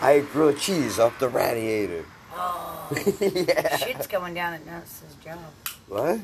I 0.00 0.12
ate 0.12 0.30
grilled 0.32 0.58
cheese 0.58 0.98
off 0.98 1.18
the 1.20 1.28
radiator. 1.28 2.04
Oh. 2.34 2.88
yeah. 3.20 3.76
Shit's 3.76 4.08
going 4.08 4.34
down 4.34 4.54
at 4.54 4.66
Nurse's 4.66 5.14
job. 5.24 5.38
What? 5.86 6.20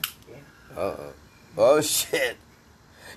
Uh 0.76 0.80
oh. 0.80 1.12
Oh 1.56 1.80
shit. 1.80 2.36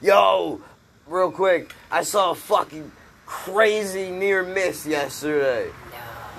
Yo, 0.02 0.62
real 1.08 1.32
quick, 1.32 1.74
I 1.90 2.04
saw 2.04 2.32
a 2.32 2.36
fucking 2.36 2.92
crazy 3.26 4.12
near 4.12 4.44
miss 4.44 4.86
yesterday. 4.86 5.72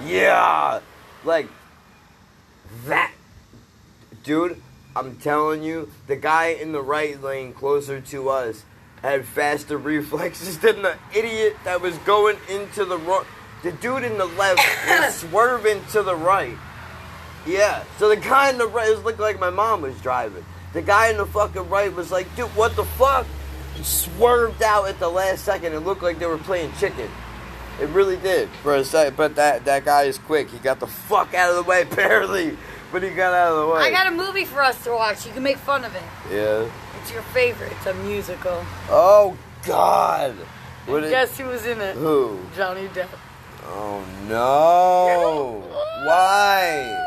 Yeah. 0.07 0.81
Like 1.25 1.49
that. 2.87 3.13
Dude, 4.23 4.61
I'm 4.95 5.17
telling 5.17 5.63
you, 5.65 5.91
the 6.07 6.15
guy 6.15 6.49
in 6.49 6.71
the 6.71 6.83
right 6.83 7.21
lane 7.21 7.53
closer 7.53 8.01
to 8.01 8.29
us 8.29 8.65
had 9.03 9.25
faster 9.25 9.77
reflexes 9.79 10.59
than 10.61 10.83
the 10.83 10.97
idiot 11.15 11.57
that 11.65 11.81
was 11.81 11.97
going 11.99 12.37
into 12.49 12.85
the 12.85 12.99
wrong. 12.99 13.25
The 13.65 13.73
dude 13.73 14.05
in 14.05 14.19
the 14.19 14.27
left 14.27 14.61
was 14.89 15.15
swerving 15.17 15.85
to 15.91 16.05
the 16.05 16.15
right. 16.15 16.57
Yeah. 17.45 17.83
So 17.99 18.09
the 18.09 18.17
guy 18.17 18.51
in 18.51 18.59
the 18.59 18.69
right 18.69 18.97
looked 19.05 19.19
like 19.19 19.41
my 19.41 19.51
mom 19.51 19.83
was 19.83 20.01
driving. 20.01 20.45
The 20.73 20.83
guy 20.83 21.09
in 21.11 21.17
the 21.17 21.27
fucking 21.27 21.69
right 21.71 21.93
was 21.95 22.11
like, 22.13 22.35
dude, 22.37 22.47
what 22.57 22.77
the 22.77 22.85
fuck? 22.85 23.27
He 23.75 23.83
swerved 23.85 24.63
out 24.63 24.89
at 24.89 24.99
the 24.99 25.09
last 25.09 25.45
second. 25.45 25.73
It 25.73 25.81
looked 25.81 26.03
like 26.03 26.19
they 26.19 26.27
were 26.27 26.39
playing 26.39 26.73
chicken. 26.79 27.09
It 27.81 27.89
really 27.91 28.17
did 28.17 28.49
for 28.63 28.75
a 28.75 28.85
second. 28.85 29.17
But 29.17 29.37
that 29.37 29.65
that 29.67 29.85
guy 29.85 30.03
is 30.05 30.19
quick. 30.19 30.51
He 30.51 30.59
got 30.59 30.81
the 30.81 30.87
fuck 30.89 31.33
out 31.33 31.51
of 31.51 31.57
the 31.57 31.63
way 31.63 31.83
apparently. 31.91 32.57
but 32.91 33.03
he 33.03 33.11
got 33.11 33.33
out 33.33 33.53
of 33.53 33.69
the 33.69 33.75
way. 33.75 33.81
I 33.83 33.91
got 33.91 34.09
a 34.09 34.11
movie 34.11 34.45
for 34.45 34.63
us 34.63 34.83
to 34.85 34.91
watch. 34.91 35.25
You 35.27 35.33
can 35.33 35.43
make 35.43 35.59
fun 35.59 35.85
of 35.85 35.95
it. 35.95 36.03
yeah. 36.31 36.69
It's 37.01 37.13
your 37.13 37.23
favorite. 37.23 37.71
It's 37.73 37.87
a 37.87 37.95
musical. 37.95 38.65
Oh 38.91 39.37
God. 39.65 40.35
What 40.87 41.05
it- 41.05 41.11
Guess 41.11 41.39
who 41.39 41.45
was 41.47 41.65
in 41.67 41.81
it? 41.81 41.95
Who? 41.95 42.41
Johnny 42.57 42.89
Depp. 42.89 43.09
Oh 43.65 44.03
no. 44.27 45.63
Why? 46.07 47.07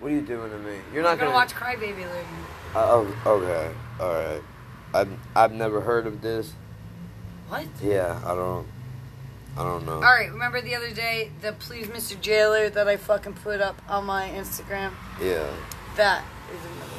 What 0.00 0.10
are 0.10 0.14
you 0.14 0.20
doing 0.22 0.50
to 0.50 0.58
me? 0.58 0.78
You're 0.92 1.02
not 1.02 1.18
gonna 1.18 1.30
gonna 1.30 1.34
watch 1.34 1.54
Crybaby 1.54 1.96
later. 1.98 2.26
Oh, 2.80 3.14
okay. 3.26 3.70
All 4.00 4.12
right. 4.12 4.42
I've 4.94 5.12
I've 5.36 5.52
never 5.52 5.80
heard 5.80 6.06
of 6.06 6.20
this. 6.22 6.52
What? 7.48 7.66
Yeah, 7.82 8.20
I 8.24 8.34
don't. 8.34 8.66
I 9.56 9.64
don't 9.64 9.84
know. 9.86 9.94
All 9.94 10.00
right. 10.00 10.30
Remember 10.30 10.60
the 10.60 10.74
other 10.76 10.90
day 10.92 11.30
the 11.42 11.52
"Please, 11.52 11.86
Mr. 11.88 12.18
Jailer" 12.20 12.70
that 12.70 12.86
I 12.88 12.96
fucking 12.96 13.34
put 13.34 13.60
up 13.60 13.80
on 13.88 14.06
my 14.06 14.28
Instagram? 14.30 14.92
Yeah. 15.20 15.46
That 15.96 16.24
is 16.52 16.60
a 16.64 16.68
movie. 16.68 16.94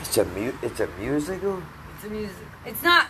It's 0.00 0.18
a 0.18 0.24
mu- 0.24 0.58
It's 0.62 0.80
a 0.80 0.86
musical. 0.98 1.62
It's 1.96 2.04
a 2.04 2.08
music. 2.10 2.36
It's 2.66 2.82
not. 2.82 3.06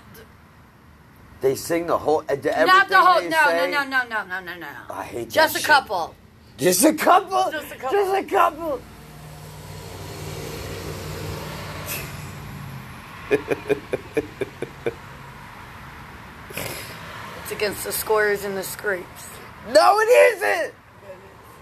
They 1.40 1.54
sing 1.54 1.86
the 1.86 1.98
whole. 1.98 2.20
Uh, 2.28 2.34
Not 2.64 2.88
the 2.88 3.00
whole. 3.00 3.20
No, 3.22 3.28
no, 3.28 3.44
say- 3.46 3.70
no, 3.70 3.84
no, 3.84 4.02
no, 4.08 4.24
no, 4.24 4.40
no, 4.40 4.54
no. 4.58 4.66
I 4.90 5.04
hate 5.04 5.30
Just 5.30 5.56
a 5.56 5.58
shit. 5.58 5.66
couple. 5.66 6.14
Just 6.56 6.84
a 6.84 6.92
couple. 6.94 7.50
Just 7.50 7.72
a 7.72 7.76
couple. 7.76 7.90
Just 7.98 8.14
a 8.14 8.24
couple. 8.24 8.80
It's 17.44 17.52
against 17.52 17.84
the 17.84 17.92
squares 17.92 18.42
and 18.44 18.56
the 18.56 18.62
scrapes. 18.62 19.28
No, 19.70 19.98
it 20.00 20.04
isn't. 20.34 20.74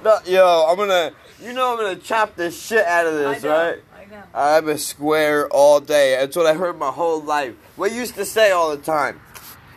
No, 0.04 0.18
yo, 0.24 0.66
I'm 0.68 0.76
gonna. 0.76 1.10
You 1.40 1.52
know, 1.52 1.72
I'm 1.72 1.76
gonna 1.76 1.96
chop 1.96 2.36
the 2.36 2.52
shit 2.52 2.86
out 2.86 3.04
of 3.04 3.14
this, 3.14 3.44
I 3.44 3.48
know, 3.48 3.52
right? 3.52 3.82
I 3.96 4.04
know. 4.04 4.22
I'm 4.32 4.68
a 4.68 4.78
square 4.78 5.48
all 5.48 5.80
day. 5.80 6.16
That's 6.20 6.36
what 6.36 6.46
I 6.46 6.54
heard 6.54 6.78
my 6.78 6.92
whole 6.92 7.20
life. 7.20 7.54
What 7.74 7.90
you 7.90 7.98
used 7.98 8.14
to 8.14 8.24
say 8.24 8.52
all 8.52 8.70
the 8.70 8.80
time. 8.80 9.20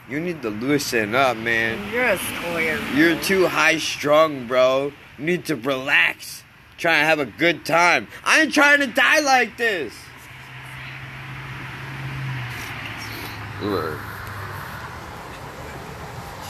You 0.07 0.19
need 0.19 0.43
to 0.43 0.51
loosen 0.51 1.15
up, 1.15 1.37
man. 1.37 1.91
You're 1.91 2.09
a 2.09 2.17
square. 2.19 2.79
You're 2.93 3.19
too 3.21 3.47
high 3.47 3.79
strung, 3.79 4.45
bro. 4.45 4.91
You 5.17 5.25
need 5.25 5.45
to 5.45 5.55
relax. 5.55 6.43
Try 6.77 6.99
to 6.99 7.05
have 7.05 7.17
a 7.19 7.25
good 7.25 7.65
time. 7.65 8.07
I 8.23 8.41
ain't 8.41 8.53
trying 8.53 8.81
to 8.81 8.87
die 8.87 9.21
like 9.21 9.57
this. 9.57 9.91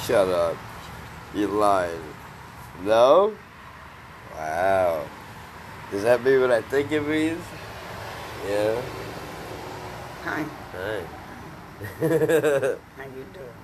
Shut 0.06 0.28
up. 0.28 0.56
You're 1.34 1.50
lying. 1.50 2.02
No? 2.84 3.34
Wow. 4.36 5.06
Does 5.92 6.04
that 6.04 6.24
mean 6.24 6.42
what 6.42 6.52
I 6.52 6.62
think 6.62 6.92
it 6.92 7.08
means? 7.08 7.42
Yeah. 8.48 8.82
Hi. 10.24 10.46
Hi. 10.74 11.02
How 12.00 13.04
you 13.04 13.26
doing? 13.34 13.56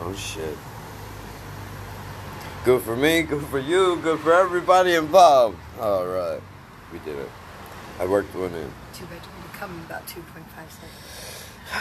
oh 0.00 0.14
shit. 0.14 0.56
Good 2.64 2.82
for 2.82 2.96
me, 2.96 3.22
good 3.22 3.44
for 3.46 3.58
you, 3.58 3.98
good 4.02 4.20
for 4.20 4.32
everybody 4.32 4.94
involved. 4.94 5.58
All 5.80 6.06
right, 6.06 6.40
we 6.92 6.98
did 7.00 7.18
it. 7.18 7.28
I 7.98 8.06
worked 8.06 8.34
one 8.34 8.54
in. 8.54 8.70
Too 8.94 9.04
bad 9.06 9.20
you're 9.22 9.54
coming 9.54 9.80
about 9.84 10.06
2.5 10.06 10.22
seconds. 10.70 11.01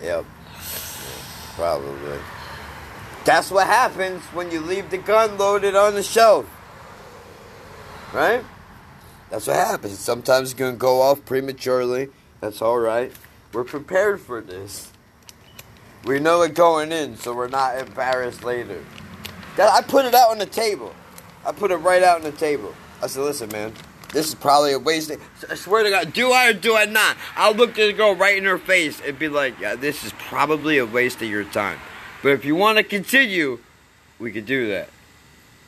Yep. 0.00 0.24
Probably. 1.56 2.18
That's 3.24 3.50
what 3.50 3.66
happens 3.66 4.22
when 4.32 4.50
you 4.52 4.60
leave 4.60 4.90
the 4.90 4.98
gun 4.98 5.36
loaded 5.36 5.74
on 5.74 5.94
the 5.94 6.04
shelf. 6.04 6.46
Right? 8.14 8.44
That's 9.28 9.48
what 9.48 9.56
happens. 9.56 9.98
Sometimes 9.98 10.52
it's 10.52 10.58
going 10.58 10.74
to 10.74 10.78
go 10.78 11.02
off 11.02 11.24
prematurely. 11.24 12.10
That's 12.40 12.62
all 12.62 12.78
right. 12.78 13.12
We're 13.52 13.64
prepared 13.64 14.20
for 14.20 14.40
this. 14.40 14.92
We 16.04 16.20
know 16.20 16.42
it 16.42 16.54
going 16.54 16.92
in, 16.92 17.16
so 17.16 17.34
we're 17.34 17.48
not 17.48 17.76
embarrassed 17.78 18.44
later. 18.44 18.84
I 19.58 19.82
put 19.82 20.04
it 20.04 20.14
out 20.14 20.30
on 20.30 20.38
the 20.38 20.46
table. 20.46 20.94
I 21.44 21.52
put 21.52 21.70
it 21.70 21.76
right 21.76 22.02
out 22.02 22.18
on 22.18 22.22
the 22.22 22.32
table. 22.32 22.72
I 23.02 23.08
said, 23.08 23.24
listen, 23.24 23.50
man, 23.50 23.72
this 24.12 24.28
is 24.28 24.34
probably 24.34 24.72
a 24.72 24.78
waste. 24.78 25.10
Of, 25.10 25.20
I 25.50 25.54
swear 25.54 25.82
to 25.82 25.90
God, 25.90 26.12
do 26.12 26.32
I 26.32 26.48
or 26.48 26.52
do 26.52 26.76
I 26.76 26.86
not? 26.86 27.16
I'll 27.36 27.54
look 27.54 27.74
the 27.74 27.92
girl 27.92 28.14
right 28.14 28.38
in 28.38 28.44
her 28.44 28.58
face 28.58 29.00
and 29.00 29.18
be 29.18 29.28
like, 29.28 29.58
yeah, 29.60 29.74
this 29.74 30.04
is 30.04 30.12
probably 30.18 30.78
a 30.78 30.86
waste 30.86 31.20
of 31.22 31.28
your 31.28 31.44
time. 31.44 31.78
But 32.22 32.30
if 32.30 32.44
you 32.44 32.54
want 32.54 32.78
to 32.78 32.84
continue, 32.84 33.58
we 34.18 34.32
could 34.32 34.46
do 34.46 34.68
that. 34.68 34.88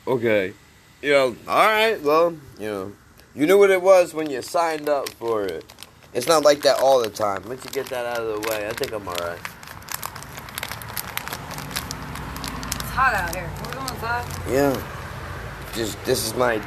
Okay. 0.07 0.53
You 1.01 1.11
know, 1.11 1.35
all 1.47 1.65
right, 1.65 2.01
well, 2.01 2.31
you 2.59 2.67
know, 2.67 2.91
you 3.35 3.45
knew 3.45 3.57
what 3.57 3.69
it 3.69 3.81
was 3.81 4.13
when 4.13 4.29
you 4.29 4.41
signed 4.41 4.89
up 4.89 5.09
for 5.09 5.43
it. 5.43 5.65
It's 6.13 6.27
not 6.27 6.43
like 6.43 6.61
that 6.63 6.79
all 6.79 7.01
the 7.01 7.09
time. 7.09 7.47
Once 7.47 7.63
you 7.63 7.71
get 7.71 7.87
that 7.87 8.05
out 8.05 8.21
of 8.21 8.43
the 8.43 8.49
way, 8.49 8.67
I 8.67 8.73
think 8.73 8.91
I'm 8.91 9.07
all 9.07 9.15
right. 9.15 9.39
It's 12.75 12.89
hot 12.89 13.13
out 13.13 13.33
here. 13.33 13.49
We're 13.63 13.73
going 13.73 13.89
inside. 13.89 14.25
Yeah. 14.49 14.83
Just 15.73 16.03
this 16.03 16.25
is 16.27 16.35
my 16.35 16.57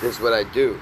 this 0.00 0.16
is 0.16 0.20
what 0.20 0.32
I 0.32 0.42
do. 0.42 0.80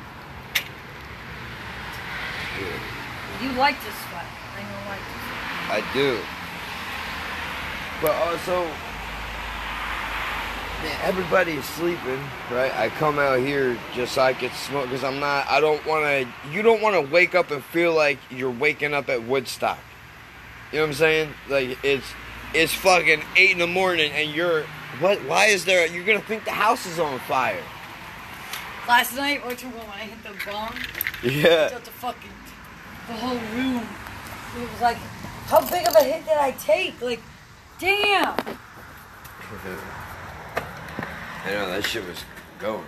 You 3.42 3.52
like 3.52 3.76
to 3.76 3.90
sweat. 4.08 4.24
I 4.56 4.62
don't 4.62 4.86
like 4.88 5.00
to 5.00 5.18
sweat. 5.24 5.84
I 5.84 5.92
do. 5.92 6.18
But 8.02 8.10
uh, 8.10 8.30
also 8.30 8.64
man, 10.82 10.96
everybody's 11.02 11.64
sleeping, 11.64 12.20
right? 12.50 12.72
I 12.74 12.88
come 12.90 13.18
out 13.18 13.38
here 13.40 13.78
just 13.94 14.14
so 14.14 14.22
I 14.22 14.32
can 14.34 14.50
smoke 14.52 14.84
because 14.84 15.04
I'm 15.04 15.18
not 15.20 15.48
I 15.48 15.60
don't 15.60 15.84
wanna 15.86 16.26
you 16.50 16.62
don't 16.62 16.82
wanna 16.82 17.00
wake 17.02 17.34
up 17.34 17.50
and 17.50 17.62
feel 17.64 17.94
like 17.94 18.18
you're 18.30 18.50
waking 18.50 18.94
up 18.94 19.08
at 19.08 19.22
Woodstock. 19.24 19.78
You 20.72 20.78
know 20.78 20.84
what 20.84 20.88
I'm 20.88 20.94
saying? 20.94 21.30
Like 21.48 21.78
it's 21.84 22.06
it's 22.54 22.74
fucking 22.74 23.22
eight 23.36 23.50
in 23.52 23.58
the 23.58 23.66
morning 23.66 24.12
and 24.12 24.30
you're 24.34 24.64
what 25.00 25.18
why 25.26 25.46
is 25.46 25.64
there 25.64 25.86
you're 25.86 26.04
gonna 26.04 26.20
think 26.20 26.44
the 26.44 26.50
house 26.52 26.86
is 26.86 26.98
on 26.98 27.18
fire. 27.20 27.62
Last 28.86 29.16
night, 29.16 29.44
which 29.44 29.64
one 29.64 29.72
when 29.74 29.88
I 29.90 30.04
hit 30.04 30.22
the 30.22 30.50
bong, 30.50 30.72
Yeah. 31.22 31.68
felt 31.70 31.84
the 31.84 31.90
fucking 31.90 32.30
the 33.06 33.12
whole 33.12 33.38
room. 33.54 33.86
It 34.56 34.70
was 34.72 34.80
like, 34.80 34.96
how 35.46 35.60
big 35.70 35.86
of 35.86 35.94
a 35.94 36.02
hit 36.02 36.24
did 36.24 36.36
I 36.36 36.50
take? 36.52 37.00
Like, 37.00 37.20
damn. 37.78 38.34
I 41.44 41.50
know 41.50 41.68
that 41.68 41.84
shit 41.84 42.04
was 42.04 42.24
going. 42.58 42.84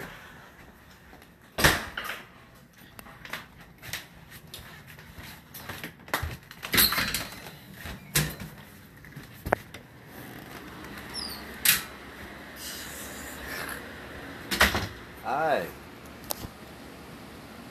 Hi. 15.22 15.66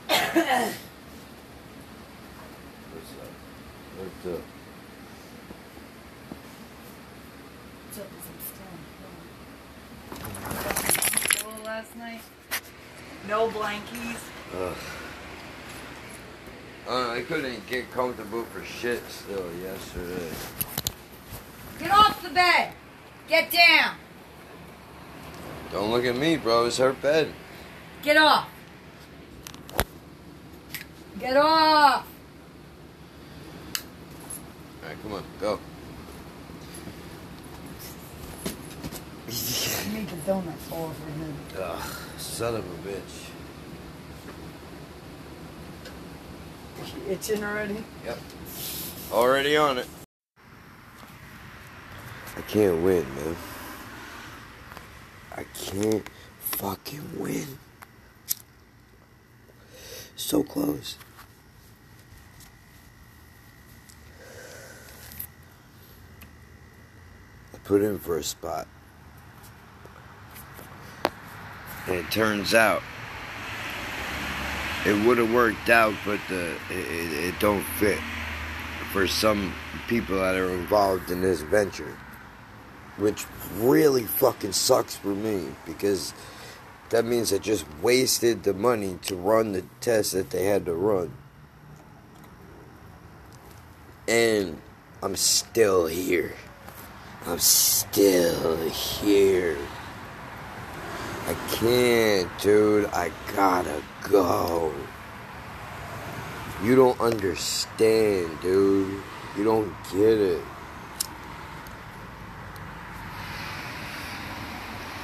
What's 2.93 3.11
up? 3.21 3.27
What's 3.97 4.11
up? 4.27 4.41
What's 7.87 7.97
up? 7.97 8.05
Is 8.05 8.25
it 8.29 8.41
still? 11.33 11.63
last 11.65 11.95
night. 11.95 12.21
No 13.27 13.49
blankies. 13.49 14.19
Ugh. 14.55 14.77
Uh, 16.87 17.09
I 17.09 17.21
couldn't 17.21 17.65
get 17.67 17.91
comfortable 17.91 18.43
for 18.43 18.63
shit 18.63 19.01
still 19.09 19.51
yesterday. 19.63 20.29
Get 21.79 21.89
off 21.89 22.21
the 22.21 22.29
bed. 22.29 22.73
Get 23.27 23.49
down. 23.49 23.95
Don't 25.71 25.89
look 25.89 26.05
at 26.05 26.15
me, 26.15 26.37
bro. 26.37 26.67
It's 26.67 26.77
her 26.77 26.93
bed. 26.93 27.33
Get 28.03 28.17
off. 28.17 28.47
Get 31.19 31.35
off. 31.35 32.05
Alright, 34.87 35.03
come 35.03 35.13
on, 35.15 35.23
go. 35.41 35.59
I 39.27 39.89
made 39.91 40.07
the 40.07 40.15
donut 40.25 40.53
fall 40.53 40.85
over 40.85 41.11
him. 41.11 41.35
Ugh, 41.59 41.91
son 42.17 42.55
of 42.55 42.63
a 42.63 42.87
bitch. 42.87 43.27
You 46.95 47.11
itching 47.11 47.43
already? 47.43 47.83
Yep. 48.05 48.17
Already 49.11 49.57
on 49.57 49.77
it. 49.79 49.87
I 52.37 52.41
can't 52.47 52.81
win, 52.81 53.05
man. 53.15 53.35
I 55.35 55.43
can't 55.53 56.07
fucking 56.39 57.19
win. 57.19 57.59
So 60.15 60.43
close. 60.43 60.95
Put 67.67 67.81
in 67.81 67.99
for 67.99 68.17
a 68.17 68.23
spot. 68.23 68.65
And 71.85 71.95
it 71.95 72.09
turns 72.11 72.53
out 72.53 72.81
it 74.85 75.05
would 75.05 75.17
have 75.17 75.33
worked 75.33 75.69
out, 75.69 75.93
but 76.05 76.19
the 76.29 76.53
it, 76.69 76.77
it, 76.77 77.25
it 77.25 77.39
don't 77.39 77.63
fit 77.77 77.99
for 78.93 79.05
some 79.05 79.53
people 79.89 80.15
that 80.15 80.35
are 80.35 80.49
involved 80.49 81.11
in 81.11 81.21
this 81.21 81.41
venture, 81.41 81.97
which 82.95 83.25
really 83.55 84.03
fucking 84.03 84.53
sucks 84.53 84.95
for 84.95 85.09
me 85.09 85.47
because 85.65 86.13
that 86.89 87.03
means 87.03 87.33
I 87.33 87.37
just 87.37 87.65
wasted 87.81 88.43
the 88.43 88.53
money 88.53 88.97
to 89.03 89.15
run 89.17 89.51
the 89.51 89.65
test 89.81 90.13
that 90.13 90.29
they 90.29 90.45
had 90.45 90.65
to 90.67 90.73
run, 90.73 91.11
and 94.07 94.61
I'm 95.03 95.17
still 95.17 95.85
here. 95.85 96.33
I'm 97.27 97.39
still 97.39 98.55
here. 98.69 99.57
I 101.27 101.33
can't, 101.51 102.29
dude. 102.39 102.85
I 102.85 103.11
gotta 103.35 103.83
go. 104.03 104.73
You 106.63 106.77
don't 106.77 106.97
understand, 107.01 108.29
dude. 108.41 109.03
You 109.35 109.43
don't 109.43 109.73
get 109.91 110.17
it. 110.17 110.41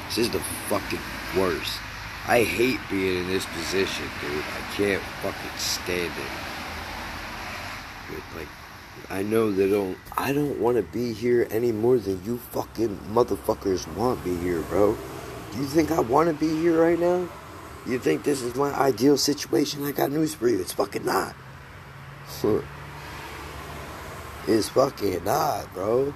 This 0.07 0.19
is 0.19 0.29
the 0.29 0.39
fucking 0.69 0.99
worst. 1.37 1.77
I 2.25 2.43
hate 2.43 2.79
being 2.89 3.25
in 3.25 3.27
this 3.27 3.45
position, 3.47 4.05
dude. 4.21 4.43
I 4.43 4.75
can't 4.77 5.03
fucking 5.21 5.57
stand 5.57 6.13
it. 6.17 6.31
But, 8.09 8.39
like, 8.39 8.47
I 9.09 9.21
know 9.21 9.51
they 9.51 9.69
don't. 9.69 9.97
I 10.17 10.33
don't 10.33 10.59
want 10.59 10.77
to 10.77 10.83
be 10.83 11.13
here 11.13 11.47
any 11.51 11.71
more 11.71 11.97
than 11.97 12.23
you 12.23 12.37
fucking 12.37 12.97
motherfuckers 13.11 13.87
want 13.95 14.25
me 14.25 14.37
here, 14.37 14.61
bro. 14.61 14.97
Do 15.51 15.59
you 15.59 15.65
think 15.65 15.91
I 15.91 15.99
want 15.99 16.29
to 16.29 16.33
be 16.33 16.49
here 16.61 16.81
right 16.81 16.99
now? 16.99 17.27
You 17.85 17.99
think 17.99 18.23
this 18.23 18.41
is 18.41 18.55
my 18.55 18.73
ideal 18.73 19.17
situation? 19.17 19.83
I 19.83 19.91
got 19.91 20.11
news 20.11 20.33
for 20.33 20.47
you. 20.47 20.59
It's 20.59 20.71
fucking 20.71 21.05
not. 21.05 21.35
it's 24.47 24.69
fucking 24.69 25.23
not, 25.23 25.73
bro. 25.73 26.13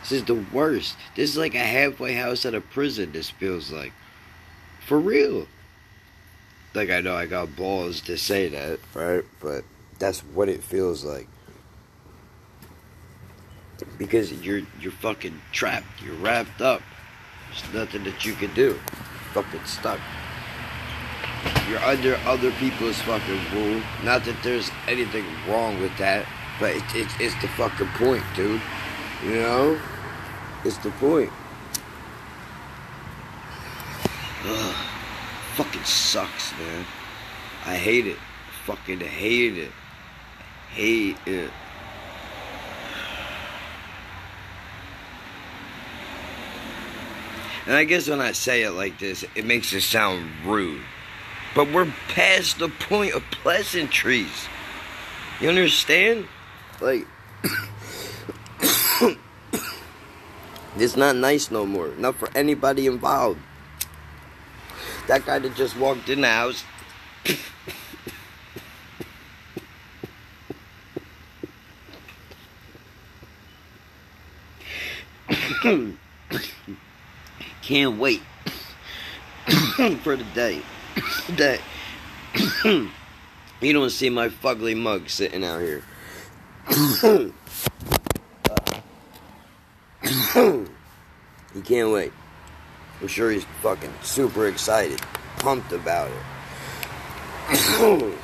This 0.00 0.12
is 0.12 0.24
the 0.24 0.44
worst. 0.52 0.96
This 1.14 1.30
is 1.30 1.36
like 1.36 1.54
a 1.54 1.58
halfway 1.58 2.14
house 2.14 2.44
at 2.44 2.54
a 2.54 2.60
prison, 2.60 3.12
this 3.12 3.30
feels 3.30 3.70
like. 3.70 3.92
For 4.84 4.98
real. 4.98 5.46
Like, 6.74 6.90
I 6.90 7.00
know 7.00 7.14
I 7.14 7.26
got 7.26 7.56
balls 7.56 8.00
to 8.02 8.16
say 8.16 8.48
that, 8.48 8.78
right? 8.94 9.24
But 9.40 9.64
that's 9.98 10.20
what 10.20 10.48
it 10.48 10.62
feels 10.62 11.04
like 11.04 11.28
because 13.98 14.32
you're 14.32 14.62
you're 14.80 14.92
fucking 14.92 15.40
trapped. 15.52 16.02
You're 16.04 16.16
wrapped 16.16 16.60
up. 16.60 16.82
There's 17.48 17.74
nothing 17.74 18.04
that 18.04 18.24
you 18.24 18.34
can 18.34 18.52
do. 18.54 18.78
fucking 19.32 19.64
stuck. 19.64 20.00
You're 21.68 21.80
under 21.80 22.16
other 22.26 22.50
people's 22.52 23.00
fucking 23.02 23.40
rule. 23.54 23.80
Not 24.04 24.24
that 24.24 24.36
there's 24.42 24.70
anything 24.88 25.24
wrong 25.48 25.80
with 25.80 25.96
that, 25.98 26.26
but 26.58 26.70
it, 26.74 26.82
it, 26.94 27.08
it's 27.20 27.40
the 27.40 27.48
fucking 27.48 27.88
point, 27.94 28.24
dude. 28.34 28.60
You 29.24 29.34
know? 29.34 29.80
It's 30.64 30.78
the 30.78 30.90
point. 30.92 31.30
Ugh. 34.44 34.86
Fucking 35.60 35.84
sucks, 35.84 36.52
man. 36.52 36.86
I 37.66 37.74
hate 37.74 38.06
it. 38.06 38.16
Fucking 38.64 39.00
hate 39.00 39.58
it. 39.58 39.72
Hate 40.70 41.18
it. 41.26 41.50
And 47.66 47.76
I 47.76 47.84
guess 47.84 48.08
when 48.08 48.22
I 48.22 48.32
say 48.32 48.62
it 48.62 48.70
like 48.70 48.98
this, 48.98 49.22
it 49.34 49.44
makes 49.44 49.74
it 49.74 49.82
sound 49.82 50.30
rude. 50.46 50.80
But 51.54 51.70
we're 51.70 51.92
past 52.08 52.58
the 52.58 52.70
point 52.70 53.12
of 53.12 53.22
pleasantries. 53.30 54.48
You 55.42 55.50
understand? 55.50 56.26
Like, 56.80 57.06
it's 60.78 60.96
not 60.96 61.16
nice 61.16 61.50
no 61.50 61.66
more. 61.66 61.88
Not 61.98 62.14
for 62.14 62.30
anybody 62.34 62.86
involved. 62.86 63.40
That 65.10 65.26
guy 65.26 65.40
that 65.40 65.56
just 65.56 65.76
walked 65.76 66.08
in 66.08 66.20
the 66.20 66.28
house. 66.28 66.62
Can't 77.62 77.98
wait 77.98 78.22
for 80.04 80.14
the 80.14 80.24
day 80.32 80.62
that 81.30 81.60
you 82.62 83.72
don't 83.72 83.90
see 83.90 84.10
my 84.10 84.28
fugly 84.28 84.76
mug 84.76 85.10
sitting 85.10 85.42
out 85.42 85.60
here. 85.60 85.82
you 87.02 87.34
can't 91.64 91.90
wait. 91.90 92.12
I'm 93.00 93.08
sure 93.08 93.30
he's 93.30 93.44
fucking 93.62 93.92
super 94.02 94.46
excited, 94.46 95.00
pumped 95.38 95.72
about 95.72 96.10
it. 96.10 96.16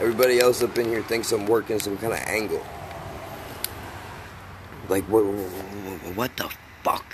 Everybody 0.00 0.40
else 0.40 0.62
up 0.62 0.76
in 0.78 0.86
here 0.86 1.02
thinks 1.02 1.30
I'm 1.30 1.46
working 1.46 1.78
some 1.78 1.96
kind 1.98 2.12
of 2.12 2.18
angle. 2.20 2.64
Like, 4.88 5.04
what, 5.04 5.20
what 6.16 6.36
the 6.36 6.50
fuck 6.82 7.04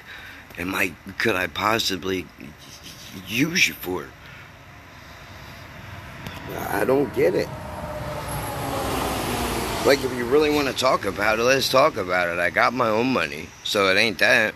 am 0.56 0.74
I, 0.74 0.92
could 1.18 1.36
I 1.36 1.48
possibly 1.48 2.26
use 3.28 3.68
you 3.68 3.74
for? 3.74 4.06
I 6.70 6.84
don't 6.84 7.12
get 7.14 7.34
it. 7.34 7.48
Like, 9.86 10.02
if 10.02 10.12
you 10.16 10.24
really 10.24 10.50
want 10.50 10.66
to 10.66 10.74
talk 10.74 11.04
about 11.04 11.38
it, 11.38 11.44
let's 11.44 11.68
talk 11.68 11.96
about 11.96 12.26
it. 12.28 12.40
I 12.40 12.50
got 12.50 12.74
my 12.74 12.88
own 12.88 13.12
money, 13.12 13.48
so 13.62 13.88
it 13.88 13.96
ain't 13.96 14.18
that. 14.18 14.52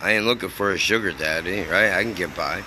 I 0.00 0.12
ain't 0.12 0.24
looking 0.24 0.50
for 0.50 0.70
a 0.70 0.78
sugar 0.78 1.10
daddy, 1.10 1.62
right? 1.62 1.90
I 1.90 2.04
can 2.04 2.14
get 2.14 2.36
by. 2.36 2.62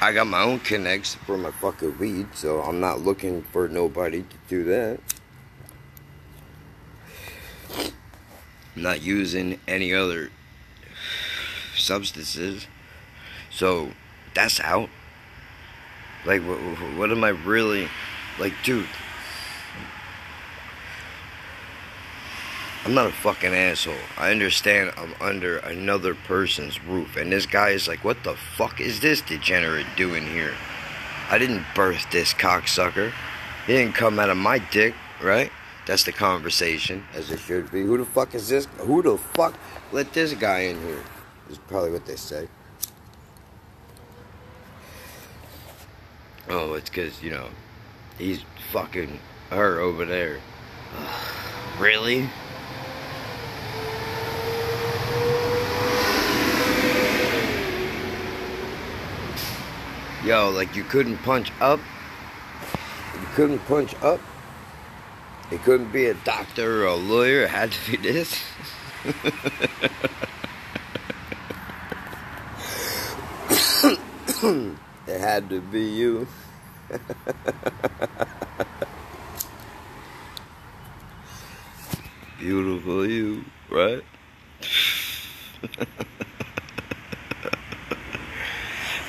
I 0.00 0.14
got 0.14 0.28
my 0.28 0.40
own 0.40 0.60
connects 0.60 1.14
for 1.14 1.36
my 1.36 1.50
fucking 1.50 1.98
weed, 1.98 2.28
so 2.32 2.62
I'm 2.62 2.80
not 2.80 3.02
looking 3.02 3.42
for 3.42 3.68
nobody 3.68 4.22
to 4.22 4.36
do 4.48 4.64
that. 4.64 5.00
I'm 8.74 8.82
not 8.82 9.02
using 9.02 9.60
any 9.68 9.92
other 9.92 10.30
substances. 11.76 12.66
So 13.50 13.90
that's 14.32 14.58
out. 14.60 14.88
Like, 16.24 16.40
what, 16.40 16.56
what 16.96 17.10
am 17.10 17.24
I 17.24 17.28
really. 17.28 17.90
Like, 18.38 18.54
dude. 18.64 18.86
I'm 22.84 22.94
not 22.94 23.06
a 23.06 23.12
fucking 23.12 23.52
asshole. 23.52 23.94
I 24.16 24.30
understand 24.30 24.92
I'm 24.96 25.14
under 25.20 25.58
another 25.58 26.14
person's 26.14 26.82
roof. 26.82 27.16
And 27.16 27.30
this 27.30 27.44
guy 27.44 27.70
is 27.70 27.86
like, 27.86 28.04
what 28.04 28.24
the 28.24 28.34
fuck 28.34 28.80
is 28.80 29.00
this 29.00 29.20
degenerate 29.20 29.86
doing 29.96 30.26
here? 30.26 30.54
I 31.30 31.36
didn't 31.36 31.64
birth 31.74 32.10
this 32.10 32.32
cocksucker. 32.32 33.12
He 33.66 33.74
didn't 33.74 33.94
come 33.94 34.18
out 34.18 34.30
of 34.30 34.38
my 34.38 34.58
dick, 34.58 34.94
right? 35.22 35.50
That's 35.86 36.04
the 36.04 36.12
conversation, 36.12 37.04
as 37.14 37.30
it 37.30 37.40
should 37.40 37.70
be. 37.70 37.82
Who 37.82 37.98
the 37.98 38.04
fuck 38.04 38.34
is 38.34 38.48
this? 38.48 38.66
Who 38.78 39.02
the 39.02 39.18
fuck 39.18 39.54
let 39.92 40.12
this 40.12 40.32
guy 40.34 40.60
in 40.60 40.80
here? 40.82 41.02
Is 41.50 41.58
probably 41.58 41.90
what 41.90 42.06
they 42.06 42.16
say. 42.16 42.48
Oh, 46.48 46.74
it's 46.74 46.88
because, 46.88 47.22
you 47.22 47.30
know, 47.30 47.48
he's 48.18 48.42
fucking 48.72 49.20
her 49.50 49.80
over 49.80 50.04
there. 50.04 50.38
really? 51.78 52.28
Yo, 60.24 60.50
like 60.50 60.74
you 60.76 60.84
couldn't 60.84 61.18
punch 61.18 61.52
up? 61.60 61.80
You 63.14 63.26
couldn't 63.34 63.60
punch 63.60 63.94
up? 64.02 64.20
It 65.50 65.62
couldn't 65.62 65.92
be 65.92 66.06
a 66.06 66.14
doctor 66.14 66.82
or 66.82 66.86
a 66.86 66.94
lawyer, 66.94 67.44
it 67.44 67.50
had 67.50 67.72
to 67.72 67.90
be 67.90 67.96
this. 67.96 68.38
it 75.06 75.20
had 75.20 75.48
to 75.48 75.60
be 75.60 75.82
you. 75.82 76.26
Beautiful 82.38 83.06
you, 83.06 83.44
right? 83.70 84.02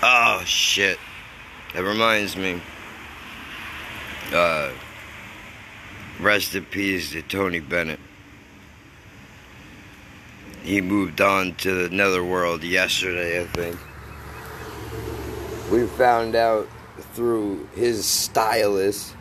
oh 0.03 0.41
shit. 0.45 0.99
That 1.73 1.83
reminds 1.83 2.35
me. 2.35 2.61
Uh 4.33 4.71
rest 6.19 6.55
in 6.55 6.65
peace 6.65 7.11
to 7.11 7.21
Tony 7.21 7.59
Bennett. 7.59 7.99
He 10.63 10.81
moved 10.81 11.21
on 11.21 11.53
to 11.55 11.87
the 11.87 11.95
netherworld 11.95 12.63
yesterday, 12.63 13.41
I 13.41 13.45
think. 13.45 13.77
We 15.71 15.87
found 15.87 16.35
out 16.35 16.67
through 17.01 17.67
his 17.75 18.05
stylist. 18.05 19.15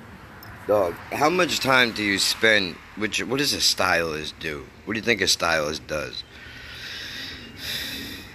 Dog, 0.66 0.95
how 1.12 1.31
much 1.31 1.61
time 1.61 1.93
do 1.93 2.03
you 2.03 2.18
spend? 2.18 2.76
Which 2.97 3.24
what 3.24 3.39
does 3.39 3.53
a 3.53 3.61
stylist 3.61 4.39
do? 4.39 4.66
What 4.85 4.95
do 4.95 4.99
you 4.99 5.05
think 5.05 5.20
a 5.20 5.29
stylist 5.29 5.87
does? 5.87 6.24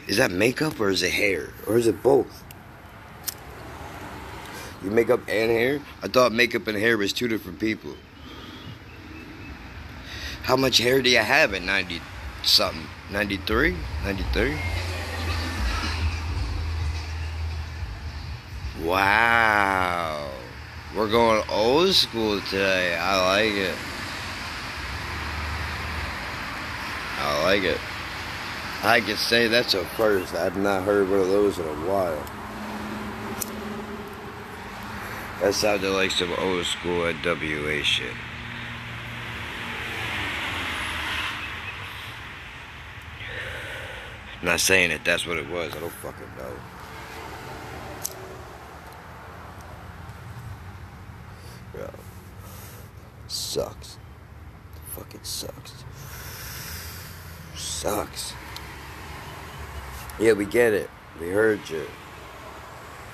Is 0.08 0.18
that 0.18 0.32
makeup 0.32 0.80
or 0.80 0.89
is 0.89 1.04
it 1.04 1.12
hair 1.12 1.50
or 1.68 1.78
is 1.78 1.88
it 1.88 2.02
both? 2.04 2.44
You 4.84 4.91
makeup 4.91 5.22
and 5.30 5.52
hair? 5.52 5.80
I 6.02 6.08
thought 6.08 6.34
makeup 6.34 6.68
and 6.68 6.78
hair 6.78 6.98
was 6.98 7.14
two 7.14 7.28
different 7.28 7.60
people. 7.60 7.96
How 10.44 10.58
much 10.58 10.78
hair 10.80 11.02
do 11.02 11.10
you 11.10 11.20
have 11.20 11.54
at 11.54 11.62
90 11.62 12.02
something? 12.44 12.86
93? 13.12 13.78
93? 14.04 14.58
Wow. 18.84 20.30
We're 20.96 21.10
going 21.10 21.44
old 21.50 21.94
school 21.94 22.42
today. 22.42 22.98
I 22.98 23.26
like 23.26 23.54
it. 23.54 23.76
I 27.20 27.44
like 27.44 27.64
it. 27.64 27.80
I 28.84 29.00
can 29.00 29.16
say 29.16 29.48
that's 29.48 29.74
a 29.74 29.86
first. 29.86 30.36
I've 30.36 30.58
not 30.58 30.84
heard 30.84 31.10
one 31.10 31.22
of 31.22 31.28
those 31.28 31.58
in 31.58 31.66
a 31.66 31.74
while. 31.88 32.22
That 35.42 35.54
sounded 35.54 35.90
like 35.90 36.12
some 36.12 36.34
old 36.38 36.66
school 36.66 37.04
NWA 37.04 37.84
shit. 37.84 38.14
Not 44.42 44.60
saying 44.60 44.90
that 44.90 45.06
that's 45.06 45.26
what 45.26 45.38
it 45.38 45.50
was. 45.50 45.74
I 45.74 45.80
don't 45.80 45.90
fucking 45.90 46.28
know. 46.38 46.54
Bro. 51.74 51.90
Sucks. 53.34 53.98
Fucking 54.90 55.24
sucks. 55.24 55.84
Sucks. 57.56 58.34
Yeah, 60.20 60.34
we 60.34 60.46
get 60.46 60.72
it. 60.72 60.88
We 61.20 61.30
heard 61.30 61.68
you. 61.68 61.88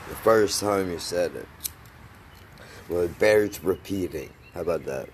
The 0.10 0.16
first 0.16 0.60
time 0.60 0.92
you 0.92 1.00
said 1.00 1.34
it. 1.38 1.48
Well, 2.90 3.04
it 3.04 3.18
bears 3.18 3.64
repeating. 3.64 4.30
How 4.54 4.62
about 4.62 4.84
that? 4.86 5.08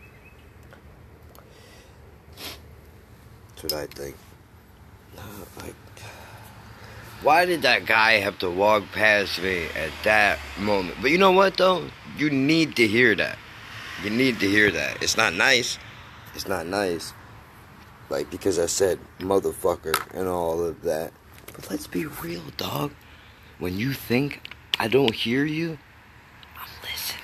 what 3.61 3.73
I 3.73 3.85
think. 3.85 4.15
Why 7.21 7.45
did 7.45 7.61
that 7.61 7.85
guy 7.85 8.13
have 8.13 8.39
to 8.39 8.49
walk 8.49 8.83
past 8.91 9.39
me 9.39 9.65
at 9.75 9.91
that 10.03 10.39
moment? 10.59 10.97
But 10.99 11.11
you 11.11 11.17
know 11.19 11.31
what, 11.31 11.57
though? 11.57 11.89
You 12.17 12.31
need 12.31 12.75
to 12.77 12.87
hear 12.87 13.15
that. 13.15 13.37
You 14.03 14.09
need 14.09 14.39
to 14.39 14.49
hear 14.49 14.71
that. 14.71 15.01
It's 15.01 15.17
not 15.17 15.33
nice. 15.33 15.77
It's 16.33 16.47
not 16.47 16.67
nice. 16.67 17.13
Like, 18.09 18.29
because 18.29 18.59
I 18.59 18.65
said 18.65 18.99
motherfucker 19.19 19.95
and 20.13 20.27
all 20.27 20.63
of 20.63 20.81
that. 20.83 21.11
But 21.53 21.71
let's 21.71 21.87
be 21.87 22.05
real, 22.05 22.43
dog. 22.57 22.91
When 23.57 23.77
you 23.77 23.93
think 23.93 24.41
I 24.79 24.87
don't 24.87 25.13
hear 25.13 25.45
you, 25.45 25.77
I'm 26.59 26.69
listening. 26.83 27.21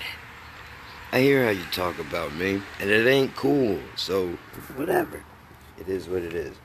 I 1.12 1.20
hear 1.20 1.44
how 1.44 1.50
you 1.50 1.64
talk 1.70 1.98
about 1.98 2.34
me, 2.34 2.62
and 2.80 2.90
it 2.90 3.06
ain't 3.06 3.36
cool. 3.36 3.78
So, 3.96 4.30
whatever. 4.76 5.22
It 5.78 5.88
is 5.88 6.08
what 6.08 6.22
it 6.22 6.32
is. 6.32 6.56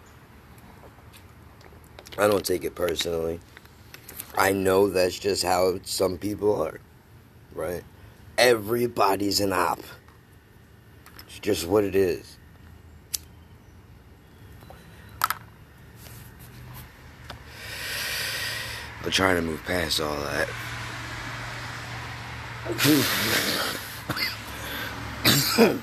I 2.17 2.27
don't 2.27 2.45
take 2.45 2.63
it 2.63 2.73
personally. 2.73 3.39
I 4.37 4.53
know 4.53 4.89
that's 4.89 5.19
just 5.19 5.43
how 5.43 5.79
some 5.83 6.17
people 6.17 6.61
are, 6.61 6.79
right? 7.53 7.83
Everybody's 8.37 9.39
an 9.39 9.51
op. 9.51 9.79
It's 11.25 11.39
just 11.39 11.67
what 11.67 11.83
it 11.83 11.95
is. 11.95 12.37
I'm 19.03 19.11
trying 19.11 19.37
to 19.37 19.41
move 19.41 19.63
past 19.63 19.99
all 19.99 20.15
that. 20.15 20.47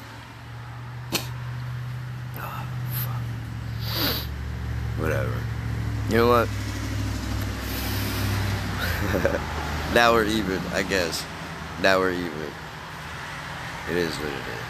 Whatever. 4.98 5.32
You 6.10 6.16
know 6.16 6.28
what? 6.28 6.48
now 9.94 10.12
we're 10.12 10.26
even, 10.26 10.60
I 10.72 10.82
guess. 10.82 11.24
Now 11.84 11.98
we're 11.98 12.12
even. 12.12 12.32
It 13.90 13.96
is 13.98 14.14
what 14.14 14.28
it 14.28 14.32
is. 14.32 14.64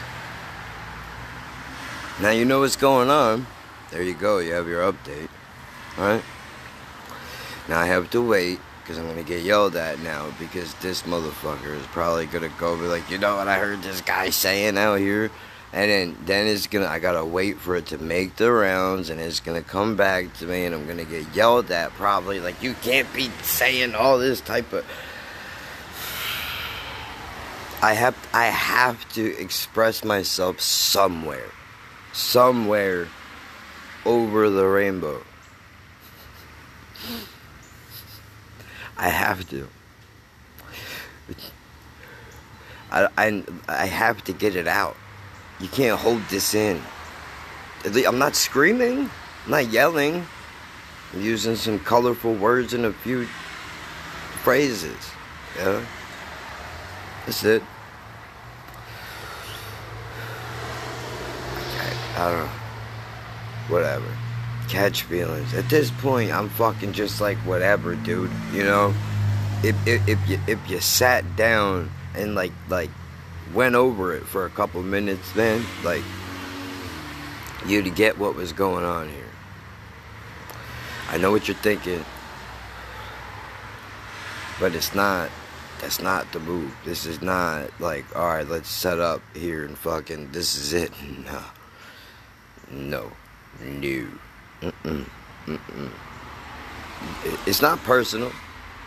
Now 2.21 2.31
you 2.31 2.45
know 2.45 2.59
what's 2.59 2.75
going 2.75 3.09
on. 3.09 3.47
There 3.93 4.03
you 4.03 4.15
go. 4.15 4.39
You 4.39 4.55
have 4.55 4.67
your 4.67 4.93
update. 4.93 5.29
Alright? 5.97 6.25
Now 7.69 7.79
I 7.79 7.87
have 7.87 8.11
to 8.11 8.21
wait 8.21 8.59
because 8.83 8.99
I'm 8.99 9.05
going 9.05 9.17
to 9.17 9.23
get 9.23 9.45
yelled 9.45 9.77
at 9.77 10.01
now 10.01 10.35
because 10.41 10.75
this 10.83 11.03
motherfucker 11.03 11.79
is 11.79 11.87
probably 11.87 12.27
going 12.27 12.51
to 12.51 12.59
go 12.59 12.77
be 12.77 12.87
like, 12.87 13.09
you 13.09 13.19
know 13.19 13.37
what 13.37 13.47
I 13.47 13.61
heard 13.61 13.81
this 13.83 14.01
guy 14.01 14.31
saying 14.31 14.77
out 14.77 14.99
here? 14.99 15.31
And 15.73 15.89
then, 15.89 16.17
then 16.25 16.49
it's 16.49 16.67
gonna. 16.67 16.87
I 16.87 17.01
gotta 17.01 17.25
wait 17.25 17.59
for 17.59 17.75
it 17.75 17.87
to 17.87 17.99
make 17.99 18.37
the 18.37 18.53
rounds, 18.53 19.11
and 19.11 19.21
it's 19.21 19.41
gonna 19.41 19.61
come 19.61 19.97
back 19.97 20.33
to 20.35 20.47
me, 20.47 20.67
and 20.67 20.73
I'm 20.73 20.87
gonna 20.87 21.05
get 21.05 21.35
yelled 21.35 21.69
at. 21.73 21.91
Probably 21.95 22.39
like 22.39 22.63
you 22.63 22.75
can't 22.75 23.13
be 23.13 23.29
saying 23.43 23.97
all 23.97 24.19
this 24.19 24.41
type 24.41 24.73
of. 24.73 24.85
I 27.85 27.93
have. 27.93 28.17
I 28.33 28.47
have 28.47 29.07
to 29.13 29.39
express 29.39 30.05
myself 30.05 30.59
somewhere, 30.59 31.51
somewhere, 32.15 33.09
over 34.07 34.49
the 34.49 34.67
rainbow. 34.67 35.23
I 38.97 39.09
have 39.11 39.47
to. 39.51 39.69
I, 42.91 43.09
I, 43.19 43.43
I 43.69 43.85
have 43.85 44.25
to 44.25 44.33
get 44.33 44.57
it 44.57 44.67
out. 44.67 44.97
You 45.61 45.69
can't 45.69 46.01
hold 46.01 46.23
this 46.31 46.55
in. 46.55 46.81
I'm 47.85 48.19
not 48.19 48.35
screaming. 48.35 49.11
I'm 49.45 49.51
not 49.51 49.69
yelling. 49.69 50.27
I'm 51.13 51.21
using 51.21 51.55
some 51.55 51.79
colorful 51.81 52.35
words 52.35 52.73
and 52.73 52.87
a 52.87 52.95
few 52.95 53.27
phrases. 54.43 55.11
Yeah. 55.59 55.85
That's 57.27 57.45
it. 57.45 57.63
I 62.17 62.31
don't 62.31 62.41
know. 62.41 62.53
Whatever. 63.69 64.07
Catch 64.69 65.03
feelings. 65.03 65.53
At 65.55 65.69
this 65.69 65.91
point, 65.91 66.31
I'm 66.33 66.49
fucking 66.49 66.93
just 66.93 67.21
like 67.21 67.37
whatever, 67.39 67.95
dude. 67.97 68.31
You 68.53 68.65
know? 68.65 68.95
If, 69.63 69.87
if, 69.87 70.09
if 70.09 70.29
you 70.29 70.39
if 70.47 70.59
you 70.69 70.79
sat 70.81 71.37
down 71.37 71.91
and 72.15 72.35
like 72.35 72.53
like 72.69 72.91
went 73.53 73.75
over 73.75 74.15
it 74.15 74.25
for 74.25 74.47
a 74.47 74.51
couple 74.51 74.83
minutes 74.83 75.33
then 75.33 75.65
like 75.83 76.03
you'd 77.67 77.95
get 77.95 78.19
what 78.19 78.35
was 78.35 78.53
going 78.53 78.85
on 78.85 79.09
here 79.09 79.31
i 81.09 81.19
know 81.19 81.31
what 81.31 81.47
you're 81.47 81.57
thinking 81.57 82.05
but 84.59 84.75
it's 84.75 84.95
not 84.95 85.31
that's 85.81 86.01
not 86.01 86.31
the 86.33 86.41
move 86.41 86.75
this 86.85 87.07
is 87.07 87.21
not 87.21 87.69
like 87.81 88.05
all 88.17 88.27
right 88.27 88.49
let's 88.49 88.69
set 88.69 88.99
up 88.99 89.21
here 89.35 89.65
and 89.65 89.77
fucking 89.77 90.31
this 90.33 90.57
is 90.57 90.73
it 90.73 90.93
no 91.25 91.43
no 92.75 93.11
no 93.61 94.07
Mm-mm. 94.63 95.07
Mm-mm. 95.47 95.91
it's 97.47 97.63
not 97.63 97.79
personal 97.85 98.33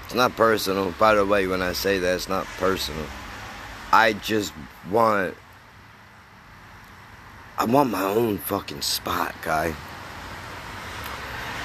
it's 0.05 0.15
not 0.15 0.35
personal 0.35 0.91
by 0.99 1.13
the 1.13 1.25
way 1.25 1.47
when 1.47 1.61
i 1.61 1.73
say 1.73 1.99
that 1.99 2.15
it's 2.15 2.29
not 2.29 2.45
personal 2.57 3.05
I 3.91 4.13
just 4.13 4.53
want 4.91 5.35
I 7.57 7.65
want 7.65 7.89
my 7.89 8.03
own 8.03 8.37
fucking 8.37 8.81
spot, 8.81 9.33
guy. 9.41 9.67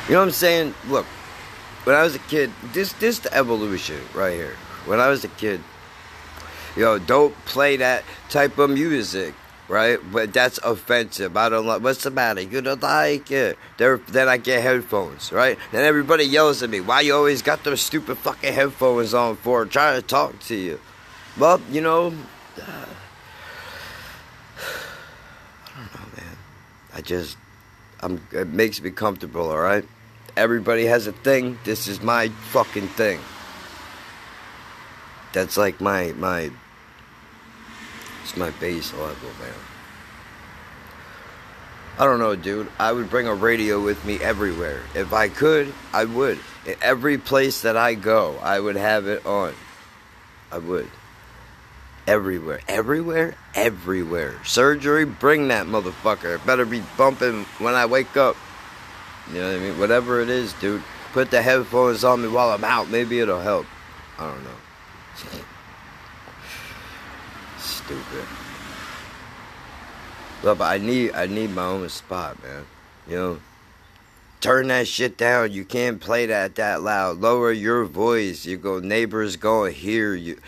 You 0.09 0.15
know 0.15 0.21
what 0.21 0.27
I'm 0.27 0.31
saying? 0.31 0.75
Look, 0.89 1.05
when 1.85 1.95
I 1.95 2.03
was 2.03 2.15
a 2.15 2.21
kid, 2.21 2.51
this 2.73 2.93
this 2.95 3.19
the 3.19 3.35
evolution 3.35 4.01
right 4.15 4.35
here. 4.35 4.57
When 4.87 5.01
I 5.01 5.09
was 5.09 5.25
a 5.25 5.29
kid, 5.29 5.61
yo, 6.77 6.99
don't 6.99 7.35
play 7.45 7.77
that 7.77 8.05
type 8.29 8.59
of 8.59 8.71
music, 8.71 9.35
right? 9.69 9.99
But 10.13 10.33
that's 10.33 10.59
offensive. 10.59 11.37
I 11.37 11.49
don't 11.49 11.67
like. 11.67 11.83
What's 11.83 12.03
the 12.03 12.11
matter? 12.11 12.41
You 12.41 12.61
don't 12.61 12.83
like 12.83 13.31
it? 13.31 13.59
Then 13.79 14.29
I 14.29 14.37
get 14.37 14.63
headphones, 14.63 15.33
right? 15.33 15.59
Then 15.71 15.85
everybody 15.85 16.25
yells 16.25 16.63
at 16.63 16.71
me. 16.71 16.81
Why 16.81 17.01
you 17.01 17.15
always 17.15 17.43
got 17.43 17.65
those 17.65 17.81
stupid 17.81 18.19
fucking 18.19 18.53
headphones 18.53 19.15
on 19.15 19.37
for? 19.37 19.65
Trying 19.67 20.01
to 20.01 20.07
talk 20.07 20.39
to 20.41 20.55
you. 20.55 20.81
Well, 21.39 21.61
you 21.71 21.81
know, 21.81 22.09
uh, 22.59 22.63
I 25.67 25.77
don't 25.77 25.95
know, 25.95 26.23
man. 26.23 26.37
I 26.95 27.01
just, 27.01 27.37
I'm. 28.01 28.21
It 28.33 28.49
makes 28.49 28.81
me 28.81 28.91
comfortable. 28.91 29.51
All 29.51 29.61
right. 29.61 29.85
Everybody 30.37 30.87
has 30.87 31.07
a 31.07 31.13
thing. 31.13 31.59
This 31.65 31.89
is 31.89 32.01
my 32.01 32.29
fucking 32.29 32.89
thing. 32.89 33.21
That's 35.33 35.57
like 35.57 35.81
my 35.81 36.13
my. 36.13 36.51
It's 38.33 38.39
my 38.39 38.51
base 38.61 38.95
level, 38.95 39.29
man. 39.41 39.53
I 41.99 42.07
don't 42.07 42.19
know, 42.19 42.35
dude. 42.35 42.69
I 42.79 42.91
would 42.91 43.11
bring 43.11 43.29
a 43.29 43.35
radio 43.35 43.79
with 43.79 44.03
me 44.07 44.19
everywhere. 44.21 44.81
If 44.95 45.13
I 45.13 45.29
could, 45.29 45.75
I 45.93 46.07
would. 46.07 46.39
In 46.65 46.77
every 46.81 47.19
place 47.19 47.61
that 47.61 47.77
I 47.77 47.93
go, 47.93 48.39
I 48.43 48.59
would 48.59 48.77
have 48.77 49.07
it 49.07 49.27
on. 49.27 49.53
I 50.51 50.57
would. 50.57 50.91
Everywhere. 52.07 52.61
Everywhere? 52.69 53.35
Everywhere. 53.55 54.41
Surgery, 54.45 55.05
bring 55.05 55.49
that 55.49 55.67
motherfucker. 55.67 56.45
Better 56.47 56.65
be 56.65 56.83
bumping 56.97 57.45
when 57.59 57.75
I 57.75 57.85
wake 57.85 58.17
up. 58.17 58.37
You 59.31 59.41
know 59.41 59.53
what 59.53 59.61
I 59.61 59.63
mean? 59.63 59.79
Whatever 59.79 60.23
it 60.23 60.31
is, 60.31 60.55
dude. 60.55 60.83
Put 61.13 61.31
the 61.31 61.43
headphones 61.43 62.03
on 62.03 62.23
me 62.23 62.29
while 62.29 62.49
I'm 62.49 62.65
out. 62.65 62.89
Maybe 62.89 63.21
it'll 63.21 63.41
help. 63.41 63.67
I 64.19 64.31
don't 64.31 64.43
know. 64.43 65.41
Stupid. 67.93 68.29
Look, 70.43 70.59
but 70.59 70.65
I 70.65 70.79
need 70.79 71.13
I 71.13 71.27
need 71.27 71.51
my 71.51 71.65
own 71.65 71.89
spot, 71.89 72.43
man. 72.43 72.65
You 73.07 73.17
know? 73.17 73.41
Turn 74.41 74.69
that 74.69 74.89
shit 74.89 75.17
down. 75.17 75.53
You 75.53 75.65
can't 75.65 76.01
play 76.01 76.27
that 76.27 76.55
that 76.57 76.83
loud. 76.83 77.21
Lower 77.21 77.53
your 77.53 77.85
voice. 77.85 78.47
You 78.47 78.57
go 78.57 78.81
neighbors 78.81 79.37
gonna 79.37 79.71
hear 79.71 80.15
you. 80.15 80.39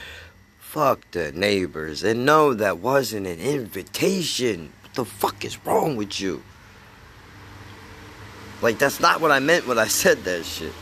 Fuck 0.59 1.09
the 1.13 1.33
neighbors. 1.33 2.03
And 2.03 2.25
no, 2.25 2.55
that 2.55 2.79
wasn't 2.79 3.27
an 3.27 3.39
invitation. 3.39 4.73
What 4.83 4.95
the 4.95 5.05
fuck 5.05 5.45
is 5.45 5.65
wrong 5.65 5.97
with 5.97 6.21
you? 6.21 6.43
Like, 8.63 8.79
that's 8.79 8.99
not 8.99 9.21
what 9.21 9.31
I 9.31 9.39
meant 9.39 9.67
when 9.67 9.79
I 9.79 9.87
said 10.03 10.25
that 10.25 10.45
shit. 10.45 10.73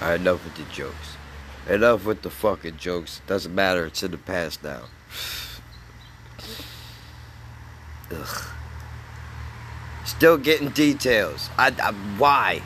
Alright, 0.00 0.20
enough 0.20 0.42
with 0.44 0.56
the 0.56 0.64
jokes. 0.72 1.15
Enough 1.68 2.04
with 2.04 2.22
the 2.22 2.30
fucking 2.30 2.76
jokes. 2.76 3.20
Doesn't 3.26 3.54
matter. 3.54 3.86
It's 3.86 4.02
in 4.02 4.12
the 4.12 4.18
past 4.18 4.62
now. 4.62 4.82
Ugh. 8.12 8.44
Still 10.04 10.38
getting 10.38 10.68
details. 10.70 11.50
I, 11.58 11.74
I 11.82 11.92
why? 12.18 12.62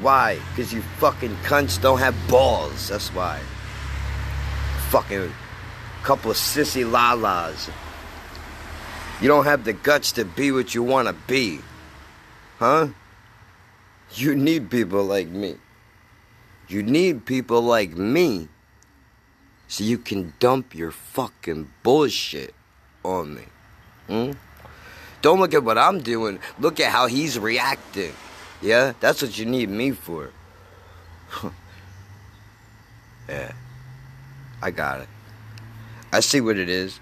Why? 0.00 0.38
Because 0.50 0.72
you 0.74 0.82
fucking 0.98 1.34
cunts 1.36 1.80
don't 1.80 1.98
have 1.98 2.14
balls. 2.28 2.88
That's 2.88 3.08
why. 3.08 3.40
Fucking 4.90 5.32
couple 6.02 6.30
of 6.30 6.36
sissy 6.36 6.84
lalas. 6.84 7.70
You 9.20 9.28
don't 9.28 9.44
have 9.44 9.64
the 9.64 9.72
guts 9.72 10.12
to 10.12 10.26
be 10.26 10.52
what 10.52 10.74
you 10.74 10.82
want 10.82 11.08
to 11.08 11.14
be. 11.26 11.60
Huh? 12.58 12.88
You 14.12 14.36
need 14.36 14.70
people 14.70 15.04
like 15.04 15.28
me. 15.28 15.56
You 16.68 16.82
need 16.82 17.26
people 17.26 17.62
like 17.62 17.96
me 17.96 18.48
so 19.68 19.84
you 19.84 19.98
can 19.98 20.32
dump 20.38 20.74
your 20.74 20.90
fucking 20.90 21.70
bullshit 21.82 22.54
on 23.04 23.34
me. 23.34 23.42
Hmm? 24.08 24.32
Don't 25.22 25.40
look 25.40 25.54
at 25.54 25.64
what 25.64 25.78
I'm 25.78 26.00
doing. 26.00 26.38
Look 26.58 26.80
at 26.80 26.92
how 26.92 27.06
he's 27.06 27.38
reacting. 27.38 28.12
Yeah? 28.62 28.92
That's 29.00 29.22
what 29.22 29.38
you 29.38 29.46
need 29.46 29.68
me 29.68 29.92
for. 29.92 30.30
yeah. 33.28 33.52
I 34.62 34.70
got 34.70 35.00
it. 35.00 35.08
I 36.12 36.20
see 36.20 36.40
what 36.40 36.56
it 36.56 36.68
is. 36.68 37.00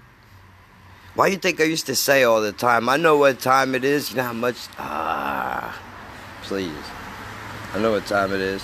Why 1.13 1.27
you 1.27 1.37
think 1.37 1.61
I 1.61 1.63
used 1.63 1.85
to 1.85 1.95
say 1.95 2.23
all 2.23 2.41
the 2.41 2.51
time? 2.51 2.89
I 2.89 2.97
know 2.97 3.17
what 3.17 3.39
time 3.39 3.73
it 3.73 3.85
is. 3.85 4.11
You 4.11 4.17
know 4.17 4.23
how 4.23 4.33
much. 4.33 4.67
Ah. 4.77 5.79
Please. 6.41 6.73
I 7.73 7.79
know 7.79 7.91
what 7.91 8.05
time 8.05 8.33
it 8.33 8.41
is. 8.41 8.61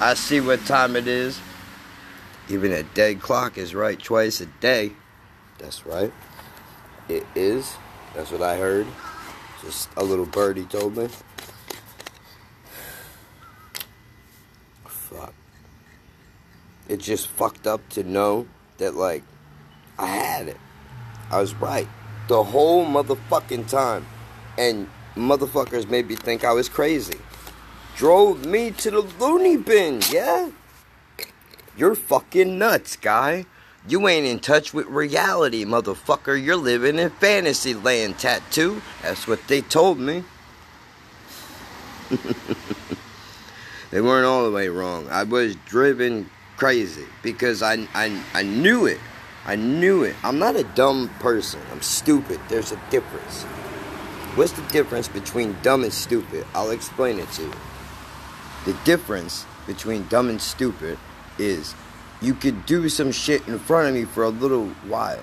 I 0.00 0.14
see 0.14 0.40
what 0.40 0.64
time 0.64 0.94
it 0.94 1.08
is. 1.08 1.40
Even 2.48 2.72
a 2.72 2.84
dead 2.84 3.20
clock 3.20 3.58
is 3.58 3.74
right 3.74 3.98
twice 3.98 4.40
a 4.40 4.46
day. 4.46 4.92
That's 5.58 5.84
right. 5.84 6.12
It 7.08 7.26
is. 7.34 7.74
That's 8.14 8.30
what 8.30 8.42
I 8.42 8.56
heard. 8.56 8.86
Just 9.60 9.88
a 9.96 10.04
little 10.04 10.24
birdie 10.24 10.64
told 10.64 10.96
me. 10.96 11.08
Fuck. 14.86 15.34
It 16.88 16.98
just 16.98 17.26
fucked 17.26 17.66
up 17.66 17.86
to 17.90 18.04
know 18.04 18.46
that, 18.78 18.94
like, 18.94 19.24
I 19.98 20.06
had 20.06 20.48
it. 20.48 20.58
I 21.30 21.40
was 21.40 21.54
right. 21.54 21.88
The 22.28 22.44
whole 22.44 22.86
motherfucking 22.86 23.68
time. 23.68 24.06
And 24.56 24.88
motherfuckers 25.16 25.90
made 25.90 26.08
me 26.08 26.14
think 26.14 26.44
I 26.44 26.52
was 26.52 26.68
crazy. 26.68 27.18
Drove 27.98 28.46
me 28.46 28.70
to 28.70 28.92
the 28.92 29.00
loony 29.00 29.56
bin, 29.56 30.00
yeah? 30.08 30.50
You're 31.76 31.96
fucking 31.96 32.56
nuts, 32.56 32.94
guy. 32.94 33.44
You 33.88 34.06
ain't 34.06 34.24
in 34.24 34.38
touch 34.38 34.72
with 34.72 34.86
reality, 34.86 35.64
motherfucker. 35.64 36.40
You're 36.40 36.54
living 36.54 37.00
in 37.00 37.10
fantasy 37.10 37.74
land, 37.74 38.20
tattoo. 38.20 38.82
That's 39.02 39.26
what 39.26 39.44
they 39.48 39.62
told 39.62 39.98
me. 39.98 40.22
they 43.90 44.00
weren't 44.00 44.26
all 44.26 44.44
the 44.44 44.52
way 44.52 44.68
wrong. 44.68 45.08
I 45.10 45.24
was 45.24 45.56
driven 45.66 46.30
crazy 46.56 47.06
because 47.24 47.64
I, 47.64 47.88
I, 47.94 48.16
I 48.32 48.44
knew 48.44 48.86
it. 48.86 49.00
I 49.44 49.56
knew 49.56 50.04
it. 50.04 50.14
I'm 50.22 50.38
not 50.38 50.54
a 50.54 50.62
dumb 50.62 51.08
person. 51.18 51.60
I'm 51.72 51.82
stupid. 51.82 52.38
There's 52.48 52.70
a 52.70 52.80
difference. 52.90 53.42
What's 54.36 54.52
the 54.52 54.62
difference 54.68 55.08
between 55.08 55.56
dumb 55.62 55.82
and 55.82 55.92
stupid? 55.92 56.46
I'll 56.54 56.70
explain 56.70 57.18
it 57.18 57.28
to 57.32 57.42
you. 57.42 57.52
The 58.64 58.76
difference 58.84 59.46
between 59.66 60.06
dumb 60.08 60.28
and 60.28 60.40
stupid 60.40 60.98
is 61.38 61.74
you 62.20 62.34
could 62.34 62.66
do 62.66 62.88
some 62.88 63.12
shit 63.12 63.46
in 63.46 63.58
front 63.58 63.88
of 63.88 63.94
me 63.94 64.04
for 64.04 64.24
a 64.24 64.28
little 64.28 64.68
while, 64.86 65.22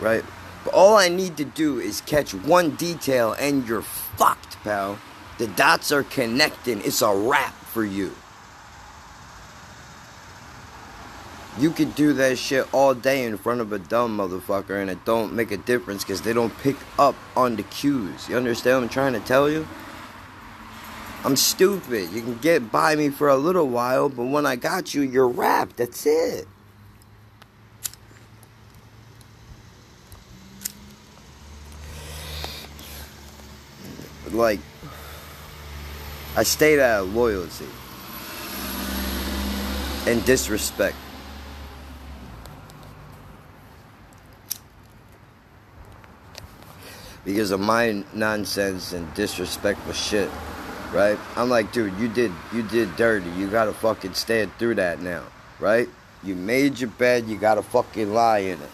right? 0.00 0.24
But 0.64 0.74
all 0.74 0.96
I 0.96 1.08
need 1.08 1.36
to 1.38 1.44
do 1.44 1.78
is 1.78 2.00
catch 2.02 2.34
one 2.34 2.76
detail 2.76 3.34
and 3.38 3.66
you're 3.66 3.82
fucked, 3.82 4.62
pal. 4.62 4.98
The 5.38 5.46
dots 5.46 5.92
are 5.92 6.02
connecting. 6.02 6.80
It's 6.80 7.02
a 7.02 7.14
wrap 7.14 7.54
for 7.54 7.84
you. 7.84 8.12
You 11.58 11.70
could 11.70 11.94
do 11.94 12.12
that 12.14 12.38
shit 12.38 12.66
all 12.74 12.94
day 12.94 13.24
in 13.24 13.36
front 13.36 13.60
of 13.60 13.72
a 13.72 13.78
dumb 13.78 14.18
motherfucker 14.18 14.80
and 14.80 14.90
it 14.90 15.04
don't 15.04 15.34
make 15.34 15.52
a 15.52 15.56
difference 15.56 16.02
because 16.02 16.22
they 16.22 16.32
don't 16.32 16.56
pick 16.58 16.76
up 16.98 17.14
on 17.36 17.56
the 17.56 17.62
cues. 17.62 18.28
You 18.28 18.36
understand 18.36 18.78
what 18.78 18.82
I'm 18.84 18.88
trying 18.88 19.12
to 19.12 19.20
tell 19.20 19.48
you? 19.48 19.66
I'm 21.24 21.36
stupid. 21.36 22.10
You 22.12 22.20
can 22.20 22.36
get 22.36 22.70
by 22.70 22.96
me 22.96 23.08
for 23.08 23.28
a 23.28 23.36
little 23.36 23.66
while, 23.66 24.10
but 24.10 24.24
when 24.24 24.44
I 24.44 24.56
got 24.56 24.92
you, 24.92 25.00
you're 25.00 25.26
wrapped. 25.26 25.78
That's 25.78 26.04
it. 26.04 26.46
Like, 34.30 34.60
I 36.36 36.42
stayed 36.42 36.78
out 36.78 37.04
of 37.04 37.14
loyalty 37.14 37.68
and 40.06 40.22
disrespect. 40.26 40.96
Because 47.24 47.50
of 47.50 47.60
my 47.60 48.04
nonsense 48.12 48.92
and 48.92 49.12
disrespectful 49.14 49.94
shit 49.94 50.28
right? 50.94 51.18
I'm 51.36 51.50
like, 51.50 51.72
dude, 51.72 51.98
you 51.98 52.08
did 52.08 52.32
you 52.52 52.62
did 52.62 52.94
dirty. 52.96 53.28
You 53.30 53.48
gotta 53.50 53.72
fucking 53.72 54.14
stand 54.14 54.52
through 54.58 54.76
that 54.76 55.00
now, 55.00 55.24
right? 55.58 55.88
You 56.22 56.36
made 56.36 56.78
your 56.78 56.90
bed, 56.90 57.26
you 57.26 57.36
gotta 57.36 57.62
fucking 57.62 58.14
lie 58.14 58.38
in 58.38 58.62
it. 58.62 58.70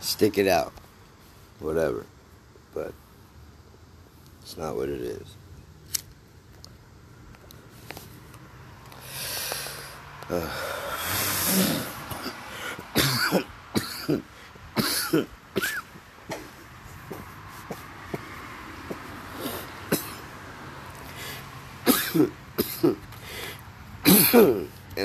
Stick 0.00 0.38
it 0.38 0.48
out. 0.48 0.72
Whatever. 1.60 2.06
But 2.74 2.94
it's 4.40 4.56
not 4.56 4.74
what 4.74 4.88
it 4.88 5.00
is. 5.02 5.26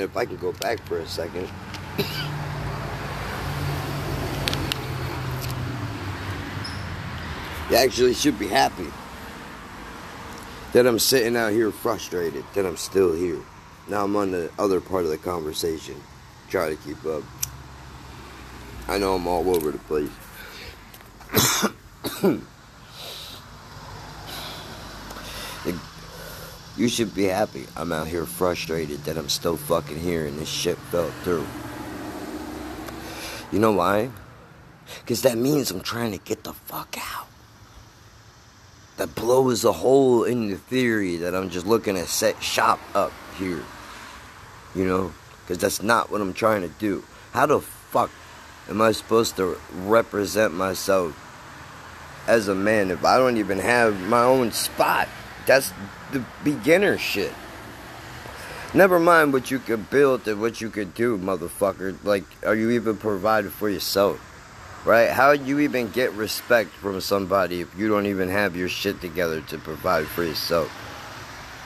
if 0.08 0.16
I 0.16 0.24
can 0.24 0.36
go 0.36 0.52
back 0.52 0.80
for 0.86 0.98
a 0.98 1.06
second. 1.06 1.48
You 7.70 7.76
actually 7.76 8.14
should 8.14 8.38
be 8.38 8.48
happy 8.48 8.86
that 10.72 10.86
I'm 10.86 10.98
sitting 10.98 11.36
out 11.36 11.52
here 11.52 11.70
frustrated, 11.70 12.44
that 12.54 12.64
I'm 12.64 12.78
still 12.78 13.12
here. 13.12 13.40
Now 13.88 14.04
I'm 14.04 14.16
on 14.16 14.30
the 14.32 14.50
other 14.58 14.80
part 14.80 15.04
of 15.04 15.10
the 15.10 15.18
conversation. 15.18 15.96
Try 16.48 16.70
to 16.70 16.76
keep 16.76 17.04
up. 17.04 17.22
I 18.86 18.96
know 18.96 19.16
I'm 19.16 19.26
all 19.26 19.54
over 19.54 19.70
the 19.70 19.78
place. 19.78 20.10
You 26.78 26.86
should 26.86 27.12
be 27.12 27.24
happy. 27.24 27.66
I'm 27.76 27.90
out 27.90 28.06
here 28.06 28.24
frustrated 28.24 29.02
that 29.04 29.18
I'm 29.18 29.28
still 29.28 29.56
fucking 29.56 29.98
here 29.98 30.26
and 30.26 30.38
this 30.38 30.48
shit 30.48 30.78
fell 30.78 31.10
through. 31.24 31.44
You 33.50 33.58
know 33.58 33.72
why? 33.72 34.10
Because 35.00 35.22
that 35.22 35.36
means 35.36 35.72
I'm 35.72 35.80
trying 35.80 36.12
to 36.12 36.18
get 36.18 36.44
the 36.44 36.52
fuck 36.52 36.96
out. 36.96 37.26
That 38.96 39.16
blows 39.16 39.64
a 39.64 39.72
hole 39.72 40.22
in 40.22 40.50
the 40.50 40.56
theory 40.56 41.16
that 41.16 41.34
I'm 41.34 41.50
just 41.50 41.66
looking 41.66 41.96
to 41.96 42.06
set 42.06 42.40
shop 42.40 42.78
up 42.94 43.12
here. 43.36 43.64
You 44.76 44.86
know? 44.86 45.12
Because 45.42 45.58
that's 45.58 45.82
not 45.82 46.12
what 46.12 46.20
I'm 46.20 46.32
trying 46.32 46.62
to 46.62 46.68
do. 46.78 47.02
How 47.32 47.46
the 47.46 47.60
fuck 47.60 48.10
am 48.68 48.80
I 48.80 48.92
supposed 48.92 49.34
to 49.36 49.58
represent 49.72 50.54
myself 50.54 51.16
as 52.28 52.46
a 52.46 52.54
man 52.54 52.92
if 52.92 53.04
I 53.04 53.16
don't 53.16 53.38
even 53.38 53.58
have 53.58 54.00
my 54.08 54.22
own 54.22 54.52
spot? 54.52 55.08
That's 55.48 55.72
the 56.12 56.22
beginner 56.44 56.98
shit. 56.98 57.32
Never 58.74 59.00
mind 59.00 59.32
what 59.32 59.50
you 59.50 59.58
could 59.58 59.88
build 59.88 60.28
and 60.28 60.42
what 60.42 60.60
you 60.60 60.68
could 60.68 60.94
do, 60.94 61.16
motherfucker. 61.16 61.96
Like, 62.04 62.24
are 62.44 62.54
you 62.54 62.68
even 62.72 62.98
provided 62.98 63.50
for 63.50 63.70
yourself? 63.70 64.20
Right? 64.84 65.08
How 65.08 65.34
do 65.34 65.42
you 65.42 65.60
even 65.60 65.88
get 65.88 66.12
respect 66.12 66.70
from 66.72 67.00
somebody 67.00 67.62
if 67.62 67.74
you 67.78 67.88
don't 67.88 68.04
even 68.04 68.28
have 68.28 68.56
your 68.56 68.68
shit 68.68 69.00
together 69.00 69.40
to 69.40 69.56
provide 69.56 70.06
for 70.06 70.22
yourself? 70.22 70.68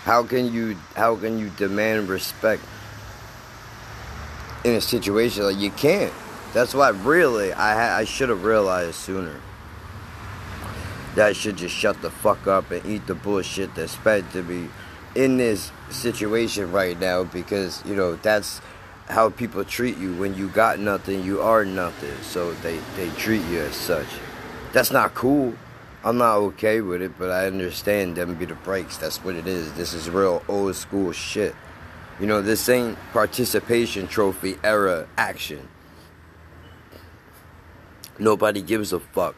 How 0.04 0.22
can 0.22 0.52
you 0.52 0.76
how 0.94 1.16
can 1.16 1.40
you 1.40 1.50
demand 1.50 2.08
respect 2.08 2.62
in 4.62 4.74
a 4.74 4.80
situation 4.80 5.42
like 5.42 5.58
you 5.58 5.72
can't? 5.72 6.12
That's 6.54 6.72
why 6.72 6.90
really 6.90 7.52
I 7.52 7.74
ha- 7.74 7.96
I 7.96 8.04
should 8.04 8.28
have 8.28 8.44
realized 8.44 8.94
sooner 8.94 9.40
that 11.14 11.36
should 11.36 11.56
just 11.56 11.74
shut 11.74 12.00
the 12.02 12.10
fuck 12.10 12.46
up 12.46 12.70
and 12.70 12.84
eat 12.86 13.06
the 13.06 13.14
bullshit 13.14 13.74
that's 13.74 13.94
fed 13.94 14.30
to 14.32 14.42
me 14.42 14.68
in 15.14 15.36
this 15.36 15.70
situation 15.90 16.72
right 16.72 16.98
now 16.98 17.24
because, 17.24 17.82
you 17.84 17.94
know, 17.94 18.16
that's 18.16 18.60
how 19.08 19.28
people 19.28 19.64
treat 19.64 19.98
you. 19.98 20.14
When 20.14 20.34
you 20.34 20.48
got 20.48 20.78
nothing, 20.78 21.22
you 21.22 21.42
are 21.42 21.64
nothing. 21.64 22.14
So 22.22 22.52
they, 22.54 22.78
they 22.96 23.10
treat 23.10 23.44
you 23.46 23.60
as 23.60 23.74
such. 23.74 24.06
That's 24.72 24.90
not 24.90 25.14
cool. 25.14 25.54
I'm 26.04 26.18
not 26.18 26.36
okay 26.36 26.80
with 26.80 27.02
it, 27.02 27.12
but 27.18 27.30
I 27.30 27.46
understand 27.46 28.16
them 28.16 28.34
be 28.34 28.46
the 28.46 28.54
breaks. 28.54 28.96
That's 28.96 29.22
what 29.22 29.36
it 29.36 29.46
is. 29.46 29.72
This 29.74 29.92
is 29.92 30.10
real 30.10 30.42
old 30.48 30.74
school 30.74 31.12
shit. 31.12 31.54
You 32.18 32.26
know, 32.26 32.42
this 32.42 32.68
ain't 32.68 32.98
participation 33.12 34.08
trophy 34.08 34.56
era 34.64 35.06
action. 35.16 35.68
Nobody 38.18 38.62
gives 38.62 38.92
a 38.92 39.00
fuck. 39.00 39.34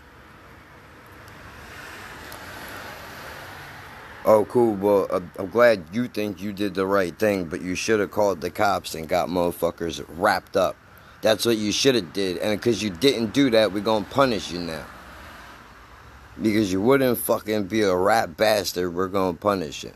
Oh, 4.26 4.46
cool. 4.46 4.74
Well, 4.74 5.06
uh, 5.10 5.20
I'm 5.38 5.50
glad 5.50 5.84
you 5.92 6.08
think 6.08 6.40
you 6.40 6.54
did 6.54 6.74
the 6.74 6.86
right 6.86 7.16
thing, 7.18 7.44
but 7.44 7.60
you 7.60 7.74
should 7.74 8.00
have 8.00 8.10
called 8.10 8.40
the 8.40 8.50
cops 8.50 8.94
and 8.94 9.06
got 9.06 9.28
motherfuckers 9.28 10.02
wrapped 10.08 10.56
up. 10.56 10.76
That's 11.20 11.44
what 11.44 11.58
you 11.58 11.72
should 11.72 11.94
have 11.94 12.12
did, 12.12 12.38
and 12.38 12.58
because 12.58 12.82
you 12.82 12.90
didn't 12.90 13.32
do 13.32 13.50
that, 13.50 13.72
we're 13.72 13.80
gonna 13.80 14.06
punish 14.10 14.50
you 14.50 14.60
now. 14.60 14.84
Because 16.40 16.72
you 16.72 16.80
wouldn't 16.80 17.18
fucking 17.18 17.64
be 17.64 17.82
a 17.82 17.94
rat 17.94 18.36
bastard, 18.36 18.94
we're 18.94 19.08
gonna 19.08 19.36
punish 19.36 19.84
you. 19.84 19.92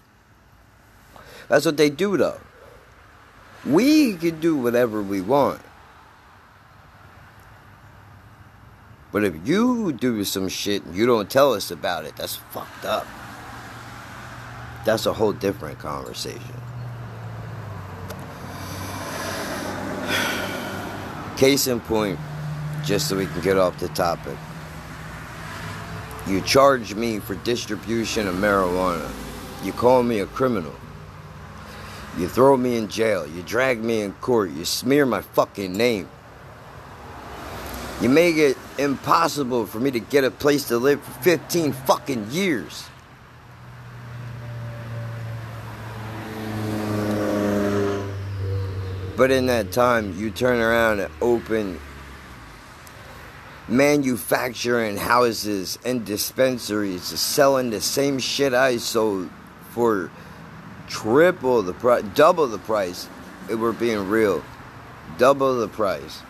That's 1.48 1.64
what 1.64 1.76
they 1.76 1.90
do, 1.90 2.16
though. 2.16 2.40
We 3.66 4.14
can 4.16 4.40
do 4.40 4.56
whatever 4.56 5.02
we 5.02 5.20
want. 5.20 5.60
But 9.10 9.24
if 9.24 9.34
you 9.46 9.92
do 9.92 10.22
some 10.24 10.48
shit 10.48 10.84
and 10.84 10.94
you 10.94 11.06
don't 11.06 11.30
tell 11.30 11.54
us 11.54 11.70
about 11.70 12.04
it, 12.04 12.16
that's 12.16 12.36
fucked 12.36 12.84
up. 12.84 13.06
That's 14.84 15.06
a 15.06 15.12
whole 15.12 15.32
different 15.32 15.78
conversation. 15.78 16.40
Case 21.36 21.66
in 21.66 21.80
point, 21.80 22.18
just 22.84 23.08
so 23.08 23.16
we 23.16 23.26
can 23.26 23.40
get 23.42 23.58
off 23.58 23.78
the 23.78 23.88
topic. 23.88 24.36
You 26.26 26.40
charge 26.42 26.94
me 26.94 27.20
for 27.20 27.34
distribution 27.36 28.28
of 28.28 28.34
marijuana. 28.34 29.10
You 29.64 29.72
call 29.72 30.02
me 30.02 30.20
a 30.20 30.26
criminal. 30.26 30.74
You 32.18 32.28
throw 32.28 32.56
me 32.56 32.76
in 32.76 32.88
jail. 32.88 33.26
You 33.26 33.42
drag 33.42 33.82
me 33.82 34.02
in 34.02 34.12
court. 34.14 34.50
You 34.50 34.64
smear 34.64 35.06
my 35.06 35.22
fucking 35.22 35.76
name. 35.76 36.08
You 38.00 38.08
make 38.08 38.36
it 38.36 38.56
impossible 38.78 39.66
for 39.66 39.80
me 39.80 39.90
to 39.90 40.00
get 40.00 40.24
a 40.24 40.30
place 40.30 40.68
to 40.68 40.78
live 40.78 41.02
for 41.02 41.22
15 41.22 41.72
fucking 41.72 42.30
years. 42.30 42.88
But 49.18 49.32
in 49.32 49.46
that 49.46 49.72
time, 49.72 50.16
you 50.16 50.30
turn 50.30 50.60
around 50.60 51.00
and 51.00 51.12
open 51.20 51.80
manufacturing 53.66 54.96
houses 54.96 55.76
and 55.84 56.06
dispensaries 56.06 57.02
selling 57.02 57.70
the 57.70 57.80
same 57.80 58.20
shit 58.20 58.54
I 58.54 58.76
sold 58.76 59.28
for 59.70 60.12
triple 60.86 61.62
the 61.62 61.72
price, 61.72 62.04
double 62.14 62.46
the 62.46 62.58
price. 62.58 63.08
If 63.50 63.58
we're 63.58 63.72
being 63.72 64.08
real, 64.08 64.44
double 65.18 65.58
the 65.58 65.66
price. 65.66 66.22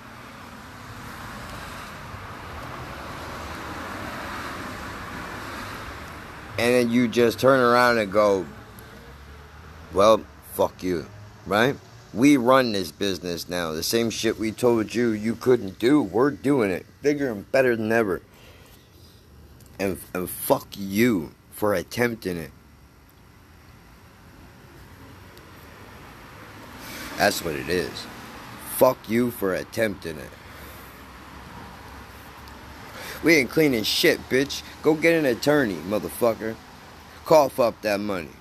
And 6.58 6.74
then 6.74 6.90
you 6.90 7.06
just 7.06 7.38
turn 7.38 7.60
around 7.60 7.98
and 7.98 8.10
go, 8.10 8.46
well, 9.92 10.22
fuck 10.54 10.82
you, 10.82 11.04
right? 11.44 11.76
We 12.18 12.36
run 12.36 12.72
this 12.72 12.90
business 12.90 13.48
now. 13.48 13.70
The 13.70 13.84
same 13.84 14.10
shit 14.10 14.40
we 14.40 14.50
told 14.50 14.92
you 14.92 15.10
you 15.10 15.36
couldn't 15.36 15.78
do, 15.78 16.02
we're 16.02 16.32
doing 16.32 16.68
it 16.72 16.84
bigger 17.00 17.30
and 17.30 17.50
better 17.52 17.76
than 17.76 17.92
ever. 17.92 18.22
And, 19.78 19.98
and 20.12 20.28
fuck 20.28 20.66
you 20.76 21.30
for 21.52 21.74
attempting 21.74 22.36
it. 22.36 22.50
That's 27.16 27.44
what 27.44 27.54
it 27.54 27.68
is. 27.68 28.06
Fuck 28.76 29.08
you 29.08 29.30
for 29.30 29.54
attempting 29.54 30.18
it. 30.18 30.30
We 33.22 33.36
ain't 33.36 33.50
cleaning 33.50 33.84
shit, 33.84 34.18
bitch. 34.28 34.62
Go 34.82 34.94
get 34.94 35.14
an 35.14 35.24
attorney, 35.24 35.76
motherfucker. 35.76 36.56
Cough 37.24 37.60
up 37.60 37.80
that 37.82 38.00
money. 38.00 38.37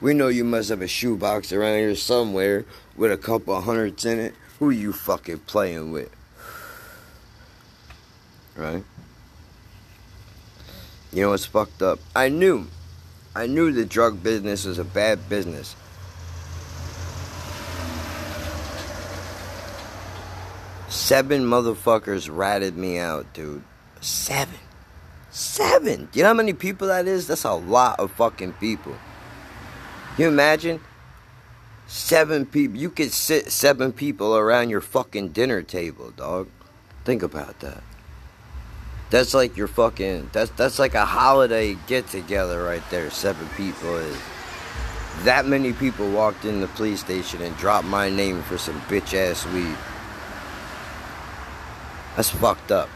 We 0.00 0.14
know 0.14 0.28
you 0.28 0.44
must 0.44 0.68
have 0.68 0.80
a 0.80 0.88
shoebox 0.88 1.52
around 1.52 1.78
here 1.78 1.96
somewhere 1.96 2.64
with 2.96 3.10
a 3.10 3.16
couple 3.16 3.60
hundreds 3.60 4.04
in 4.04 4.20
it. 4.20 4.34
Who 4.58 4.70
you 4.70 4.92
fucking 4.92 5.40
playing 5.40 5.90
with? 5.92 6.10
Right? 8.56 8.84
You 11.12 11.22
know 11.22 11.30
what's 11.30 11.46
fucked 11.46 11.82
up? 11.82 11.98
I 12.14 12.28
knew. 12.28 12.66
I 13.34 13.46
knew 13.46 13.72
the 13.72 13.84
drug 13.84 14.22
business 14.22 14.64
was 14.64 14.78
a 14.78 14.84
bad 14.84 15.28
business. 15.28 15.74
Seven 20.88 21.42
motherfuckers 21.42 22.28
ratted 22.30 22.76
me 22.76 22.98
out, 22.98 23.32
dude. 23.32 23.62
Seven. 24.00 24.58
Seven. 25.30 26.08
You 26.12 26.22
know 26.22 26.28
how 26.28 26.34
many 26.34 26.52
people 26.52 26.88
that 26.88 27.06
is? 27.06 27.26
That's 27.26 27.44
a 27.44 27.52
lot 27.52 28.00
of 28.00 28.10
fucking 28.12 28.54
people. 28.54 28.94
You 30.18 30.26
imagine? 30.26 30.80
Seven 31.86 32.44
people. 32.44 32.76
You 32.76 32.90
could 32.90 33.12
sit 33.12 33.52
seven 33.52 33.92
people 33.92 34.36
around 34.36 34.68
your 34.68 34.80
fucking 34.80 35.28
dinner 35.28 35.62
table, 35.62 36.10
dog. 36.10 36.48
Think 37.04 37.22
about 37.22 37.60
that. 37.60 37.82
That's 39.10 39.32
like 39.32 39.56
your 39.56 39.68
fucking. 39.68 40.30
That's 40.32 40.50
that's 40.50 40.78
like 40.80 40.94
a 40.94 41.06
holiday 41.06 41.78
get 41.86 42.08
together 42.08 42.62
right 42.64 42.82
there. 42.90 43.10
Seven 43.10 43.48
people 43.56 43.96
is. 43.96 44.18
That 45.22 45.46
many 45.46 45.72
people 45.72 46.10
walked 46.10 46.44
in 46.44 46.60
the 46.60 46.68
police 46.68 47.00
station 47.00 47.40
and 47.40 47.56
dropped 47.56 47.86
my 47.86 48.10
name 48.10 48.42
for 48.42 48.58
some 48.58 48.80
bitch 48.82 49.14
ass 49.14 49.46
weed. 49.46 49.76
That's 52.16 52.30
fucked 52.30 52.70
up. 52.70 52.88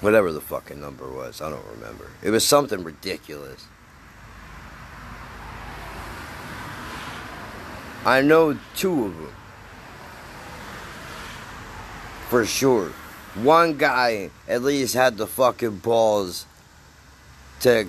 Whatever 0.00 0.32
the 0.32 0.40
fucking 0.40 0.80
number 0.80 1.08
was, 1.08 1.40
I 1.40 1.48
don't 1.48 1.66
remember. 1.76 2.08
It 2.22 2.30
was 2.30 2.44
something 2.44 2.82
ridiculous. 2.82 3.66
I 8.04 8.20
know 8.20 8.58
two 8.74 9.04
of 9.04 9.16
them. 9.16 9.32
For 12.28 12.44
sure. 12.44 12.92
One 13.34 13.76
guy 13.76 14.30
at 14.48 14.62
least 14.62 14.94
had 14.94 15.16
the 15.16 15.26
fucking 15.26 15.78
balls 15.78 16.46
to 17.60 17.86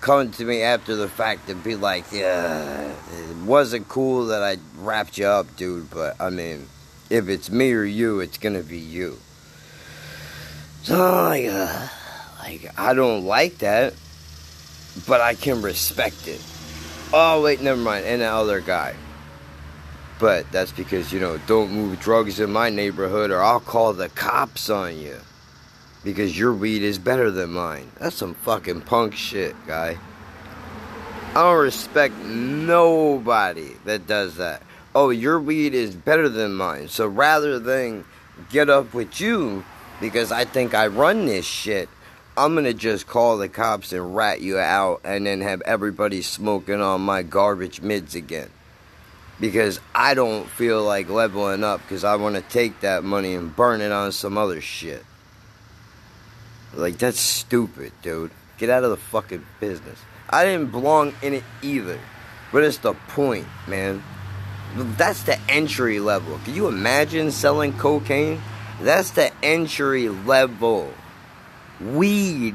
come 0.00 0.30
to 0.32 0.44
me 0.44 0.62
after 0.62 0.96
the 0.96 1.08
fact 1.08 1.48
and 1.48 1.62
be 1.62 1.76
like, 1.76 2.04
yeah, 2.12 2.90
it 2.90 3.36
wasn't 3.44 3.88
cool 3.88 4.26
that 4.26 4.42
I 4.42 4.58
wrapped 4.78 5.18
you 5.18 5.26
up, 5.26 5.56
dude, 5.56 5.90
but 5.90 6.20
I 6.20 6.30
mean, 6.30 6.68
if 7.10 7.28
it's 7.28 7.50
me 7.50 7.72
or 7.72 7.84
you, 7.84 8.20
it's 8.20 8.38
gonna 8.38 8.62
be 8.62 8.78
you. 8.78 9.18
So, 10.82 10.96
like, 10.96 11.46
uh, 11.46 11.88
like, 12.42 12.78
I 12.78 12.94
don't 12.94 13.24
like 13.24 13.58
that, 13.58 13.94
but 15.06 15.20
I 15.20 15.34
can 15.34 15.62
respect 15.62 16.26
it. 16.26 16.42
Oh, 17.12 17.42
wait, 17.42 17.60
never 17.60 17.80
mind. 17.80 18.04
And 18.04 18.22
the 18.22 18.26
other 18.26 18.60
guy. 18.60 18.94
But 20.22 20.52
that's 20.52 20.70
because, 20.70 21.12
you 21.12 21.18
know, 21.18 21.36
don't 21.48 21.72
move 21.72 21.98
drugs 21.98 22.38
in 22.38 22.52
my 22.52 22.70
neighborhood 22.70 23.32
or 23.32 23.42
I'll 23.42 23.58
call 23.58 23.92
the 23.92 24.08
cops 24.08 24.70
on 24.70 24.96
you. 24.96 25.16
Because 26.04 26.38
your 26.38 26.54
weed 26.54 26.84
is 26.84 26.96
better 26.96 27.28
than 27.32 27.50
mine. 27.50 27.90
That's 27.98 28.14
some 28.14 28.34
fucking 28.34 28.82
punk 28.82 29.16
shit, 29.16 29.56
guy. 29.66 29.98
I 31.30 31.34
don't 31.34 31.60
respect 31.60 32.14
nobody 32.18 33.72
that 33.84 34.06
does 34.06 34.36
that. 34.36 34.62
Oh, 34.94 35.10
your 35.10 35.40
weed 35.40 35.74
is 35.74 35.96
better 35.96 36.28
than 36.28 36.54
mine. 36.54 36.86
So 36.86 37.08
rather 37.08 37.58
than 37.58 38.04
get 38.48 38.70
up 38.70 38.94
with 38.94 39.20
you 39.20 39.64
because 40.00 40.30
I 40.30 40.44
think 40.44 40.72
I 40.72 40.86
run 40.86 41.26
this 41.26 41.46
shit, 41.46 41.88
I'm 42.36 42.54
gonna 42.54 42.74
just 42.74 43.08
call 43.08 43.38
the 43.38 43.48
cops 43.48 43.92
and 43.92 44.14
rat 44.14 44.40
you 44.40 44.56
out 44.56 45.00
and 45.02 45.26
then 45.26 45.40
have 45.40 45.62
everybody 45.62 46.22
smoking 46.22 46.80
on 46.80 47.00
my 47.00 47.24
garbage 47.24 47.80
mids 47.80 48.14
again. 48.14 48.50
Because 49.42 49.80
I 49.92 50.14
don't 50.14 50.48
feel 50.48 50.84
like 50.84 51.08
leveling 51.10 51.64
up 51.64 51.82
because 51.82 52.04
I 52.04 52.14
want 52.14 52.36
to 52.36 52.42
take 52.42 52.78
that 52.82 53.02
money 53.02 53.34
and 53.34 53.54
burn 53.54 53.80
it 53.80 53.90
on 53.90 54.12
some 54.12 54.38
other 54.38 54.60
shit. 54.60 55.04
Like, 56.72 56.96
that's 56.96 57.18
stupid, 57.18 57.92
dude. 58.02 58.30
Get 58.56 58.70
out 58.70 58.84
of 58.84 58.90
the 58.90 58.96
fucking 58.96 59.44
business. 59.58 59.98
I 60.30 60.44
didn't 60.44 60.70
belong 60.70 61.12
in 61.22 61.34
it 61.34 61.42
either. 61.60 61.98
But 62.52 62.62
it's 62.62 62.78
the 62.78 62.94
point, 63.08 63.48
man. 63.66 64.04
That's 64.76 65.24
the 65.24 65.40
entry 65.48 65.98
level. 65.98 66.38
Can 66.44 66.54
you 66.54 66.68
imagine 66.68 67.32
selling 67.32 67.72
cocaine? 67.72 68.40
That's 68.80 69.10
the 69.10 69.32
entry 69.42 70.08
level. 70.08 70.94
Weed. 71.80 72.54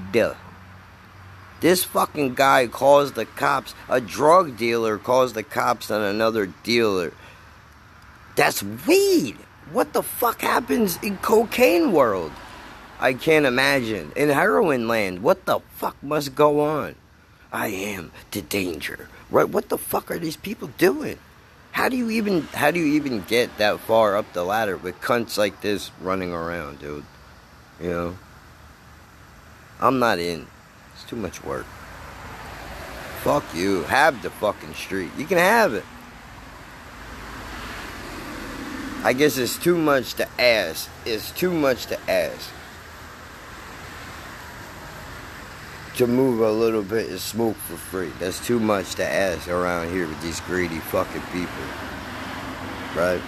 This 1.60 1.84
fucking 1.84 2.36
guy 2.36 2.68
calls 2.68 3.14
the 3.14 3.26
cops, 3.26 3.74
a 3.90 4.00
drug 4.00 4.58
dealer 4.58 4.98
calls 4.98 5.34
the 5.34 5.44
cops 5.44 5.90
on 5.90 6.02
another 6.02 6.46
dealer. 6.64 7.14
That's 8.36 8.62
weed. 8.62 9.38
What 9.72 9.94
the 9.94 10.04
fuck 10.04 10.42
happens 10.42 11.00
in 11.02 11.18
cocaine 11.18 11.92
world? 11.92 12.32
I 13.00 13.14
can't 13.14 13.46
imagine. 13.46 14.12
In 14.16 14.30
heroin 14.30 14.88
land, 14.88 15.22
what 15.22 15.46
the 15.46 15.60
fuck 15.76 16.02
must 16.02 16.36
go 16.36 16.62
on? 16.62 16.96
I 17.52 17.68
am 17.68 18.12
the 18.32 18.42
danger. 18.42 19.10
Right? 19.30 19.50
What 19.50 19.70
the 19.70 19.78
fuck 19.78 20.12
are 20.12 20.20
these 20.20 20.38
people 20.38 20.70
doing? 20.78 21.18
How 21.72 21.90
do 21.90 21.98
you 21.98 22.10
even 22.10 22.44
how 22.54 22.72
do 22.72 22.80
you 22.80 22.96
even 22.96 23.24
get 23.28 23.58
that 23.58 23.80
far 23.82 24.16
up 24.16 24.32
the 24.34 24.44
ladder 24.44 24.78
with 24.78 25.00
cunts 25.02 25.38
like 25.38 25.62
this 25.62 25.92
running 26.02 26.34
around, 26.34 26.80
dude? 26.80 27.06
You 27.82 27.90
know? 27.90 28.18
I'm 29.80 30.00
not 30.00 30.18
in. 30.18 30.48
Too 31.08 31.16
much 31.16 31.44
work. 31.44 31.66
Fuck 33.22 33.44
you. 33.56 33.84
Have 33.84 34.22
the 34.22 34.30
fucking 34.30 34.74
street. 34.74 35.12
You 35.18 35.26
can 35.26 35.38
have 35.38 35.74
it. 35.74 35.86
I 39.04 39.14
guess 39.14 39.38
it's 39.38 39.58
too 39.58 39.78
much 39.78 40.16
to 40.16 40.28
ask. 40.40 40.90
It's 41.06 41.32
too 41.32 41.52
much 41.52 41.86
to 41.88 42.00
ask. 42.10 42.50
To 45.96 46.08
move 46.08 46.42
a 46.42 46.52
little 46.52 46.84
bit 46.84 47.10
and 47.10 47.20
smoke 47.20 47.56
for 47.56 47.78
free. 47.78 48.12
That's 48.20 48.46
too 48.46 48.60
much 48.60 48.96
to 48.96 49.06
ask 49.06 49.48
around 49.48 49.92
here 49.92 50.08
with 50.08 50.22
these 50.22 50.42
greedy 50.42 50.80
fucking 50.80 51.22
people. 51.32 51.64
Right? 52.96 53.22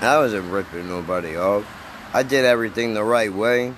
I 0.00 0.18
wasn't 0.18 0.50
ripping 0.50 0.88
nobody 0.88 1.36
off. 1.36 1.66
I 2.14 2.22
did 2.22 2.44
everything 2.44 2.94
the 2.94 3.04
right 3.04 3.32
way. 3.32 3.74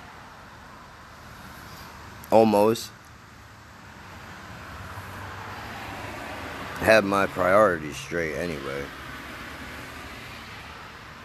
Almost. 2.31 2.91
Had 6.81 7.05
my 7.05 7.27
priorities 7.27 7.97
straight 7.97 8.35
anyway. 8.37 8.85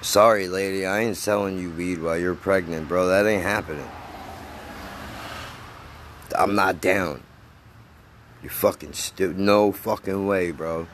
Sorry, 0.02 0.48
lady, 0.48 0.86
I 0.86 1.00
ain't 1.00 1.18
selling 1.18 1.58
you 1.58 1.72
weed 1.72 2.02
while 2.02 2.18
you're 2.18 2.36
pregnant, 2.36 2.88
bro. 2.88 3.08
That 3.08 3.26
ain't 3.26 3.42
happening. 3.42 3.90
I'm 6.38 6.56
not 6.56 6.82
down. 6.82 7.24
You 8.44 8.50
fucking 8.50 8.94
stupid. 8.94 9.40
No 9.40 9.72
fucking 9.72 10.28
way, 10.28 10.52
bro. 10.52 10.88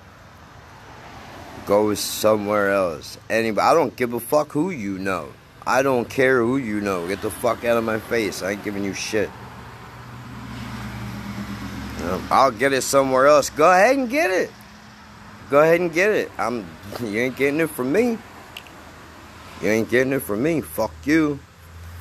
Go 1.65 1.93
somewhere 1.95 2.71
else. 2.71 3.17
Anybody. 3.29 3.67
I 3.67 3.73
don't 3.73 3.95
give 3.95 4.13
a 4.13 4.19
fuck 4.19 4.51
who 4.51 4.69
you 4.69 4.97
know. 4.97 5.33
I 5.65 5.81
don't 5.81 6.09
care 6.09 6.39
who 6.39 6.57
you 6.57 6.81
know. 6.81 7.07
Get 7.07 7.21
the 7.21 7.29
fuck 7.29 7.65
out 7.65 7.77
of 7.77 7.83
my 7.83 7.99
face. 7.99 8.41
I 8.41 8.51
ain't 8.51 8.63
giving 8.63 8.83
you 8.83 8.93
shit. 8.93 9.29
I'll 12.30 12.52
get 12.52 12.73
it 12.73 12.82
somewhere 12.82 13.28
else. 13.28 13.49
Go 13.49 13.72
ahead 13.72 13.98
and 13.98 14.10
get 14.10 14.32
it. 14.32 14.52
Go 15.49 15.61
ahead 15.61 15.82
and 15.82 15.94
get 15.94 16.11
it. 16.11 16.32
I'm. 16.38 16.65
You 17.02 17.19
ain't 17.19 17.38
getting 17.38 17.60
it 17.60 17.69
from 17.69 17.91
me. 17.91 18.18
You 19.61 19.69
ain't 19.69 19.90
getting 19.90 20.14
it 20.14 20.22
from 20.22 20.41
me. 20.41 20.61
Fuck 20.61 20.94
you. 21.03 21.40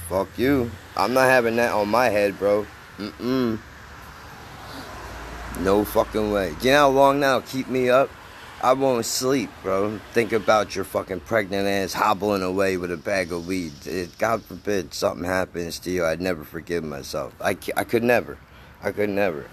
Fuck 0.08 0.28
you. 0.38 0.70
I'm 0.96 1.12
not 1.14 1.28
having 1.28 1.56
that 1.56 1.72
on 1.72 1.88
my 1.88 2.06
head, 2.06 2.38
bro. 2.38 2.66
Mm-mm. 2.98 3.58
No 5.60 5.84
fucking 5.84 6.32
way. 6.32 6.54
You 6.62 6.70
know 6.70 6.78
how 6.78 6.88
long 6.88 7.20
that'll 7.20 7.42
keep 7.42 7.68
me 7.68 7.90
up? 7.90 8.08
I 8.62 8.74
won't 8.74 9.06
sleep, 9.06 9.50
bro. 9.62 9.98
Think 10.12 10.32
about 10.32 10.76
your 10.76 10.84
fucking 10.84 11.20
pregnant 11.20 11.66
ass 11.66 11.94
hobbling 11.94 12.42
away 12.42 12.76
with 12.76 12.92
a 12.92 12.96
bag 12.96 13.32
of 13.32 13.46
weed. 13.46 13.72
It, 13.86 14.16
God 14.18 14.42
forbid 14.42 14.92
something 14.92 15.24
happens 15.24 15.78
to 15.80 15.90
you, 15.90 16.04
I'd 16.04 16.20
never 16.20 16.44
forgive 16.44 16.84
myself. 16.84 17.34
I, 17.40 17.56
I 17.76 17.84
could 17.84 18.02
never. 18.02 18.36
I 18.82 18.92
could 18.92 19.10
never. 19.10 19.46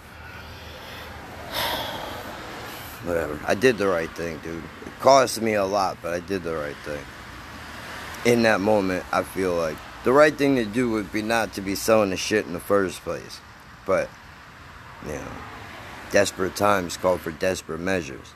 Whatever. 3.08 3.40
I 3.48 3.56
did 3.56 3.78
the 3.78 3.88
right 3.88 4.10
thing, 4.18 4.38
dude. 4.40 4.62
It 4.86 5.00
cost 5.00 5.42
me 5.42 5.54
a 5.54 5.64
lot, 5.64 5.98
but 6.02 6.14
I 6.14 6.20
did 6.20 6.44
the 6.44 6.58
right 6.58 6.76
thing. 6.84 7.06
In 8.26 8.44
that 8.44 8.60
moment, 8.60 9.06
I 9.14 9.24
feel 9.24 9.56
like 9.56 9.78
the 10.04 10.12
right 10.12 10.38
thing 10.38 10.58
to 10.58 10.66
do 10.66 10.90
would 10.92 11.10
be 11.14 11.22
not 11.22 11.54
to 11.54 11.62
be 11.62 11.74
selling 11.74 12.10
the 12.10 12.18
shit 12.18 12.46
in 12.46 12.52
the 12.52 12.60
first 12.60 13.00
place. 13.06 13.40
But, 13.86 14.10
you 15.06 15.14
know, 15.14 15.32
desperate 16.12 16.58
times 16.58 16.98
call 16.98 17.18
for 17.18 17.32
desperate 17.32 17.80
measures. 17.80 18.34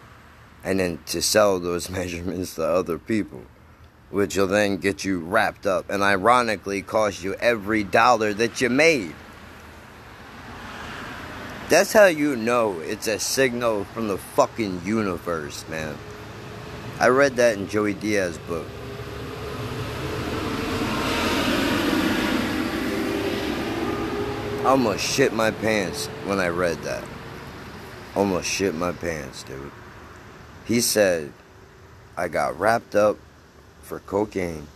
And 0.63 0.79
then 0.79 0.99
to 1.07 1.21
sell 1.21 1.59
those 1.59 1.89
measurements 1.99 2.55
to 2.55 2.63
other 2.65 2.97
people, 2.97 3.41
which 4.09 4.37
will 4.37 4.47
then 4.47 4.77
get 4.77 5.03
you 5.03 5.19
wrapped 5.19 5.65
up 5.65 5.89
and 5.89 6.01
ironically 6.01 6.81
cost 6.81 7.25
you 7.25 7.33
every 7.33 7.83
dollar 7.83 8.33
that 8.35 8.61
you 8.61 8.69
made. 8.69 9.15
That's 11.71 11.93
how 11.93 12.07
you 12.07 12.35
know 12.35 12.81
it's 12.81 13.07
a 13.07 13.17
signal 13.17 13.85
from 13.85 14.09
the 14.09 14.17
fucking 14.17 14.81
universe, 14.83 15.63
man. 15.69 15.97
I 16.99 17.07
read 17.07 17.37
that 17.37 17.57
in 17.57 17.69
Joey 17.69 17.93
Diaz's 17.93 18.37
book. 18.39 18.67
I 24.59 24.63
almost 24.65 25.01
shit 25.01 25.31
my 25.31 25.51
pants 25.51 26.07
when 26.25 26.41
I 26.41 26.49
read 26.49 26.83
that. 26.83 27.05
Almost 28.17 28.49
shit 28.49 28.75
my 28.75 28.91
pants, 28.91 29.43
dude. 29.43 29.71
He 30.65 30.81
said, 30.81 31.31
I 32.17 32.27
got 32.27 32.59
wrapped 32.59 32.95
up 32.95 33.15
for 33.81 33.99
cocaine. 33.99 34.67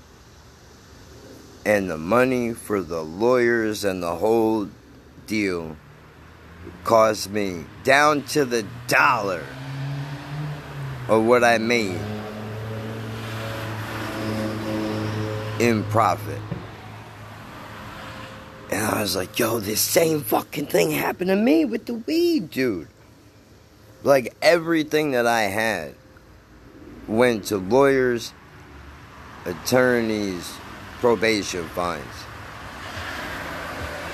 And 1.66 1.90
the 1.90 1.98
money 1.98 2.54
for 2.54 2.82
the 2.82 3.04
lawyers 3.04 3.84
and 3.84 4.02
the 4.02 4.16
whole 4.16 4.70
deal 5.28 5.76
cost 6.84 7.30
me 7.30 7.66
down 7.84 8.24
to 8.24 8.46
the 8.46 8.66
dollar 8.88 9.44
of 11.08 11.24
what 11.24 11.44
I 11.44 11.58
made 11.58 12.00
in 15.60 15.84
profit. 15.86 16.42
And 18.72 18.86
I 18.86 19.02
was 19.02 19.16
like, 19.16 19.38
yo, 19.38 19.60
this 19.60 19.82
same 19.82 20.22
fucking 20.22 20.68
thing 20.68 20.92
happened 20.92 21.30
to 21.30 21.36
me 21.36 21.66
with 21.66 21.86
the 21.86 21.94
weed, 21.94 22.50
dude. 22.52 22.88
Like 24.04 24.36
everything 24.42 25.12
that 25.12 25.28
I 25.28 25.44
had 25.44 25.96
went 27.08 27.46
to 27.46 27.58
lawyers, 27.58 28.34
attorneys, 29.46 30.52
probation 31.00 31.68
fines. 31.70 32.04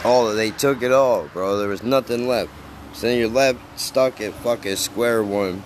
All 0.03 0.33
they 0.33 0.49
took 0.49 0.81
it 0.81 0.91
all, 0.91 1.27
bro. 1.27 1.57
There 1.57 1.69
was 1.69 1.83
nothing 1.83 2.27
left. 2.27 2.49
So 2.93 3.07
then 3.07 3.19
you're 3.19 3.27
left 3.27 3.59
stuck 3.79 4.19
at 4.19 4.33
fucking 4.33 4.75
square 4.77 5.23
one. 5.23 5.63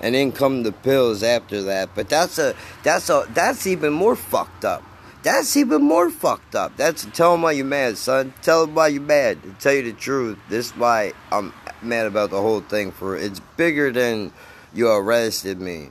And 0.00 0.14
then 0.14 0.30
come 0.30 0.62
the 0.62 0.72
pills 0.72 1.22
after 1.22 1.62
that. 1.62 1.90
But 1.94 2.08
that's 2.08 2.38
a 2.38 2.54
that's 2.84 3.08
a 3.10 3.26
that's 3.30 3.66
even 3.66 3.92
more 3.92 4.14
fucked 4.14 4.64
up. 4.64 4.84
That's 5.22 5.56
even 5.56 5.82
more 5.82 6.10
fucked 6.10 6.54
up. 6.54 6.76
That's 6.76 7.06
tell 7.06 7.32
them 7.32 7.42
why 7.42 7.52
you 7.52 7.64
mad, 7.64 7.98
son. 7.98 8.34
Tell 8.42 8.66
them 8.66 8.76
why 8.76 8.88
you 8.88 9.00
mad. 9.00 9.42
To 9.42 9.50
tell 9.54 9.72
you 9.72 9.82
the 9.82 9.92
truth, 9.92 10.38
this 10.48 10.66
is 10.66 10.72
why 10.76 11.12
I'm 11.32 11.52
mad 11.82 12.06
about 12.06 12.30
the 12.30 12.40
whole 12.40 12.60
thing. 12.60 12.92
For 12.92 13.16
it's 13.16 13.40
bigger 13.56 13.90
than 13.90 14.32
you 14.72 14.88
arrested 14.88 15.60
me. 15.60 15.90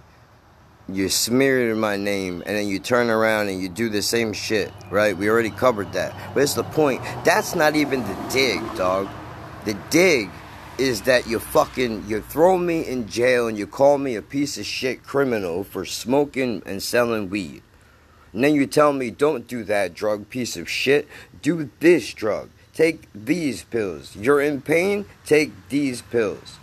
You 0.88 1.10
smeared 1.10 1.76
my 1.78 1.98
name, 1.98 2.44
and 2.46 2.56
then 2.56 2.68
you 2.68 2.78
turn 2.78 3.10
around 3.10 3.50
and 3.50 3.60
you 3.60 3.70
do 3.70 3.90
the 3.90 4.04
same 4.04 4.34
shit, 4.34 4.72
right? 4.92 5.18
We 5.18 5.30
already 5.30 5.50
covered 5.50 5.94
that. 5.94 6.14
But 6.34 6.44
it's 6.44 6.54
the 6.54 6.64
point. 6.64 7.02
That's 7.24 7.56
not 7.56 7.76
even 7.76 8.04
the 8.04 8.16
dig, 8.32 8.62
dog. 8.76 9.10
The 9.66 9.74
dig 9.90 10.30
is 10.78 11.02
that 11.04 11.26
you 11.26 11.40
fucking 11.40 12.06
you 12.08 12.22
throw 12.22 12.58
me 12.58 12.86
in 12.86 13.08
jail 13.08 13.48
and 13.48 13.58
you 13.58 13.66
call 13.66 13.98
me 13.98 14.16
a 14.16 14.22
piece 14.22 14.58
of 14.58 14.66
shit 14.66 15.04
criminal 15.04 15.64
for 15.64 15.86
smoking 15.86 16.62
and 16.66 16.84
selling 16.84 17.30
weed. 17.30 17.64
And 18.34 18.44
then 18.44 18.54
you 18.54 18.68
tell 18.68 18.94
me, 18.94 19.10
don't 19.10 19.48
do 19.48 19.64
that 19.64 19.94
drug, 19.94 20.30
piece 20.30 20.58
of 20.58 20.70
shit. 20.70 21.08
Do 21.42 21.70
this 21.80 22.14
drug. 22.14 22.50
Take 22.74 23.08
these 23.16 23.64
pills. 23.64 24.16
You're 24.16 24.42
in 24.42 24.62
pain? 24.62 25.06
Take 25.26 25.52
these 25.70 26.02
pills. 26.02 26.60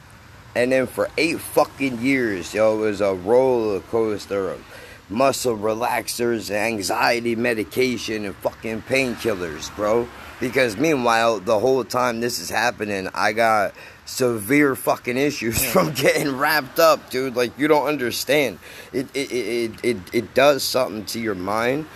And 0.55 0.71
then 0.71 0.87
for 0.87 1.09
eight 1.17 1.41
fucking 1.41 2.01
years, 2.01 2.53
yo, 2.53 2.79
it 2.79 2.81
was 2.81 3.01
a 3.01 3.15
roller 3.15 3.81
coaster 3.81 4.51
of 4.51 4.65
muscle 5.09 5.57
relaxers, 5.57 6.51
anxiety 6.51 7.37
medication, 7.37 8.25
and 8.25 8.35
fucking 8.37 8.83
painkillers, 8.83 9.75
bro. 9.77 10.09
Because 10.41 10.77
meanwhile, 10.77 11.39
the 11.39 11.59
whole 11.59 11.85
time 11.85 12.21
this 12.21 12.39
is 12.39 12.51
happening, 12.51 13.09
I 13.15 13.33
got 13.33 13.75
severe 14.05 14.75
fucking 14.75 15.17
issues 15.17 15.65
from 15.73 15.93
getting 15.93 16.37
wrapped 16.37 16.79
up, 16.79 17.11
dude. 17.11 17.37
Like 17.37 17.57
you 17.59 17.69
don't 17.69 17.87
understand. 17.87 18.59
It 18.93 19.07
it 19.15 19.33
it 19.33 19.85
it, 19.85 19.97
it 20.13 20.35
does 20.35 20.63
something 20.63 21.05
to 21.07 21.21
your 21.21 21.35
mind. 21.35 21.87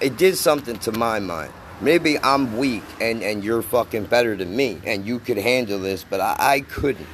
It 0.00 0.16
did 0.16 0.36
something 0.36 0.78
to 0.80 0.92
my 0.92 1.20
mind. 1.20 1.52
Maybe 1.80 2.18
I'm 2.18 2.56
weak 2.56 2.84
and 3.00 3.22
and 3.22 3.44
you're 3.44 3.62
fucking 3.62 4.04
better 4.04 4.34
than 4.36 4.54
me 4.54 4.80
and 4.84 5.06
you 5.06 5.18
could 5.18 5.38
handle 5.38 5.78
this, 5.78 6.04
but 6.04 6.20
I, 6.20 6.36
I 6.38 6.60
couldn't. 6.60 7.06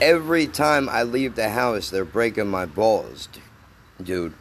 Every 0.00 0.46
time 0.46 0.90
I 0.90 1.04
leave 1.04 1.36
the 1.36 1.48
house, 1.48 1.88
they're 1.88 2.04
breaking 2.04 2.48
my 2.48 2.66
balls, 2.66 3.30
dude. 4.02 4.34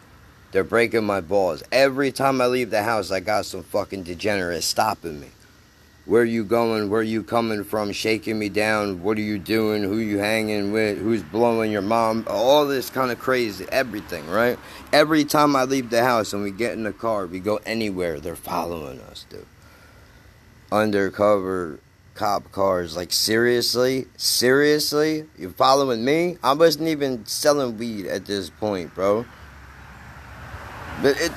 They're 0.51 0.65
breaking 0.65 1.05
my 1.05 1.21
balls. 1.21 1.63
Every 1.71 2.11
time 2.11 2.41
I 2.41 2.47
leave 2.47 2.71
the 2.71 2.83
house, 2.83 3.09
I 3.09 3.21
got 3.21 3.45
some 3.45 3.63
fucking 3.63 4.03
degenerates 4.03 4.65
stopping 4.65 5.21
me. 5.21 5.29
Where 6.03 6.25
you 6.25 6.43
going? 6.43 6.89
Where 6.89 7.01
you 7.01 7.23
coming 7.23 7.63
from? 7.63 7.93
Shaking 7.93 8.37
me 8.37 8.49
down. 8.49 9.01
What 9.01 9.17
are 9.17 9.21
you 9.21 9.39
doing? 9.39 9.83
Who 9.83 9.97
you 9.97 10.17
hanging 10.17 10.73
with? 10.73 10.97
Who's 10.97 11.23
blowing 11.23 11.71
your 11.71 11.81
mom? 11.81 12.27
All 12.29 12.67
this 12.67 12.89
kind 12.89 13.09
of 13.09 13.19
crazy, 13.19 13.65
everything, 13.71 14.27
right? 14.27 14.59
Every 14.91 15.23
time 15.23 15.55
I 15.55 15.63
leave 15.63 15.89
the 15.89 16.03
house 16.03 16.33
and 16.33 16.43
we 16.43 16.51
get 16.51 16.73
in 16.73 16.83
the 16.83 16.91
car, 16.91 17.27
we 17.27 17.39
go 17.39 17.61
anywhere, 17.65 18.19
they're 18.19 18.35
following 18.35 18.99
us, 18.99 19.25
dude. 19.29 19.45
Undercover 20.69 21.79
cop 22.15 22.51
cars. 22.51 22.95
Like 22.95 23.13
seriously, 23.13 24.07
seriously, 24.17 25.25
you 25.37 25.51
following 25.51 26.03
me? 26.03 26.37
I 26.43 26.53
wasn't 26.53 26.87
even 26.87 27.25
selling 27.25 27.77
weed 27.77 28.07
at 28.07 28.25
this 28.25 28.49
point, 28.49 28.95
bro. 28.95 29.25
But 31.01 31.19
it, 31.19 31.31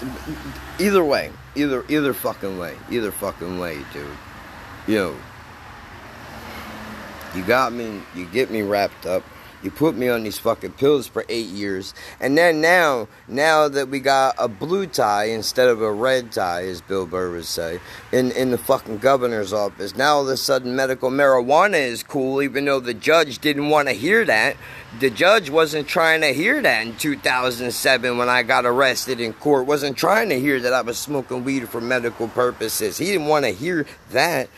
either 0.79 1.05
way, 1.05 1.33
either 1.55 1.85
either 1.89 2.15
fucking 2.15 2.59
way, 2.59 2.77
either 2.91 3.11
fucking 3.11 3.59
way, 3.59 3.79
dude. 3.93 4.07
Yo, 4.87 5.15
You 7.35 7.43
got 7.45 7.73
me, 7.73 8.01
you 8.15 8.25
get 8.27 8.51
me 8.51 8.63
wrapped 8.63 9.05
up. 9.05 9.23
You 9.63 9.71
put 9.71 9.97
me 9.97 10.09
on 10.09 10.23
these 10.23 10.39
fucking 10.39 10.73
pills 10.73 11.07
for 11.07 11.25
eight 11.29 11.49
years. 11.49 11.95
And 12.21 12.39
then 12.39 12.61
now, 12.61 13.09
now 13.27 13.69
that 13.69 13.89
we 13.89 13.99
got 13.99 14.37
a 14.39 14.47
blue 14.47 14.87
tie 14.87 15.25
instead 15.25 15.69
of 15.69 15.83
a 15.83 15.93
red 15.93 16.31
tie, 16.31 16.65
as 16.65 16.81
Bill 16.81 17.07
Burr 17.07 17.33
would 17.33 17.45
say, 17.45 17.81
in, 18.13 18.31
in 18.33 18.51
the 18.51 18.59
fucking 18.59 18.99
governor's 18.99 19.53
office, 19.53 19.97
now 19.97 20.17
all 20.17 20.23
of 20.23 20.29
a 20.29 20.37
sudden 20.37 20.77
medical 20.77 21.11
marijuana 21.11 21.81
is 21.81 22.03
cool, 22.03 22.41
even 22.41 22.65
though 22.65 22.81
the 22.81 22.95
judge 22.95 23.41
didn't 23.41 23.69
want 23.69 23.89
to 23.89 23.95
hear 23.95 24.25
that. 24.25 24.57
The 25.01 25.11
judge 25.11 25.51
wasn't 25.51 25.89
trying 25.89 26.21
to 26.21 26.33
hear 26.33 26.63
that 26.63 26.87
in 26.87 26.97
2007 26.97 28.17
when 28.17 28.29
I 28.29 28.43
got 28.45 28.65
arrested 28.65 29.21
in 29.21 29.33
court. 29.33 29.67
Wasn't 29.67 29.97
trying 29.97 30.29
to 30.29 30.39
hear 30.39 30.61
that 30.61 30.73
I 30.73 30.83
was 30.83 30.99
smoking 30.99 31.45
weed 31.45 31.69
for 31.69 31.81
medical 31.81 32.29
purposes. 32.29 32.97
He 32.97 33.07
didn't 33.07 33.27
want 33.27 33.45
to 33.45 33.51
hear 33.51 33.87
that 34.11 34.49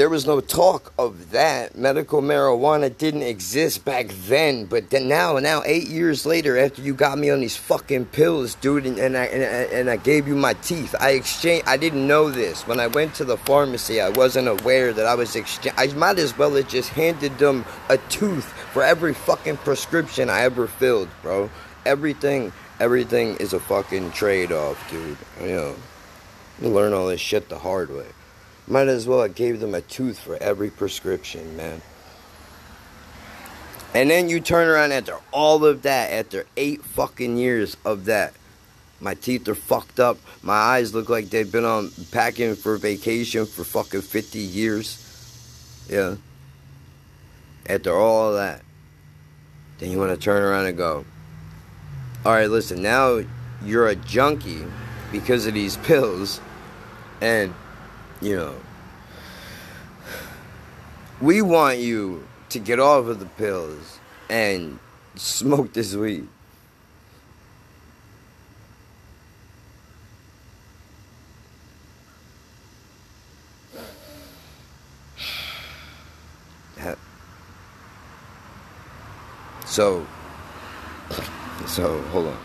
there 0.00 0.08
was 0.08 0.26
no 0.26 0.40
talk 0.40 0.94
of 0.98 1.32
that. 1.32 1.76
Medical 1.76 2.22
marijuana 2.22 2.88
didn't 2.96 3.20
exist 3.20 3.84
back 3.84 4.06
then, 4.08 4.64
but 4.64 4.88
then 4.88 5.08
now, 5.08 5.38
now 5.40 5.62
eight 5.66 5.88
years 5.88 6.24
later, 6.24 6.56
after 6.56 6.80
you 6.80 6.94
got 6.94 7.18
me 7.18 7.28
on 7.28 7.40
these 7.40 7.54
fucking 7.58 8.06
pills, 8.06 8.54
dude, 8.54 8.86
and, 8.86 8.98
and 8.98 9.14
I 9.14 9.24
and, 9.26 9.42
I- 9.44 9.74
and 9.76 9.90
I 9.90 9.96
gave 9.98 10.26
you 10.26 10.34
my 10.34 10.54
teeth, 10.54 10.94
I 10.98 11.10
exchanged. 11.10 11.68
I 11.68 11.76
didn't 11.76 12.06
know 12.06 12.30
this 12.30 12.66
when 12.66 12.80
I 12.80 12.86
went 12.86 13.12
to 13.16 13.26
the 13.26 13.36
pharmacy. 13.36 14.00
I 14.00 14.08
wasn't 14.08 14.48
aware 14.48 14.94
that 14.94 15.04
I 15.04 15.14
was 15.16 15.36
exchange. 15.36 15.74
I 15.76 15.88
might 15.88 16.18
as 16.18 16.34
well 16.38 16.54
have 16.54 16.66
just 16.66 16.88
handed 16.88 17.36
them 17.36 17.66
a 17.90 17.98
tooth 18.08 18.46
for 18.72 18.82
every 18.82 19.12
fucking 19.12 19.58
prescription 19.58 20.30
I 20.30 20.44
ever 20.44 20.66
filled, 20.66 21.10
bro. 21.20 21.50
Everything, 21.84 22.54
everything 22.80 23.36
is 23.36 23.52
a 23.52 23.60
fucking 23.60 24.12
trade 24.12 24.50
off, 24.50 24.78
dude. 24.90 25.18
You 25.42 25.46
know, 25.48 25.76
you 26.62 26.68
learn 26.70 26.94
all 26.94 27.08
this 27.08 27.20
shit 27.20 27.50
the 27.50 27.58
hard 27.58 27.90
way. 27.94 28.06
Might 28.70 28.86
as 28.86 29.08
well 29.08 29.22
have 29.22 29.34
gave 29.34 29.58
them 29.58 29.74
a 29.74 29.80
tooth 29.80 30.16
for 30.16 30.36
every 30.40 30.70
prescription, 30.70 31.56
man. 31.56 31.82
And 33.92 34.08
then 34.08 34.28
you 34.28 34.38
turn 34.38 34.68
around 34.68 34.92
after 34.92 35.16
all 35.32 35.64
of 35.64 35.82
that, 35.82 36.12
after 36.12 36.46
eight 36.56 36.84
fucking 36.84 37.36
years 37.36 37.76
of 37.84 38.04
that. 38.04 38.32
My 39.00 39.14
teeth 39.14 39.48
are 39.48 39.56
fucked 39.56 39.98
up. 39.98 40.18
My 40.42 40.54
eyes 40.54 40.94
look 40.94 41.08
like 41.08 41.30
they've 41.30 41.50
been 41.50 41.64
on 41.64 41.90
packing 42.12 42.54
for 42.54 42.76
vacation 42.76 43.44
for 43.44 43.64
fucking 43.64 44.02
50 44.02 44.38
years. 44.38 45.04
Yeah. 45.88 46.14
After 47.68 47.92
all 47.92 48.34
that. 48.34 48.62
Then 49.78 49.90
you 49.90 49.98
want 49.98 50.12
to 50.12 50.16
turn 50.16 50.44
around 50.44 50.66
and 50.66 50.76
go, 50.76 51.04
all 52.24 52.32
right, 52.32 52.48
listen, 52.48 52.82
now 52.82 53.24
you're 53.64 53.88
a 53.88 53.96
junkie 53.96 54.64
because 55.10 55.48
of 55.48 55.54
these 55.54 55.76
pills. 55.88 56.40
And 57.20 57.52
you 58.20 58.36
know, 58.36 58.54
we 61.20 61.42
want 61.42 61.78
you 61.78 62.26
to 62.50 62.58
get 62.58 62.78
off 62.78 63.06
of 63.06 63.20
the 63.20 63.26
pills 63.26 63.98
and 64.28 64.78
smoke 65.16 65.72
this 65.72 65.94
weed. 65.94 66.28
So, 79.70 80.04
so 81.64 82.02
hold 82.10 82.26
on, 82.26 82.38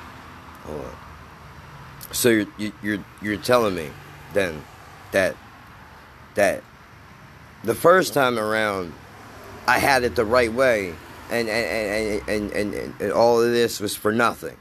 hold 0.63 0.81
on. 0.81 0.95
So 2.11 2.29
you're 2.29 2.71
you're 2.83 3.03
you're 3.19 3.37
telling 3.37 3.73
me 3.73 3.89
then 4.33 4.63
that 5.11 5.35
that 6.35 6.63
the 7.63 7.75
first 7.75 8.13
time 8.13 8.37
around 8.37 8.93
I 9.67 9.79
had 9.79 10.03
it 10.03 10.15
the 10.15 10.25
right 10.25 10.51
way 10.53 10.93
and 11.29 11.49
and 11.49 12.29
and 12.29 12.29
and, 12.29 12.73
and, 12.73 13.01
and, 13.01 13.11
all 13.11 13.41
of 13.41 13.51
this 13.51 13.79
was 13.79 13.95
for 13.95 14.11
nothing. 14.11 14.55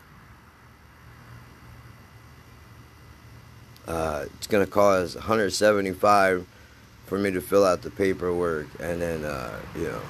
Uh, 3.86 4.24
it's 4.36 4.46
gonna 4.46 4.66
cost 4.66 5.14
175 5.14 6.46
for 7.04 7.18
me 7.18 7.30
to 7.30 7.40
fill 7.42 7.66
out 7.66 7.82
the 7.82 7.90
paperwork 7.90 8.66
and 8.80 9.02
then 9.02 9.24
uh, 9.24 9.60
you 9.76 9.84
know 9.84 10.00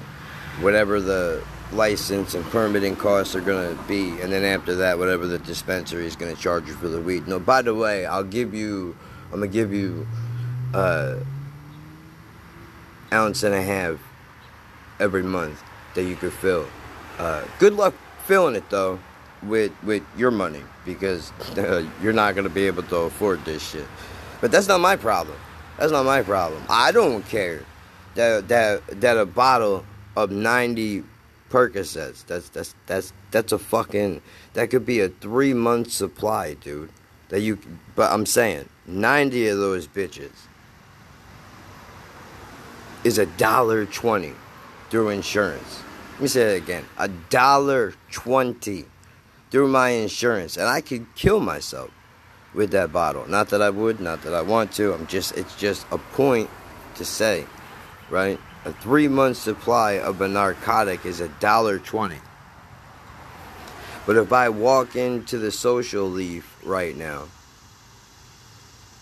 whatever 0.61 1.01
the 1.01 1.43
license 1.73 2.35
and 2.35 2.45
permitting 2.45 2.95
costs 2.95 3.35
are 3.35 3.41
gonna 3.41 3.77
be 3.85 4.09
and 4.21 4.31
then 4.31 4.45
after 4.45 4.75
that 4.75 4.97
whatever 4.97 5.27
the 5.27 5.39
dispensary 5.39 6.05
is 6.05 6.15
gonna 6.15 6.35
charge 6.35 6.67
you 6.67 6.73
for 6.73 6.87
the 6.87 7.01
weed. 7.01 7.27
No, 7.27 7.37
by 7.37 7.61
the 7.61 7.75
way, 7.75 8.05
I'll 8.05 8.23
give 8.23 8.53
you 8.53 8.95
I'm 9.25 9.39
gonna 9.39 9.47
give 9.47 9.73
you 9.73 10.07
uh 10.73 11.17
ounce 13.13 13.43
and 13.43 13.53
a 13.53 13.61
half 13.61 13.99
every 14.99 15.23
month 15.23 15.61
that 15.93 16.03
you 16.03 16.15
could 16.15 16.33
fill. 16.33 16.65
Uh, 17.17 17.43
good 17.59 17.73
luck 17.73 17.93
filling 18.25 18.55
it 18.55 18.69
though 18.69 18.99
with 19.43 19.71
with 19.83 20.03
your 20.17 20.31
money 20.31 20.63
because 20.85 21.31
uh, 21.57 21.87
you're 22.01 22.13
not 22.13 22.35
gonna 22.35 22.49
be 22.49 22.67
able 22.67 22.83
to 22.83 22.97
afford 22.97 23.43
this 23.45 23.67
shit. 23.69 23.85
But 24.41 24.51
that's 24.51 24.67
not 24.67 24.79
my 24.79 24.95
problem. 24.95 25.37
That's 25.77 25.91
not 25.91 26.05
my 26.05 26.21
problem. 26.21 26.63
I 26.69 26.91
don't 26.91 27.27
care 27.27 27.63
that 28.15 28.47
that 28.47 29.01
that 29.01 29.17
a 29.17 29.25
bottle 29.25 29.85
of 30.15 30.31
90 30.31 31.03
Percocets. 31.49 32.25
That's 32.25 32.49
that's 32.49 32.75
that's 32.85 33.13
that's 33.31 33.51
a 33.51 33.59
fucking 33.59 34.21
that 34.53 34.69
could 34.69 34.85
be 34.85 34.99
a 34.99 35.09
three 35.09 35.53
month 35.53 35.91
supply, 35.91 36.55
dude. 36.55 36.89
That 37.29 37.41
you. 37.41 37.59
But 37.95 38.11
I'm 38.11 38.25
saying 38.25 38.69
90 38.87 39.47
of 39.49 39.57
those 39.57 39.87
bitches 39.87 40.31
is 43.05 43.17
a 43.19 43.25
dollar 43.25 43.85
twenty 43.85 44.33
through 44.89 45.09
insurance. 45.09 45.83
Let 46.13 46.21
me 46.21 46.27
say 46.27 46.43
that 46.45 46.63
again. 46.63 46.85
A 46.97 47.07
dollar 47.07 47.93
twenty 48.11 48.85
through 49.51 49.67
my 49.67 49.89
insurance. 49.89 50.57
And 50.57 50.67
I 50.67 50.81
could 50.81 51.13
kill 51.15 51.39
myself 51.39 51.91
with 52.53 52.71
that 52.71 52.91
bottle. 52.91 53.27
Not 53.27 53.49
that 53.49 53.61
I 53.61 53.69
would, 53.69 53.99
not 53.99 54.23
that 54.23 54.33
I 54.33 54.41
want 54.41 54.71
to. 54.73 54.93
I'm 54.93 55.07
just 55.07 55.37
it's 55.37 55.55
just 55.55 55.85
a 55.91 55.97
point 55.97 56.49
to 56.95 57.05
say, 57.05 57.45
right? 58.09 58.39
A 58.65 58.73
three 58.73 59.07
month 59.07 59.37
supply 59.37 59.93
of 59.93 60.19
a 60.21 60.27
narcotic 60.27 61.05
is 61.05 61.19
a 61.19 61.27
dollar 61.27 61.77
twenty. 61.77 62.19
But 64.07 64.17
if 64.17 64.33
I 64.33 64.49
walk 64.49 64.95
into 64.95 65.37
the 65.37 65.51
social 65.51 66.09
leaf 66.09 66.57
right 66.63 66.95
now 66.95 67.25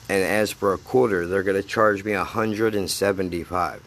and 0.09 0.23
ask 0.23 0.55
for 0.55 0.73
a 0.73 0.77
quarter, 0.77 1.25
they're 1.25 1.43
gonna 1.43 1.63
charge 1.63 2.03
me 2.03 2.11
hundred 2.13 2.75
and 2.75 2.89
seventy-five. 2.89 3.81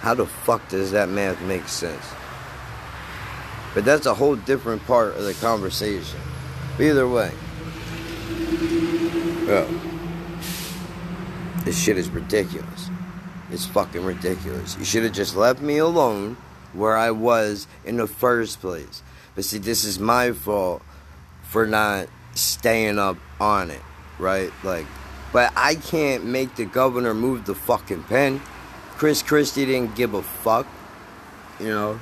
How 0.00 0.14
the 0.14 0.26
fuck 0.26 0.66
does 0.68 0.92
that 0.92 1.08
math 1.08 1.40
make 1.42 1.68
sense? 1.68 2.04
But 3.74 3.84
that's 3.84 4.06
a 4.06 4.14
whole 4.14 4.34
different 4.34 4.84
part 4.86 5.16
of 5.16 5.24
the 5.24 5.34
conversation. 5.34 6.18
But 6.76 6.84
either 6.84 7.06
way, 7.06 7.32
bro, 9.44 9.68
this 11.64 11.78
shit 11.78 11.98
is 11.98 12.08
ridiculous. 12.08 12.88
It's 13.52 13.66
fucking 13.66 14.04
ridiculous. 14.04 14.76
You 14.78 14.84
should 14.84 15.04
have 15.04 15.12
just 15.12 15.36
left 15.36 15.60
me 15.60 15.78
alone 15.78 16.36
where 16.72 16.96
I 16.96 17.10
was 17.10 17.66
in 17.84 17.96
the 17.96 18.06
first 18.06 18.60
place. 18.60 19.02
But 19.34 19.44
see, 19.44 19.58
this 19.58 19.84
is 19.84 19.98
my 19.98 20.32
fault 20.32 20.82
for 21.42 21.66
not 21.66 22.08
staying 22.34 22.98
up 22.98 23.18
on 23.40 23.70
it, 23.70 23.82
right? 24.18 24.50
Like, 24.62 24.86
but 25.32 25.52
I 25.56 25.74
can't 25.74 26.24
make 26.24 26.56
the 26.56 26.64
governor 26.64 27.12
move 27.12 27.44
the 27.44 27.54
fucking 27.54 28.04
pen. 28.04 28.40
Chris 29.00 29.22
Christie 29.22 29.64
didn't 29.64 29.96
give 29.96 30.12
a 30.12 30.20
fuck, 30.20 30.66
you 31.58 31.68
know. 31.68 31.98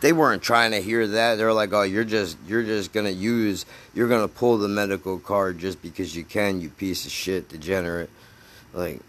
They 0.00 0.12
weren't 0.12 0.42
trying 0.42 0.72
to 0.72 0.82
hear 0.82 1.06
that. 1.06 1.36
They're 1.36 1.52
like, 1.52 1.72
"Oh, 1.72 1.82
you're 1.82 2.02
just 2.02 2.36
you're 2.48 2.64
just 2.64 2.92
gonna 2.92 3.10
use 3.10 3.64
you're 3.94 4.08
gonna 4.08 4.26
pull 4.26 4.58
the 4.58 4.66
medical 4.66 5.20
card 5.20 5.60
just 5.60 5.80
because 5.80 6.16
you 6.16 6.24
can, 6.24 6.60
you 6.60 6.68
piece 6.70 7.06
of 7.06 7.12
shit, 7.12 7.48
degenerate." 7.48 8.10
Like, 8.72 9.02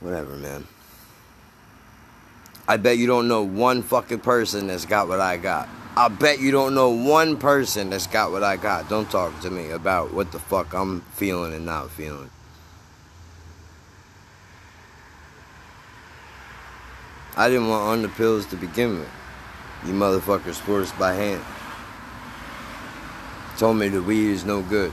whatever, 0.00 0.34
man. 0.34 0.66
I 2.66 2.76
bet 2.76 2.98
you 2.98 3.06
don't 3.06 3.28
know 3.28 3.44
one 3.44 3.84
fucking 3.84 4.18
person 4.18 4.66
that's 4.66 4.84
got 4.84 5.06
what 5.06 5.20
I 5.20 5.36
got. 5.36 5.68
I 5.96 6.08
bet 6.08 6.40
you 6.40 6.50
don't 6.50 6.74
know 6.74 6.90
one 6.90 7.36
person 7.36 7.88
that's 7.88 8.08
got 8.08 8.32
what 8.32 8.42
I 8.42 8.56
got. 8.56 8.88
Don't 8.88 9.08
talk 9.08 9.38
to 9.42 9.50
me 9.50 9.70
about 9.70 10.12
what 10.12 10.32
the 10.32 10.40
fuck 10.40 10.74
I'm 10.74 11.02
feeling 11.14 11.54
and 11.54 11.64
not 11.64 11.92
feeling. 11.92 12.30
I 17.38 17.50
didn't 17.50 17.68
want 17.68 17.82
on 17.82 18.02
the 18.02 18.08
pills 18.08 18.46
to 18.46 18.56
begin 18.56 18.98
with. 18.98 19.10
You 19.84 19.92
motherfuckers 19.92 20.54
forced 20.54 20.98
by 20.98 21.12
hand. 21.12 21.44
Told 23.58 23.76
me 23.76 23.88
the 23.88 24.02
weed 24.02 24.30
is 24.30 24.44
no 24.44 24.62
good. 24.62 24.90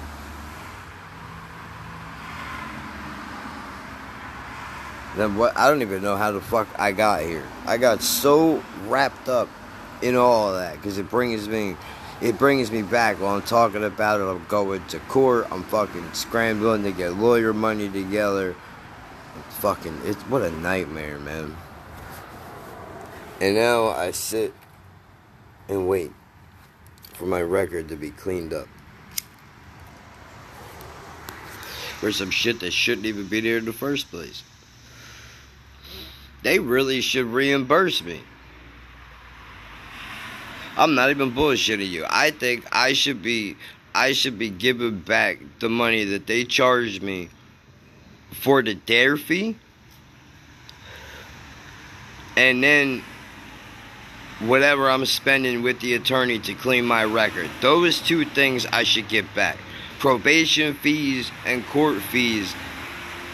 Then 5.15 5.35
what? 5.37 5.55
I 5.55 5.69
don't 5.69 5.81
even 5.81 6.01
know 6.01 6.17
how 6.17 6.31
the 6.31 6.41
fuck 6.41 6.67
I 6.77 6.91
got 6.91 7.21
here. 7.21 7.45
I 7.65 7.77
got 7.77 8.01
so 8.01 8.63
wrapped 8.87 9.29
up 9.29 9.47
in 10.01 10.15
all 10.15 10.53
that 10.53 10.75
because 10.75 10.97
it 10.97 11.09
brings 11.09 11.47
me, 11.47 11.77
it 12.19 12.37
brings 12.37 12.71
me 12.71 12.81
back 12.81 13.21
while 13.21 13.35
I'm 13.35 13.41
talking 13.43 13.83
about 13.83 14.19
it. 14.19 14.23
I'm 14.23 14.45
going 14.49 14.85
to 14.87 14.99
court. 14.99 15.47
I'm 15.51 15.63
fucking 15.63 16.13
scrambling 16.13 16.83
to 16.83 16.91
get 16.91 17.13
lawyer 17.13 17.53
money 17.53 17.89
together. 17.89 18.55
It's 19.47 19.57
fucking, 19.57 20.01
it's 20.03 20.21
what 20.23 20.41
a 20.41 20.51
nightmare, 20.51 21.19
man. 21.19 21.55
And 23.41 23.55
now 23.55 23.87
I 23.87 24.11
sit 24.11 24.53
and 25.67 25.87
wait 25.87 26.11
for 27.13 27.25
my 27.25 27.41
record 27.41 27.89
to 27.89 27.95
be 27.95 28.09
cleaned 28.09 28.53
up. 28.53 28.67
For 31.99 32.11
some 32.11 32.31
shit 32.31 32.59
that 32.61 32.71
shouldn't 32.71 33.05
even 33.05 33.27
be 33.27 33.39
there 33.41 33.57
in 33.57 33.65
the 33.65 33.73
first 33.73 34.09
place. 34.11 34.43
They 36.41 36.59
really 36.59 36.99
should 37.01 37.27
reimburse 37.27 38.03
me. 38.03 38.21
I'm 40.75 40.95
not 40.95 41.09
even 41.09 41.31
bullshitting 41.31 41.89
you. 41.89 42.05
I 42.09 42.31
think 42.31 42.65
I 42.71 42.93
should 42.93 43.21
be 43.21 43.55
I 43.95 44.13
should 44.13 44.39
be 44.39 44.49
giving 44.49 44.99
back 44.99 45.37
the 45.59 45.69
money 45.69 46.03
that 46.05 46.25
they 46.25 46.45
charged 46.45 47.03
me 47.03 47.29
for 48.31 48.63
the 48.63 48.73
dare 48.73 49.17
fee. 49.17 49.55
And 52.35 52.63
then 52.63 53.03
whatever 54.47 54.89
I'm 54.89 55.05
spending 55.05 55.61
with 55.63 55.79
the 55.79 55.93
attorney 55.95 56.39
to 56.39 56.53
clean 56.53 56.85
my 56.85 57.03
record. 57.03 57.49
Those 57.61 57.99
two 57.99 58.25
things 58.25 58.65
I 58.65 58.83
should 58.83 59.07
get 59.07 59.33
back. 59.33 59.57
Probation 59.99 60.73
fees 60.75 61.31
and 61.45 61.65
court 61.67 62.01
fees, 62.01 62.53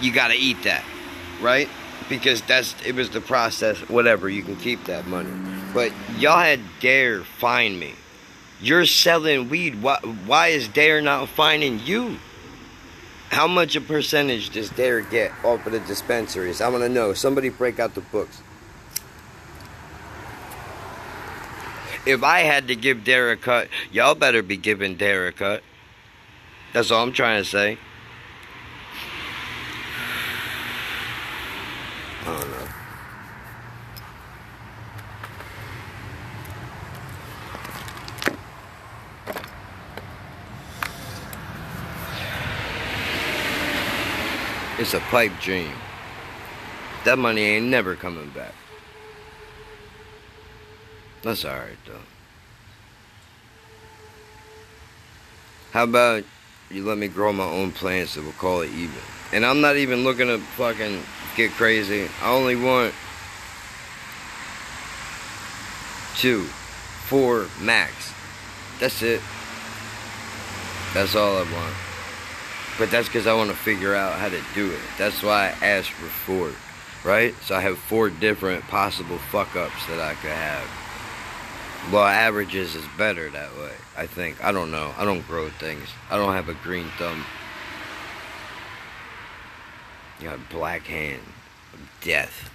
you 0.02 0.14
gotta 0.14 0.36
eat 0.36 0.64
that, 0.64 0.84
right? 1.42 1.68
Because 2.08 2.42
that's 2.42 2.76
it 2.86 2.96
was 2.96 3.10
the 3.10 3.22
process, 3.22 3.78
whatever, 3.90 4.30
you 4.30 4.44
can 4.44 4.56
keep 4.56 4.84
that 4.86 5.08
money. 5.08 5.32
But 5.74 5.92
y'all 6.18 6.40
had 6.40 6.60
Dare 6.80 7.24
find 7.24 7.80
me. 7.80 7.94
You're 8.62 8.86
selling 8.86 9.50
weed. 9.50 9.82
Why, 9.82 10.00
why 10.26 10.48
is 10.48 10.68
Dare 10.68 11.02
not 11.02 11.30
finding 11.30 11.80
you? 11.80 12.18
How 13.30 13.48
much 13.48 13.76
a 13.76 13.82
percentage 13.82 14.50
does 14.50 14.70
Dare 14.72 15.02
get 15.02 15.32
off 15.44 15.66
of 15.66 15.72
the 15.72 15.80
dispensaries? 15.82 16.62
I 16.62 16.68
want 16.68 16.84
to 16.84 16.90
know. 16.90 17.14
Somebody 17.14 17.50
break 17.50 17.80
out 17.80 17.94
the 17.94 18.02
books. 18.02 18.42
If 22.06 22.24
I 22.24 22.40
had 22.40 22.68
to 22.70 22.76
give 22.76 23.04
Dare 23.04 23.32
a 23.32 23.38
cut, 23.38 23.68
y'all 23.92 24.16
better 24.16 24.42
be 24.42 24.58
giving 24.58 24.96
Dare 24.96 25.28
a 25.28 25.32
cut. 25.32 25.64
That's 26.74 26.92
all 26.92 27.04
I'm 27.04 27.12
trying 27.12 27.44
to 27.44 27.50
say. 27.50 27.78
I 32.22 32.26
don't 32.26 32.52
know. 32.52 32.68
It's 44.80 44.94
a 44.94 45.00
pipe 45.00 45.34
dream. 45.42 45.74
That 47.04 47.18
money 47.18 47.42
ain't 47.42 47.66
never 47.66 47.96
coming 47.96 48.30
back. 48.30 48.54
That's 51.24 51.46
alright 51.46 51.78
though. 51.86 52.00
How 55.72 55.84
about 55.84 56.24
you 56.72 56.86
let 56.86 56.98
me 56.98 57.08
grow 57.08 57.34
my 57.34 57.46
own 57.46 57.72
plants 57.72 58.16
and 58.16 58.26
we'll 58.26 58.34
call 58.34 58.62
it 58.62 58.72
even. 58.72 58.98
And 59.32 59.46
I'm 59.46 59.62
not 59.62 59.76
even 59.76 60.04
looking 60.04 60.28
to 60.28 60.40
fucking 60.40 61.02
get 61.36 61.52
crazy. 61.52 62.08
I 62.22 62.32
only 62.32 62.56
want 62.56 62.94
two, 66.16 66.44
four 67.08 67.48
max. 67.62 68.14
That's 68.80 69.02
it. 69.02 69.22
That's 70.94 71.16
all 71.16 71.38
I 71.38 71.42
want. 71.42 71.76
But 72.78 72.92
that's 72.92 73.08
because 73.08 73.28
I 73.28 73.34
want 73.34 73.50
to 73.50 73.56
figure 73.56 73.94
out 73.94 74.14
how 74.14 74.30
to 74.30 74.42
do 74.56 74.72
it. 74.72 74.80
That's 74.98 75.22
why 75.22 75.56
I 75.62 75.66
asked 75.66 75.92
for 75.92 76.08
four, 76.08 76.52
right? 77.04 77.36
So 77.44 77.56
I 77.56 77.62
have 77.62 77.78
four 77.78 78.10
different 78.10 78.64
possible 78.66 79.18
fuck 79.18 79.56
ups 79.56 79.86
that 79.88 80.00
I 80.00 80.14
could 80.16 80.32
have. 80.32 80.79
Well, 81.92 82.06
averages 82.06 82.76
is 82.76 82.86
better 83.00 83.32
that 83.32 83.56
way, 83.58 83.74
I 83.98 84.06
think. 84.06 84.44
I 84.44 84.52
don't 84.52 84.70
know. 84.70 84.94
I 84.98 85.06
don't 85.06 85.26
grow 85.26 85.50
things. 85.50 85.88
I 86.12 86.18
don't 86.18 86.34
have 86.34 86.48
a 86.48 86.54
green 86.54 86.86
thumb. 87.00 87.26
You 90.20 90.28
got 90.28 90.36
a 90.36 90.54
black 90.54 90.84
hand 90.84 91.22
of 91.74 91.80
death. 92.02 92.52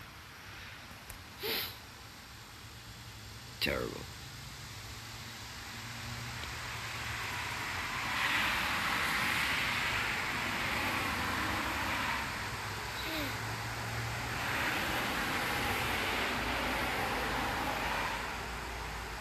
Terrible. 3.61 4.01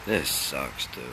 This 0.05 0.30
sucks, 0.30 0.88
dude. 0.88 1.03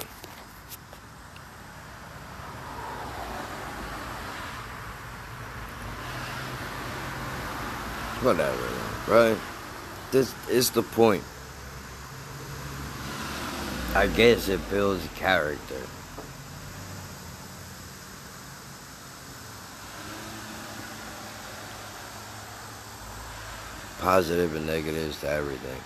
Whatever, 8.22 8.68
right? 9.06 9.38
This 10.10 10.34
is 10.48 10.70
the 10.70 10.82
point. 10.82 11.22
I 13.94 14.08
guess 14.08 14.48
it 14.48 14.60
builds 14.70 15.06
character. 15.14 15.80
Positive 24.00 24.56
and 24.56 24.66
negatives 24.66 25.20
to 25.20 25.30
everything. 25.30 25.80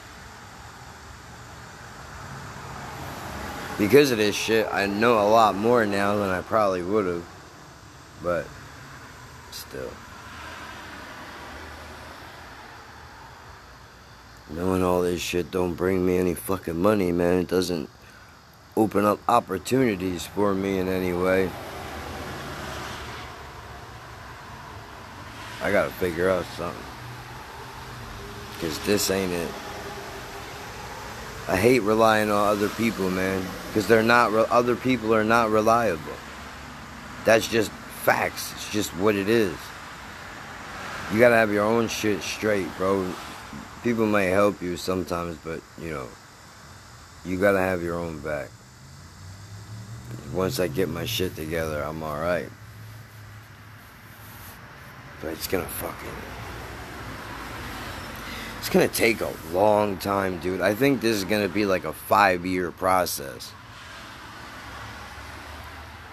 Because 3.78 4.10
of 4.10 4.18
this 4.18 4.36
shit, 4.36 4.68
I 4.70 4.86
know 4.86 5.18
a 5.18 5.28
lot 5.28 5.54
more 5.54 5.84
now 5.86 6.16
than 6.16 6.30
I 6.30 6.42
probably 6.42 6.82
would 6.82 7.06
have. 7.06 7.24
But 8.22 8.46
still. 9.50 9.90
Knowing 14.50 14.82
all 14.82 15.00
this 15.02 15.20
shit 15.20 15.50
don't 15.50 15.74
bring 15.74 16.04
me 16.06 16.18
any 16.18 16.34
fucking 16.34 16.80
money, 16.80 17.10
man. 17.10 17.38
It 17.38 17.48
doesn't 17.48 17.88
open 18.76 19.04
up 19.04 19.18
opportunities 19.28 20.26
for 20.26 20.54
me 20.54 20.78
in 20.78 20.88
any 20.88 21.12
way. 21.12 21.50
I 25.62 25.72
gotta 25.72 25.90
figure 25.90 26.28
out 26.28 26.44
something. 26.56 26.82
Because 28.54 28.78
this 28.80 29.10
ain't 29.10 29.32
it. 29.32 29.50
I 31.46 31.56
hate 31.56 31.80
relying 31.80 32.30
on 32.30 32.48
other 32.48 32.70
people, 32.70 33.10
man, 33.10 33.44
because 33.68 33.86
they're 33.86 34.02
not. 34.02 34.32
Re- 34.32 34.46
other 34.50 34.76
people 34.76 35.14
are 35.14 35.24
not 35.24 35.50
reliable. 35.50 36.16
That's 37.26 37.46
just 37.46 37.70
facts. 37.70 38.52
It's 38.52 38.70
just 38.70 38.90
what 38.96 39.14
it 39.14 39.28
is. 39.28 39.56
You 41.12 41.18
gotta 41.18 41.36
have 41.36 41.52
your 41.52 41.64
own 41.64 41.88
shit 41.88 42.22
straight, 42.22 42.66
bro. 42.78 43.12
People 43.82 44.06
may 44.06 44.26
help 44.26 44.62
you 44.62 44.78
sometimes, 44.78 45.36
but 45.44 45.60
you 45.78 45.90
know, 45.90 46.08
you 47.26 47.38
gotta 47.38 47.58
have 47.58 47.82
your 47.82 47.98
own 47.98 48.20
back. 48.20 48.48
Once 50.32 50.58
I 50.58 50.68
get 50.68 50.88
my 50.88 51.04
shit 51.04 51.36
together, 51.36 51.82
I'm 51.82 52.02
alright. 52.02 52.48
But 55.20 55.32
it's 55.32 55.46
gonna 55.46 55.66
fucking 55.66 56.08
it's 58.64 58.72
gonna 58.72 58.88
take 58.88 59.20
a 59.20 59.30
long 59.52 59.98
time, 59.98 60.38
dude. 60.38 60.62
I 60.62 60.74
think 60.74 61.02
this 61.02 61.14
is 61.14 61.24
gonna 61.24 61.50
be 61.50 61.66
like 61.66 61.84
a 61.84 61.92
five 61.92 62.46
year 62.46 62.70
process. 62.70 63.52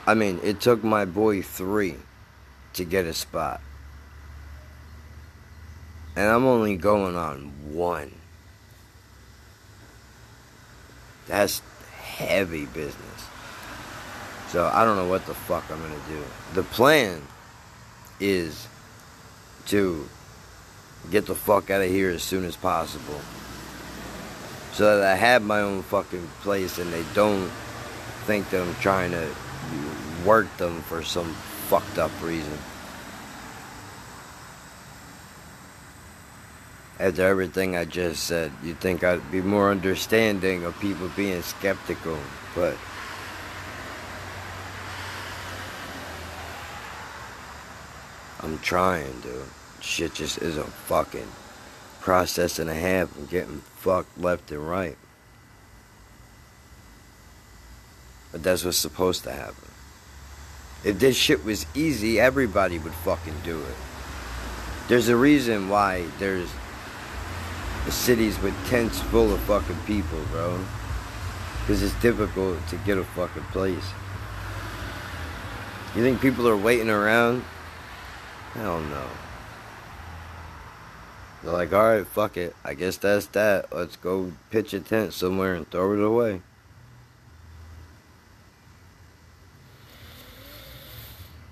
I 0.06 0.16
mean, 0.16 0.38
it 0.44 0.60
took 0.60 0.84
my 0.84 1.06
boy 1.06 1.44
three 1.44 1.96
to 2.74 2.84
get 2.84 3.06
a 3.06 3.14
spot. 3.14 3.62
And 6.18 6.28
I'm 6.28 6.44
only 6.44 6.76
going 6.76 7.16
on 7.16 7.54
one. 7.74 8.12
That's 11.28 11.62
heavy 12.02 12.66
business. 12.66 13.28
So 14.50 14.66
I 14.66 14.84
don't 14.84 14.98
know 14.98 15.08
what 15.08 15.26
the 15.26 15.36
fuck 15.36 15.64
I'm 15.72 15.82
gonna 15.82 15.96
do. 16.10 16.22
The 16.54 16.64
plan 16.64 17.22
is 18.20 18.68
to 19.68 20.10
get 21.10 21.26
the 21.26 21.36
fuck 21.36 21.70
out 21.70 21.82
of 21.82 21.90
here 21.90 22.10
as 22.10 22.24
soon 22.24 22.46
as 22.46 22.56
possible. 22.56 23.20
So 24.74 24.98
that 25.00 25.12
I 25.12 25.16
have 25.16 25.42
my 25.42 25.62
own 25.62 25.82
fucking 25.84 26.28
place 26.42 26.78
and 26.78 26.92
they 26.94 27.04
don't 27.14 27.50
think 28.26 28.50
that 28.52 28.62
I'm 28.62 28.76
trying 28.76 29.12
to 29.12 29.30
work 30.26 30.56
them 30.58 30.82
for 30.84 31.04
some 31.04 31.34
fucked 31.68 31.98
up 31.98 32.12
reason. 32.22 32.58
After 37.00 37.26
everything 37.26 37.76
I 37.76 37.86
just 37.86 38.26
said, 38.26 38.52
you'd 38.64 38.80
think 38.80 39.04
I'd 39.04 39.32
be 39.32 39.42
more 39.42 39.72
understanding 39.72 40.66
of 40.66 40.80
people 40.80 41.10
being 41.16 41.42
skeptical, 41.42 42.20
but. 42.54 42.78
I'm 48.44 48.58
trying, 48.60 49.20
dude. 49.22 49.46
Shit 49.82 50.14
just 50.14 50.38
is 50.38 50.58
a 50.58 50.64
fucking 50.64 51.28
process 52.00 52.60
and 52.60 52.70
a 52.70 52.76
half. 52.76 53.16
I'm 53.18 53.26
getting 53.26 53.62
fucked 53.76 54.18
left 54.18 54.52
and 54.52 54.68
right. 54.68 54.98
But 58.32 58.44
that's 58.44 58.64
what's 58.64 58.78
supposed 58.78 59.24
to 59.24 59.32
happen. 59.32 59.56
If 60.84 61.00
this 61.00 61.18
shit 61.18 61.44
was 61.44 61.66
easy, 61.76 62.20
everybody 62.20 62.80
would 62.80 62.94
fucking 62.94 63.36
do 63.44 63.60
it. 63.60 63.76
There's 64.88 65.10
a 65.10 65.16
reason 65.16 65.70
why 65.70 66.06
there's 66.18 66.50
the 67.86 67.92
cities 67.92 68.40
with 68.42 68.56
tents 68.68 69.00
full 69.00 69.34
of 69.34 69.40
fucking 69.42 69.80
people, 69.86 70.20
bro. 70.32 70.60
Because 71.62 71.84
it's 71.84 72.00
difficult 72.02 72.58
to 72.70 72.76
get 72.78 72.98
a 72.98 73.04
fucking 73.04 73.44
place. 73.52 73.86
You 75.96 76.02
think 76.02 76.22
people 76.22 76.48
are 76.48 76.58
waiting 76.58 76.90
around? 76.90 77.44
Hell 78.54 78.80
no. 78.82 79.06
They're 81.44 81.54
like, 81.54 81.74
alright, 81.74 82.06
fuck 82.06 82.38
it. 82.38 82.56
I 82.64 82.76
guess 82.76 82.98
that's 82.98 83.26
that. 83.28 83.74
Let's 83.76 83.96
go 83.96 84.34
pitch 84.52 84.74
a 84.74 84.80
tent 84.80 85.14
somewhere 85.14 85.56
and 85.56 85.70
throw 85.70 85.94
it 85.94 86.00
away. 86.04 86.42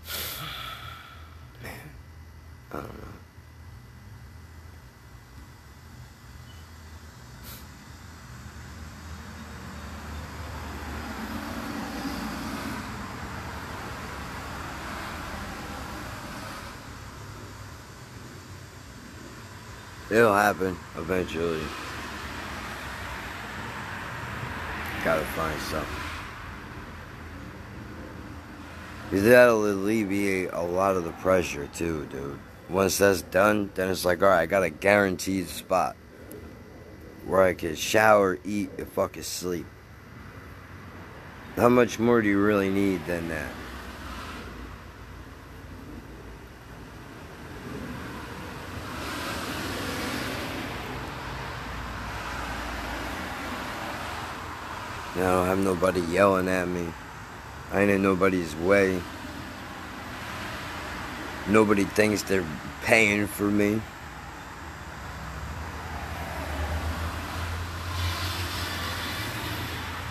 Man, 1.63 1.89
I 2.71 2.77
don't 2.77 2.93
know. 2.93 2.98
It'll 20.09 20.33
happen 20.33 20.75
eventually. 20.97 21.61
Gotta 25.03 25.25
find 25.25 25.59
something. 25.61 25.95
That'll 29.11 29.65
alleviate 29.65 30.49
a 30.51 30.61
lot 30.61 30.95
of 30.95 31.03
the 31.03 31.11
pressure 31.13 31.67
too, 31.67 32.07
dude. 32.11 32.39
Once 32.69 32.97
that's 32.97 33.21
done, 33.23 33.71
then 33.75 33.89
it's 33.89 34.05
like, 34.05 34.21
alright, 34.21 34.41
I 34.41 34.45
got 34.45 34.63
a 34.63 34.69
guaranteed 34.69 35.47
spot 35.47 35.95
where 37.25 37.43
I 37.43 37.53
can 37.53 37.75
shower, 37.75 38.39
eat, 38.43 38.69
and 38.77 38.87
fucking 38.87 39.23
sleep. 39.23 39.65
How 41.55 41.69
much 41.69 41.99
more 41.99 42.21
do 42.21 42.27
you 42.27 42.39
really 42.39 42.69
need 42.69 43.05
than 43.05 43.29
that? 43.29 43.51
I 55.19 55.31
don't 55.31 55.47
have 55.47 55.59
nobody 55.59 55.99
yelling 56.01 56.47
at 56.47 56.67
me. 56.67 56.87
I 57.71 57.81
ain't 57.81 57.91
in 57.91 58.01
nobody's 58.01 58.55
way. 58.55 59.01
Nobody 61.47 61.83
thinks 61.83 62.21
they're 62.23 62.45
paying 62.83 63.27
for 63.27 63.43
me. 63.43 63.81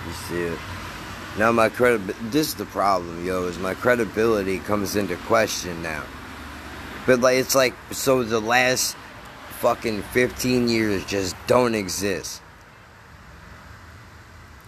You 0.06 0.12
see 0.28 0.42
it. 0.42 0.58
Now 1.38 1.52
my 1.52 1.68
credit 1.68 2.00
this 2.30 2.48
is 2.48 2.54
the 2.54 2.66
problem, 2.66 3.24
yo, 3.24 3.44
is 3.44 3.58
my 3.58 3.74
credibility 3.74 4.58
comes 4.58 4.94
into 4.94 5.16
question 5.16 5.82
now. 5.82 6.02
But 7.06 7.20
like 7.20 7.38
it's 7.38 7.54
like 7.54 7.74
so 7.92 8.22
the 8.24 8.40
last 8.40 8.94
fucking 9.60 10.02
15 10.02 10.68
years 10.68 11.04
just 11.06 11.34
don't 11.46 11.74
exist 11.74 12.42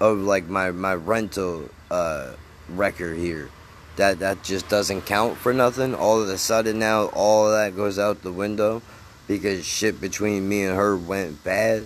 of 0.01 0.18
like 0.18 0.48
my 0.48 0.70
my 0.70 0.94
rental 0.94 1.68
uh 1.90 2.32
record 2.68 3.18
here. 3.18 3.51
That 3.97 4.20
that 4.20 4.43
just 4.43 4.68
doesn't 4.68 5.02
count 5.02 5.36
for 5.36 5.52
nothing. 5.52 5.94
All 5.94 6.22
of 6.22 6.28
a 6.28 6.39
sudden 6.39 6.78
now 6.78 7.06
all 7.06 7.51
that 7.51 7.77
goes 7.77 7.98
out 7.98 8.22
the 8.22 8.32
window 8.32 8.82
because 9.28 9.64
shit 9.64 10.01
between 10.01 10.48
me 10.48 10.64
and 10.64 10.77
her 10.77 10.97
went 10.97 11.44
bad. 11.44 11.85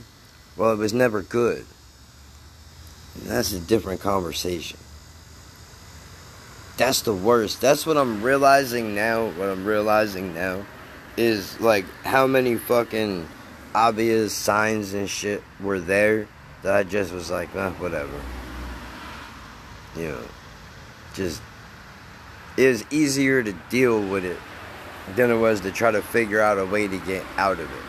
Well 0.56 0.72
it 0.72 0.78
was 0.78 0.92
never 0.92 1.22
good. 1.22 1.66
And 3.14 3.26
that's 3.26 3.52
a 3.52 3.60
different 3.60 4.00
conversation. 4.00 4.78
That's 6.76 7.02
the 7.02 7.14
worst. 7.14 7.60
That's 7.60 7.86
what 7.86 7.96
i'm 7.96 8.22
realizing 8.22 8.94
now 8.94 9.28
what 9.30 9.48
i'm 9.48 9.64
realizing 9.64 10.34
now 10.34 10.64
is 11.16 11.60
like 11.60 11.84
how 12.04 12.26
many 12.26 12.56
fucking 12.56 13.28
obvious 13.74 14.32
signs 14.32 14.94
and 14.94 15.08
shit 15.08 15.42
were 15.60 15.80
there 15.80 16.28
that 16.64 16.74
I 16.74 16.82
just 16.82 17.12
was 17.12 17.30
like, 17.30 17.54
eh, 17.54 17.70
whatever. 17.72 18.20
You 19.96 20.08
know, 20.08 20.22
just 21.12 21.40
it 22.56 22.66
was 22.66 22.84
easier 22.90 23.42
to 23.42 23.52
deal 23.68 24.00
with 24.00 24.24
it 24.24 24.38
than 25.14 25.30
it 25.30 25.36
was 25.36 25.60
to 25.60 25.70
try 25.70 25.90
to 25.90 26.00
figure 26.02 26.40
out 26.40 26.58
a 26.58 26.64
way 26.64 26.88
to 26.88 26.98
get 26.98 27.22
out 27.36 27.60
of 27.60 27.70
it. 27.70 27.84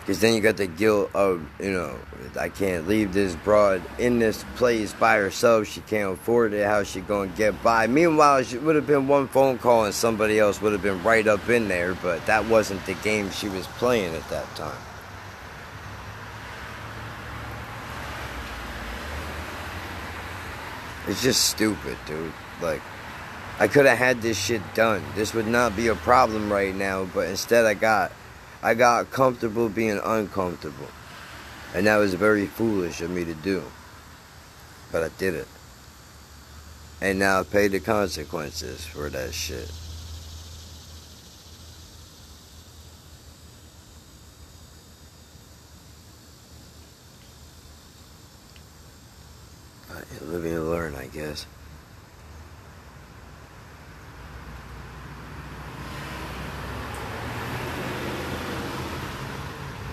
Because 0.00 0.20
then 0.20 0.34
you 0.34 0.40
got 0.40 0.56
the 0.56 0.66
guilt 0.66 1.10
of, 1.14 1.46
you 1.60 1.70
know, 1.70 1.96
I 2.40 2.48
can't 2.48 2.88
leave 2.88 3.12
this 3.12 3.36
broad 3.36 3.82
in 3.98 4.18
this 4.18 4.44
place 4.56 4.92
by 4.92 5.18
herself. 5.18 5.68
She 5.68 5.82
can't 5.82 6.14
afford 6.14 6.52
it. 6.54 6.66
How's 6.66 6.90
she 6.90 7.00
going 7.00 7.30
to 7.30 7.36
get 7.36 7.62
by? 7.62 7.86
Meanwhile, 7.86 8.38
it 8.38 8.62
would 8.62 8.74
have 8.74 8.86
been 8.86 9.06
one 9.06 9.28
phone 9.28 9.58
call 9.58 9.84
and 9.84 9.94
somebody 9.94 10.38
else 10.38 10.60
would 10.62 10.72
have 10.72 10.82
been 10.82 11.02
right 11.04 11.26
up 11.26 11.48
in 11.48 11.68
there, 11.68 11.94
but 11.94 12.24
that 12.26 12.46
wasn't 12.46 12.84
the 12.86 12.94
game 12.94 13.30
she 13.30 13.48
was 13.50 13.66
playing 13.66 14.14
at 14.14 14.28
that 14.30 14.52
time. 14.56 14.87
It's 21.08 21.22
just 21.22 21.46
stupid, 21.46 21.96
dude. 22.06 22.32
Like, 22.60 22.82
I 23.58 23.66
could 23.66 23.86
have 23.86 23.98
had 23.98 24.20
this 24.22 24.38
shit 24.38 24.62
done. 24.74 25.02
This 25.14 25.34
would 25.34 25.46
not 25.46 25.74
be 25.74 25.88
a 25.88 25.94
problem 25.94 26.52
right 26.52 26.74
now, 26.74 27.06
but 27.06 27.28
instead 27.28 27.64
I 27.64 27.74
got 27.74 28.12
I 28.62 28.74
got 28.74 29.10
comfortable 29.10 29.68
being 29.68 30.00
uncomfortable. 30.04 30.88
And 31.74 31.86
that 31.86 31.96
was 31.96 32.14
very 32.14 32.46
foolish 32.46 33.00
of 33.00 33.10
me 33.10 33.24
to 33.24 33.34
do. 33.34 33.62
But 34.92 35.02
I 35.02 35.08
did 35.16 35.34
it. 35.34 35.48
And 37.00 37.18
now 37.18 37.40
I 37.40 37.42
pay 37.44 37.68
the 37.68 37.80
consequences 37.80 38.84
for 38.84 39.08
that 39.08 39.32
shit. 39.32 39.70
Live 50.38 50.52
and 50.52 50.70
learn, 50.70 50.94
I 50.94 51.06
guess. 51.06 51.46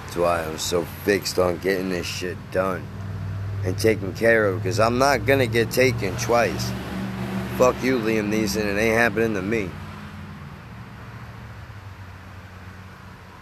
That's 0.03 0.17
why 0.17 0.43
I'm 0.43 0.59
so 0.59 0.84
fixed 1.03 1.39
on 1.39 1.57
getting 1.57 1.89
this 1.89 2.05
shit 2.05 2.38
done 2.51 2.85
and 3.63 3.76
taken 3.76 4.13
care 4.13 4.45
of 4.45 4.61
because 4.61 4.80
I'm 4.80 4.99
not 4.99 5.26
gonna 5.26 5.47
get 5.47 5.72
taken 5.72 6.15
twice. 6.17 6.72
Fuck 7.57 7.81
you, 7.81 7.97
Liam 7.97 8.31
Neeson, 8.31 8.65
it 8.65 8.80
ain't 8.80 8.97
happening 8.97 9.34
to 9.34 9.41
me. 9.41 9.72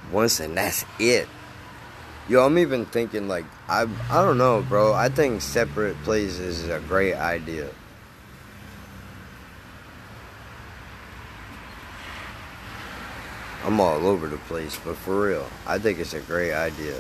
Once 0.09 0.39
and 0.39 0.55
that's 0.55 0.85
it. 0.99 1.27
Yo, 2.29 2.45
I'm 2.45 2.57
even 2.57 2.85
thinking 2.85 3.27
like 3.27 3.45
I 3.67 3.85
I 4.09 4.23
don't 4.23 4.37
know, 4.37 4.61
bro. 4.61 4.93
I 4.93 5.09
think 5.09 5.41
separate 5.41 6.01
places 6.03 6.61
is 6.61 6.69
a 6.69 6.79
great 6.79 7.15
idea. 7.15 7.69
I'm 13.65 13.79
all 13.79 14.05
over 14.07 14.27
the 14.27 14.37
place, 14.37 14.77
but 14.83 14.95
for 14.95 15.27
real, 15.27 15.47
I 15.65 15.79
think 15.79 15.99
it's 15.99 16.13
a 16.13 16.19
great 16.21 16.53
idea. 16.53 16.95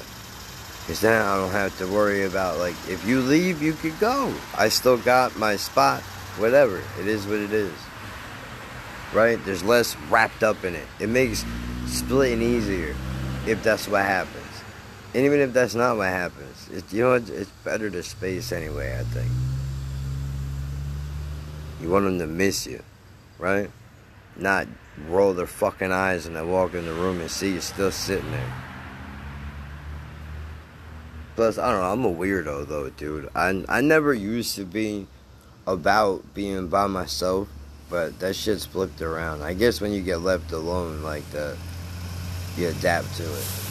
Cause 0.87 0.99
then 0.99 1.21
I 1.21 1.37
don't 1.37 1.51
have 1.51 1.77
to 1.77 1.87
worry 1.87 2.23
about 2.23 2.59
like 2.59 2.75
if 2.89 3.05
you 3.07 3.21
leave, 3.21 3.61
you 3.61 3.73
could 3.73 3.97
go. 3.99 4.33
I 4.57 4.67
still 4.67 4.97
got 4.97 5.37
my 5.37 5.55
spot. 5.55 6.01
Whatever. 6.37 6.81
It 6.99 7.07
is 7.07 7.25
what 7.25 7.39
it 7.39 7.53
is. 7.53 7.73
Right? 9.13 9.39
There's 9.45 9.63
less 9.63 9.95
wrapped 10.09 10.43
up 10.43 10.65
in 10.65 10.75
it. 10.75 10.87
It 10.99 11.07
makes 11.07 11.45
splitting 11.85 12.41
easier 12.41 12.95
if 13.45 13.63
that's 13.63 13.87
what 13.87 14.01
happens. 14.03 14.42
And 15.15 15.25
even 15.25 15.39
if 15.39 15.53
that's 15.53 15.75
not 15.75 15.97
what 15.97 16.07
happens, 16.07 16.69
it, 16.71 16.91
you 16.91 17.03
know, 17.03 17.13
it's, 17.13 17.29
it's 17.29 17.49
better 17.63 17.89
to 17.89 18.01
space 18.01 18.51
anyway, 18.51 18.97
I 18.99 19.03
think. 19.03 19.31
You 21.79 21.89
want 21.89 22.05
them 22.05 22.17
to 22.19 22.27
miss 22.27 22.65
you, 22.65 22.81
right? 23.37 23.69
Not 24.35 24.67
roll 25.07 25.33
their 25.33 25.45
fucking 25.45 25.91
eyes 25.91 26.25
and 26.25 26.35
they 26.35 26.43
walk 26.43 26.73
in 26.73 26.85
the 26.85 26.93
room 26.93 27.21
and 27.21 27.29
see 27.29 27.53
you 27.53 27.61
still 27.61 27.91
sitting 27.91 28.31
there. 28.31 28.53
Plus, 31.35 31.57
I 31.57 31.71
don't 31.71 31.81
know, 31.81 31.91
I'm 31.91 32.05
a 32.05 32.19
weirdo 32.19 32.67
though, 32.67 32.89
dude. 32.89 33.29
I, 33.35 33.63
I 33.69 33.81
never 33.81 34.13
used 34.13 34.55
to 34.55 34.65
be 34.65 35.07
about 35.67 36.33
being 36.33 36.67
by 36.67 36.87
myself, 36.87 37.49
but 37.89 38.19
that 38.19 38.35
shit's 38.35 38.65
flipped 38.65 39.01
around. 39.01 39.43
I 39.43 39.53
guess 39.53 39.79
when 39.79 39.93
you 39.93 40.01
get 40.01 40.21
left 40.21 40.51
alone 40.51 41.03
like 41.03 41.29
that, 41.31 41.57
you 42.57 42.67
adapt 42.67 43.15
to 43.17 43.23
it. 43.23 43.63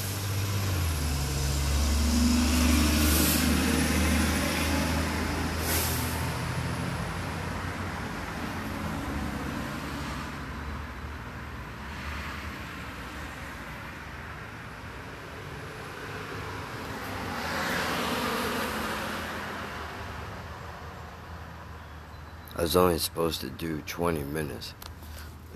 I 22.61 22.61
was 22.72 22.76
only 22.78 22.98
supposed 22.98 23.42
to 23.42 23.50
do 23.50 23.82
20 23.82 24.22
minutes. 24.22 24.72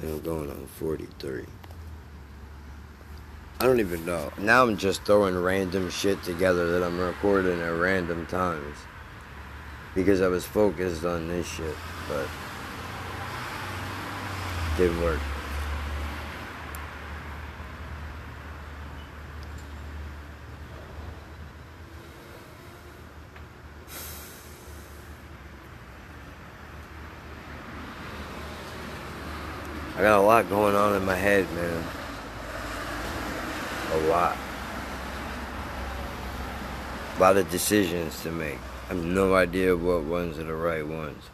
And 0.02 0.10
I'm 0.10 0.20
going 0.20 0.51
on 0.51 0.66
43. 0.66 1.47
I 3.59 3.64
don't 3.64 3.80
even 3.80 4.05
know. 4.05 4.30
Now 4.36 4.64
I'm 4.64 4.76
just 4.76 5.02
throwing 5.05 5.34
random 5.34 5.88
shit 5.88 6.22
together 6.22 6.72
that 6.72 6.84
I'm 6.84 6.98
recording 6.98 7.59
at 7.62 7.68
random 7.68 8.26
times. 8.26 8.76
Because 9.94 10.20
I 10.20 10.28
was 10.28 10.44
focused 10.44 11.06
on 11.06 11.28
this 11.28 11.47
shit, 11.47 11.74
but 12.06 12.28
didn't 14.76 15.01
work. 15.01 15.20
I 29.86 29.88
got 30.06 30.20
a 30.20 30.22
lot 30.22 30.48
going 30.48 30.76
on 30.76 30.94
in 30.94 31.04
my 31.04 31.16
head, 31.16 31.52
man. 31.52 31.84
A 33.92 34.06
lot. 34.06 34.36
A 37.16 37.20
lot 37.20 37.36
of 37.36 37.50
decisions 37.50 38.22
to 38.22 38.30
make. 38.30 38.58
I 38.84 38.94
have 38.94 39.04
no 39.04 39.34
idea 39.34 39.76
what 39.76 40.04
ones 40.04 40.38
are 40.38 40.44
the 40.44 40.54
right 40.54 40.86
ones. 40.86 41.24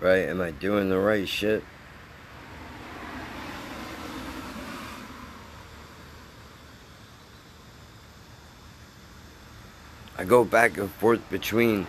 Right? 0.00 0.30
Am 0.30 0.40
I 0.40 0.50
doing 0.50 0.88
the 0.88 0.98
right 0.98 1.28
shit? 1.28 1.62
I 10.16 10.24
go 10.24 10.42
back 10.42 10.78
and 10.78 10.90
forth 10.90 11.28
between 11.28 11.86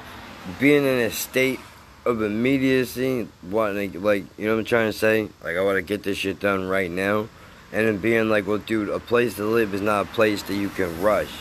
being 0.60 0.84
in 0.84 1.00
a 1.00 1.10
state 1.10 1.62
of 2.06 2.22
immediacy, 2.22 3.28
wanting 3.50 4.02
like 4.02 4.26
you 4.38 4.46
know 4.46 4.54
what 4.54 4.60
I'm 4.60 4.66
trying 4.66 4.92
to 4.92 4.98
say? 4.98 5.30
Like 5.44 5.58
I 5.58 5.62
want 5.62 5.78
to 5.78 5.82
get 5.82 6.04
this 6.04 6.18
shit 6.18 6.40
done 6.40 6.68
right 6.68 6.90
now, 6.90 7.28
and 7.72 7.88
then 7.88 7.98
being 7.98 8.30
like, 8.30 8.48
well, 8.48 8.60
dude, 8.60 8.90
a 8.90 9.00
place 9.00 9.36
to 9.36 9.46
live 9.46 9.74
is 9.74 9.82
not 9.82 10.06
a 10.06 10.10
place 10.10 10.44
that 10.44 10.56
you 10.56 10.70
can 10.70 11.02
rush. 11.02 11.32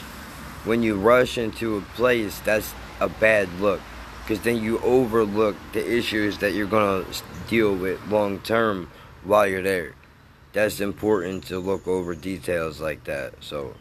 When 0.65 0.83
you 0.83 0.97
rush 0.97 1.37
into 1.37 1.77
a 1.77 1.81
place, 1.83 2.41
that's 2.41 2.73
a 3.01 3.09
bad 3.09 3.49
look, 3.61 3.81
because 4.23 4.41
then 4.41 4.63
you 4.63 4.79
overlook 4.81 5.57
the 5.73 5.97
issues 5.97 6.39
that 6.39 6.55
you're 6.55 6.67
gonna 6.67 7.05
deal 7.49 7.75
with 7.75 8.01
long 8.09 8.41
term 8.41 8.89
while 9.23 9.47
you're 9.47 9.63
there. 9.63 9.95
That's 10.55 10.81
important 10.81 11.45
to 11.49 11.59
look 11.59 11.87
over 11.87 12.15
details 12.15 12.81
like 12.81 13.05
that. 13.05 13.35
So 13.41 13.75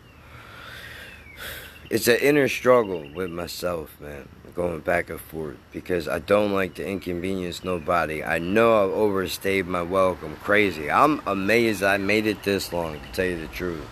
it's 1.89 2.07
an 2.07 2.17
inner 2.17 2.47
struggle 2.49 3.07
with 3.13 3.29
myself, 3.29 3.95
man 4.01 4.27
going 4.55 4.79
back 4.79 5.09
and 5.09 5.19
forth 5.19 5.57
because 5.71 6.07
I 6.07 6.19
don't 6.19 6.53
like 6.53 6.75
to 6.75 6.87
inconvenience 6.87 7.63
nobody. 7.63 8.23
I 8.23 8.39
know 8.39 8.83
I've 8.83 8.91
overstayed 8.91 9.67
my 9.67 9.81
welcome 9.81 10.35
crazy. 10.37 10.91
I'm 10.91 11.21
amazed 11.25 11.83
I 11.83 11.97
made 11.97 12.27
it 12.27 12.43
this 12.43 12.71
long, 12.71 12.99
to 12.99 13.11
tell 13.11 13.25
you 13.25 13.39
the 13.39 13.47
truth. 13.47 13.85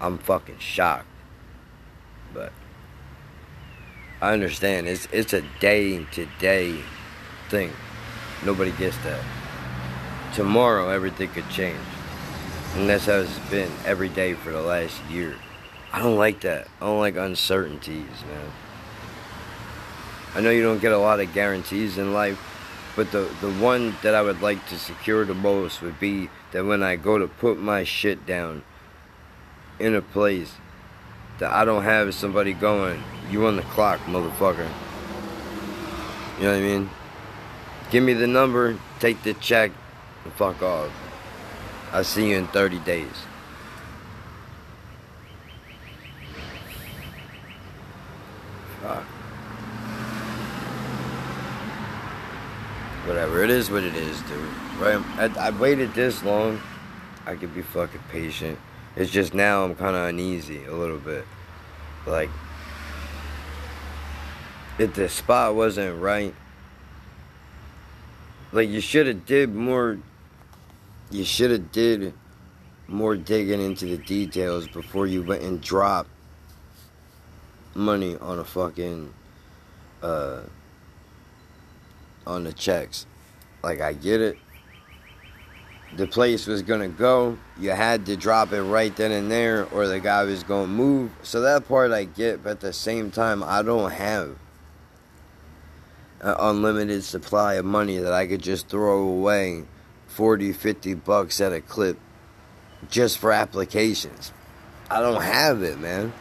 I'm 0.00 0.18
fucking 0.18 0.58
shocked. 0.58 1.06
But 2.32 2.52
I 4.20 4.32
understand 4.32 4.88
it's 4.88 5.06
it's 5.12 5.32
a 5.32 5.42
day 5.60 6.04
to 6.12 6.26
day 6.38 6.80
thing. 7.48 7.72
Nobody 8.44 8.72
gets 8.72 8.96
that. 8.98 9.24
Tomorrow 10.34 10.88
everything 10.88 11.28
could 11.30 11.48
change. 11.48 11.78
And 12.74 12.88
that's 12.88 13.06
how 13.06 13.18
it's 13.18 13.38
been 13.50 13.70
every 13.84 14.08
day 14.08 14.34
for 14.34 14.50
the 14.50 14.60
last 14.60 15.00
year. 15.08 15.36
I 15.92 16.00
don't 16.00 16.16
like 16.16 16.40
that. 16.40 16.66
I 16.80 16.86
don't 16.86 16.98
like 16.98 17.16
uncertainties, 17.16 18.10
man. 18.28 18.50
I 20.34 20.40
know 20.40 20.50
you 20.50 20.62
don't 20.62 20.80
get 20.80 20.92
a 20.92 20.98
lot 20.98 21.20
of 21.20 21.32
guarantees 21.32 21.96
in 21.96 22.12
life, 22.12 22.40
but 22.96 23.12
the, 23.12 23.28
the 23.40 23.52
one 23.52 23.94
that 24.02 24.14
I 24.14 24.22
would 24.22 24.42
like 24.42 24.66
to 24.68 24.78
secure 24.78 25.24
the 25.24 25.34
most 25.34 25.80
would 25.80 26.00
be 26.00 26.28
that 26.50 26.64
when 26.64 26.82
I 26.82 26.96
go 26.96 27.18
to 27.18 27.28
put 27.28 27.58
my 27.58 27.84
shit 27.84 28.26
down 28.26 28.64
in 29.78 29.94
a 29.94 30.02
place, 30.02 30.52
that 31.38 31.52
I 31.52 31.64
don't 31.64 31.84
have 31.84 32.14
somebody 32.14 32.52
going, 32.52 33.02
you 33.30 33.46
on 33.46 33.56
the 33.56 33.62
clock, 33.62 34.00
motherfucker. 34.00 34.68
You 36.38 36.44
know 36.44 36.50
what 36.50 36.58
I 36.58 36.60
mean? 36.60 36.90
Give 37.90 38.02
me 38.02 38.12
the 38.12 38.26
number, 38.26 38.76
take 38.98 39.22
the 39.22 39.34
check, 39.34 39.70
and 40.24 40.32
fuck 40.32 40.62
off. 40.62 40.90
I'll 41.92 42.02
see 42.02 42.30
you 42.30 42.38
in 42.38 42.48
30 42.48 42.80
days. 42.80 43.06
Fuck. 48.82 49.04
Whatever, 53.06 53.42
it 53.44 53.50
is 53.50 53.70
what 53.70 53.82
it 53.82 53.94
is, 53.94 54.20
dude. 54.22 54.38
Right? 54.78 54.98
I, 55.18 55.48
I 55.48 55.50
waited 55.50 55.92
this 55.94 56.22
long. 56.22 56.60
I 57.26 57.34
could 57.34 57.54
be 57.54 57.62
fucking 57.62 58.00
patient. 58.10 58.58
It's 58.96 59.10
just 59.10 59.34
now 59.34 59.64
I'm 59.64 59.74
kind 59.74 59.94
of 59.94 60.08
uneasy 60.08 60.64
a 60.64 60.72
little 60.72 60.98
bit. 60.98 61.26
Like, 62.06 62.30
if 64.78 64.94
the 64.94 65.08
spot 65.08 65.54
wasn't 65.54 66.00
right, 66.00 66.34
like 68.52 68.68
you 68.68 68.80
should 68.80 69.06
have 69.06 69.26
did 69.26 69.54
more. 69.54 69.98
You 71.10 71.24
should 71.24 71.50
have 71.50 71.72
did 71.72 72.14
more 72.88 73.16
digging 73.16 73.60
into 73.60 73.84
the 73.86 73.98
details 73.98 74.66
before 74.68 75.06
you 75.06 75.22
went 75.22 75.42
and 75.42 75.60
dropped 75.60 76.08
money 77.74 78.16
on 78.16 78.38
a 78.38 78.44
fucking 78.44 79.12
uh 80.02 80.40
on 82.26 82.44
the 82.44 82.52
checks. 82.52 83.06
Like, 83.62 83.80
I 83.80 83.92
get 83.92 84.20
it. 84.20 84.38
The 85.96 86.06
place 86.06 86.46
was 86.46 86.62
gonna 86.62 86.88
go. 86.88 87.38
You 87.58 87.70
had 87.70 88.06
to 88.06 88.16
drop 88.16 88.52
it 88.52 88.62
right 88.62 88.94
then 88.96 89.12
and 89.12 89.30
there, 89.30 89.66
or 89.66 89.86
the 89.86 90.00
guy 90.00 90.24
was 90.24 90.42
gonna 90.42 90.66
move. 90.66 91.12
So 91.22 91.40
that 91.42 91.68
part 91.68 91.92
I 91.92 92.04
get, 92.04 92.42
but 92.42 92.50
at 92.50 92.60
the 92.60 92.72
same 92.72 93.10
time, 93.10 93.44
I 93.44 93.62
don't 93.62 93.92
have 93.92 94.36
an 96.20 96.34
unlimited 96.38 97.04
supply 97.04 97.54
of 97.54 97.64
money 97.64 97.98
that 97.98 98.12
I 98.12 98.26
could 98.26 98.42
just 98.42 98.68
throw 98.68 99.02
away 99.02 99.64
40, 100.08 100.52
50 100.52 100.94
bucks 100.94 101.40
at 101.40 101.52
a 101.52 101.60
clip 101.60 101.98
just 102.90 103.18
for 103.18 103.30
applications. 103.30 104.32
I 104.90 105.00
don't 105.00 105.22
have 105.22 105.62
it, 105.62 105.78
man. 105.78 106.12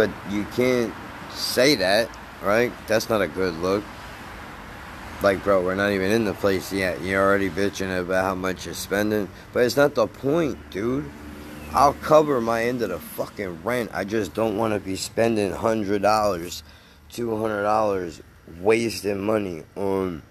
But 0.00 0.10
you 0.30 0.44
can't 0.56 0.94
say 1.34 1.74
that, 1.74 2.08
right? 2.42 2.72
That's 2.86 3.10
not 3.10 3.20
a 3.20 3.28
good 3.28 3.52
look. 3.56 3.84
Like, 5.22 5.44
bro, 5.44 5.62
we're 5.62 5.74
not 5.74 5.90
even 5.90 6.10
in 6.10 6.24
the 6.24 6.32
place 6.32 6.72
yet. 6.72 7.02
You're 7.02 7.22
already 7.22 7.50
bitching 7.50 8.00
about 8.00 8.24
how 8.24 8.34
much 8.34 8.64
you're 8.64 8.74
spending. 8.74 9.28
But 9.52 9.64
it's 9.64 9.76
not 9.76 9.94
the 9.94 10.06
point, 10.06 10.70
dude. 10.70 11.04
I'll 11.74 11.92
cover 11.92 12.40
my 12.40 12.64
end 12.64 12.80
of 12.80 12.88
the 12.88 12.98
fucking 12.98 13.62
rent. 13.62 13.90
I 13.92 14.04
just 14.04 14.32
don't 14.32 14.56
want 14.56 14.72
to 14.72 14.80
be 14.80 14.96
spending 14.96 15.52
$100, 15.52 16.62
$200 17.12 18.22
wasting 18.58 19.20
money 19.20 19.64
on 19.76 20.22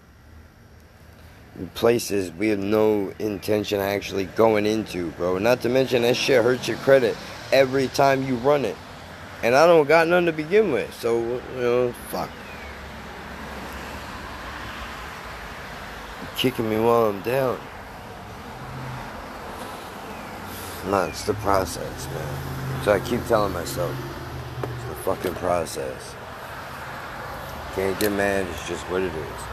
places 1.76 2.32
we 2.32 2.48
have 2.48 2.58
no 2.58 3.14
intention 3.20 3.80
of 3.80 3.86
actually 3.86 4.26
going 4.26 4.66
into, 4.66 5.12
bro. 5.12 5.38
Not 5.38 5.62
to 5.62 5.70
mention 5.70 6.02
that 6.02 6.16
shit 6.16 6.44
hurts 6.44 6.68
your 6.68 6.78
credit 6.78 7.16
every 7.52 7.88
time 7.90 8.24
you 8.28 8.34
run 8.38 8.66
it. 8.66 8.76
And 9.42 9.56
I 9.56 9.66
don't 9.66 9.88
got 9.88 10.08
none 10.08 10.26
to 10.26 10.34
begin 10.34 10.72
with. 10.72 10.94
So, 10.94 11.20
you 11.56 11.62
know, 11.62 11.92
fuck. 12.10 12.30
You're 16.22 16.38
kicking 16.38 16.70
me 16.70 16.78
while 16.78 17.06
I'm 17.06 17.22
down. 17.22 17.60
Nah, 20.88 21.06
it's 21.06 21.24
the 21.24 21.34
process, 21.36 22.08
man. 22.08 22.84
So 22.84 22.94
I 22.94 23.00
keep 23.00 23.26
telling 23.28 23.54
myself, 23.54 23.94
it's 24.64 24.86
the 24.90 24.96
fucking 25.04 25.36
process. 25.36 26.16
Can't 27.76 28.00
get 28.00 28.12
mad, 28.12 28.48
it's 28.48 28.68
just 28.68 28.84
what 28.90 29.02
it 29.02 29.14
is. 29.14 29.49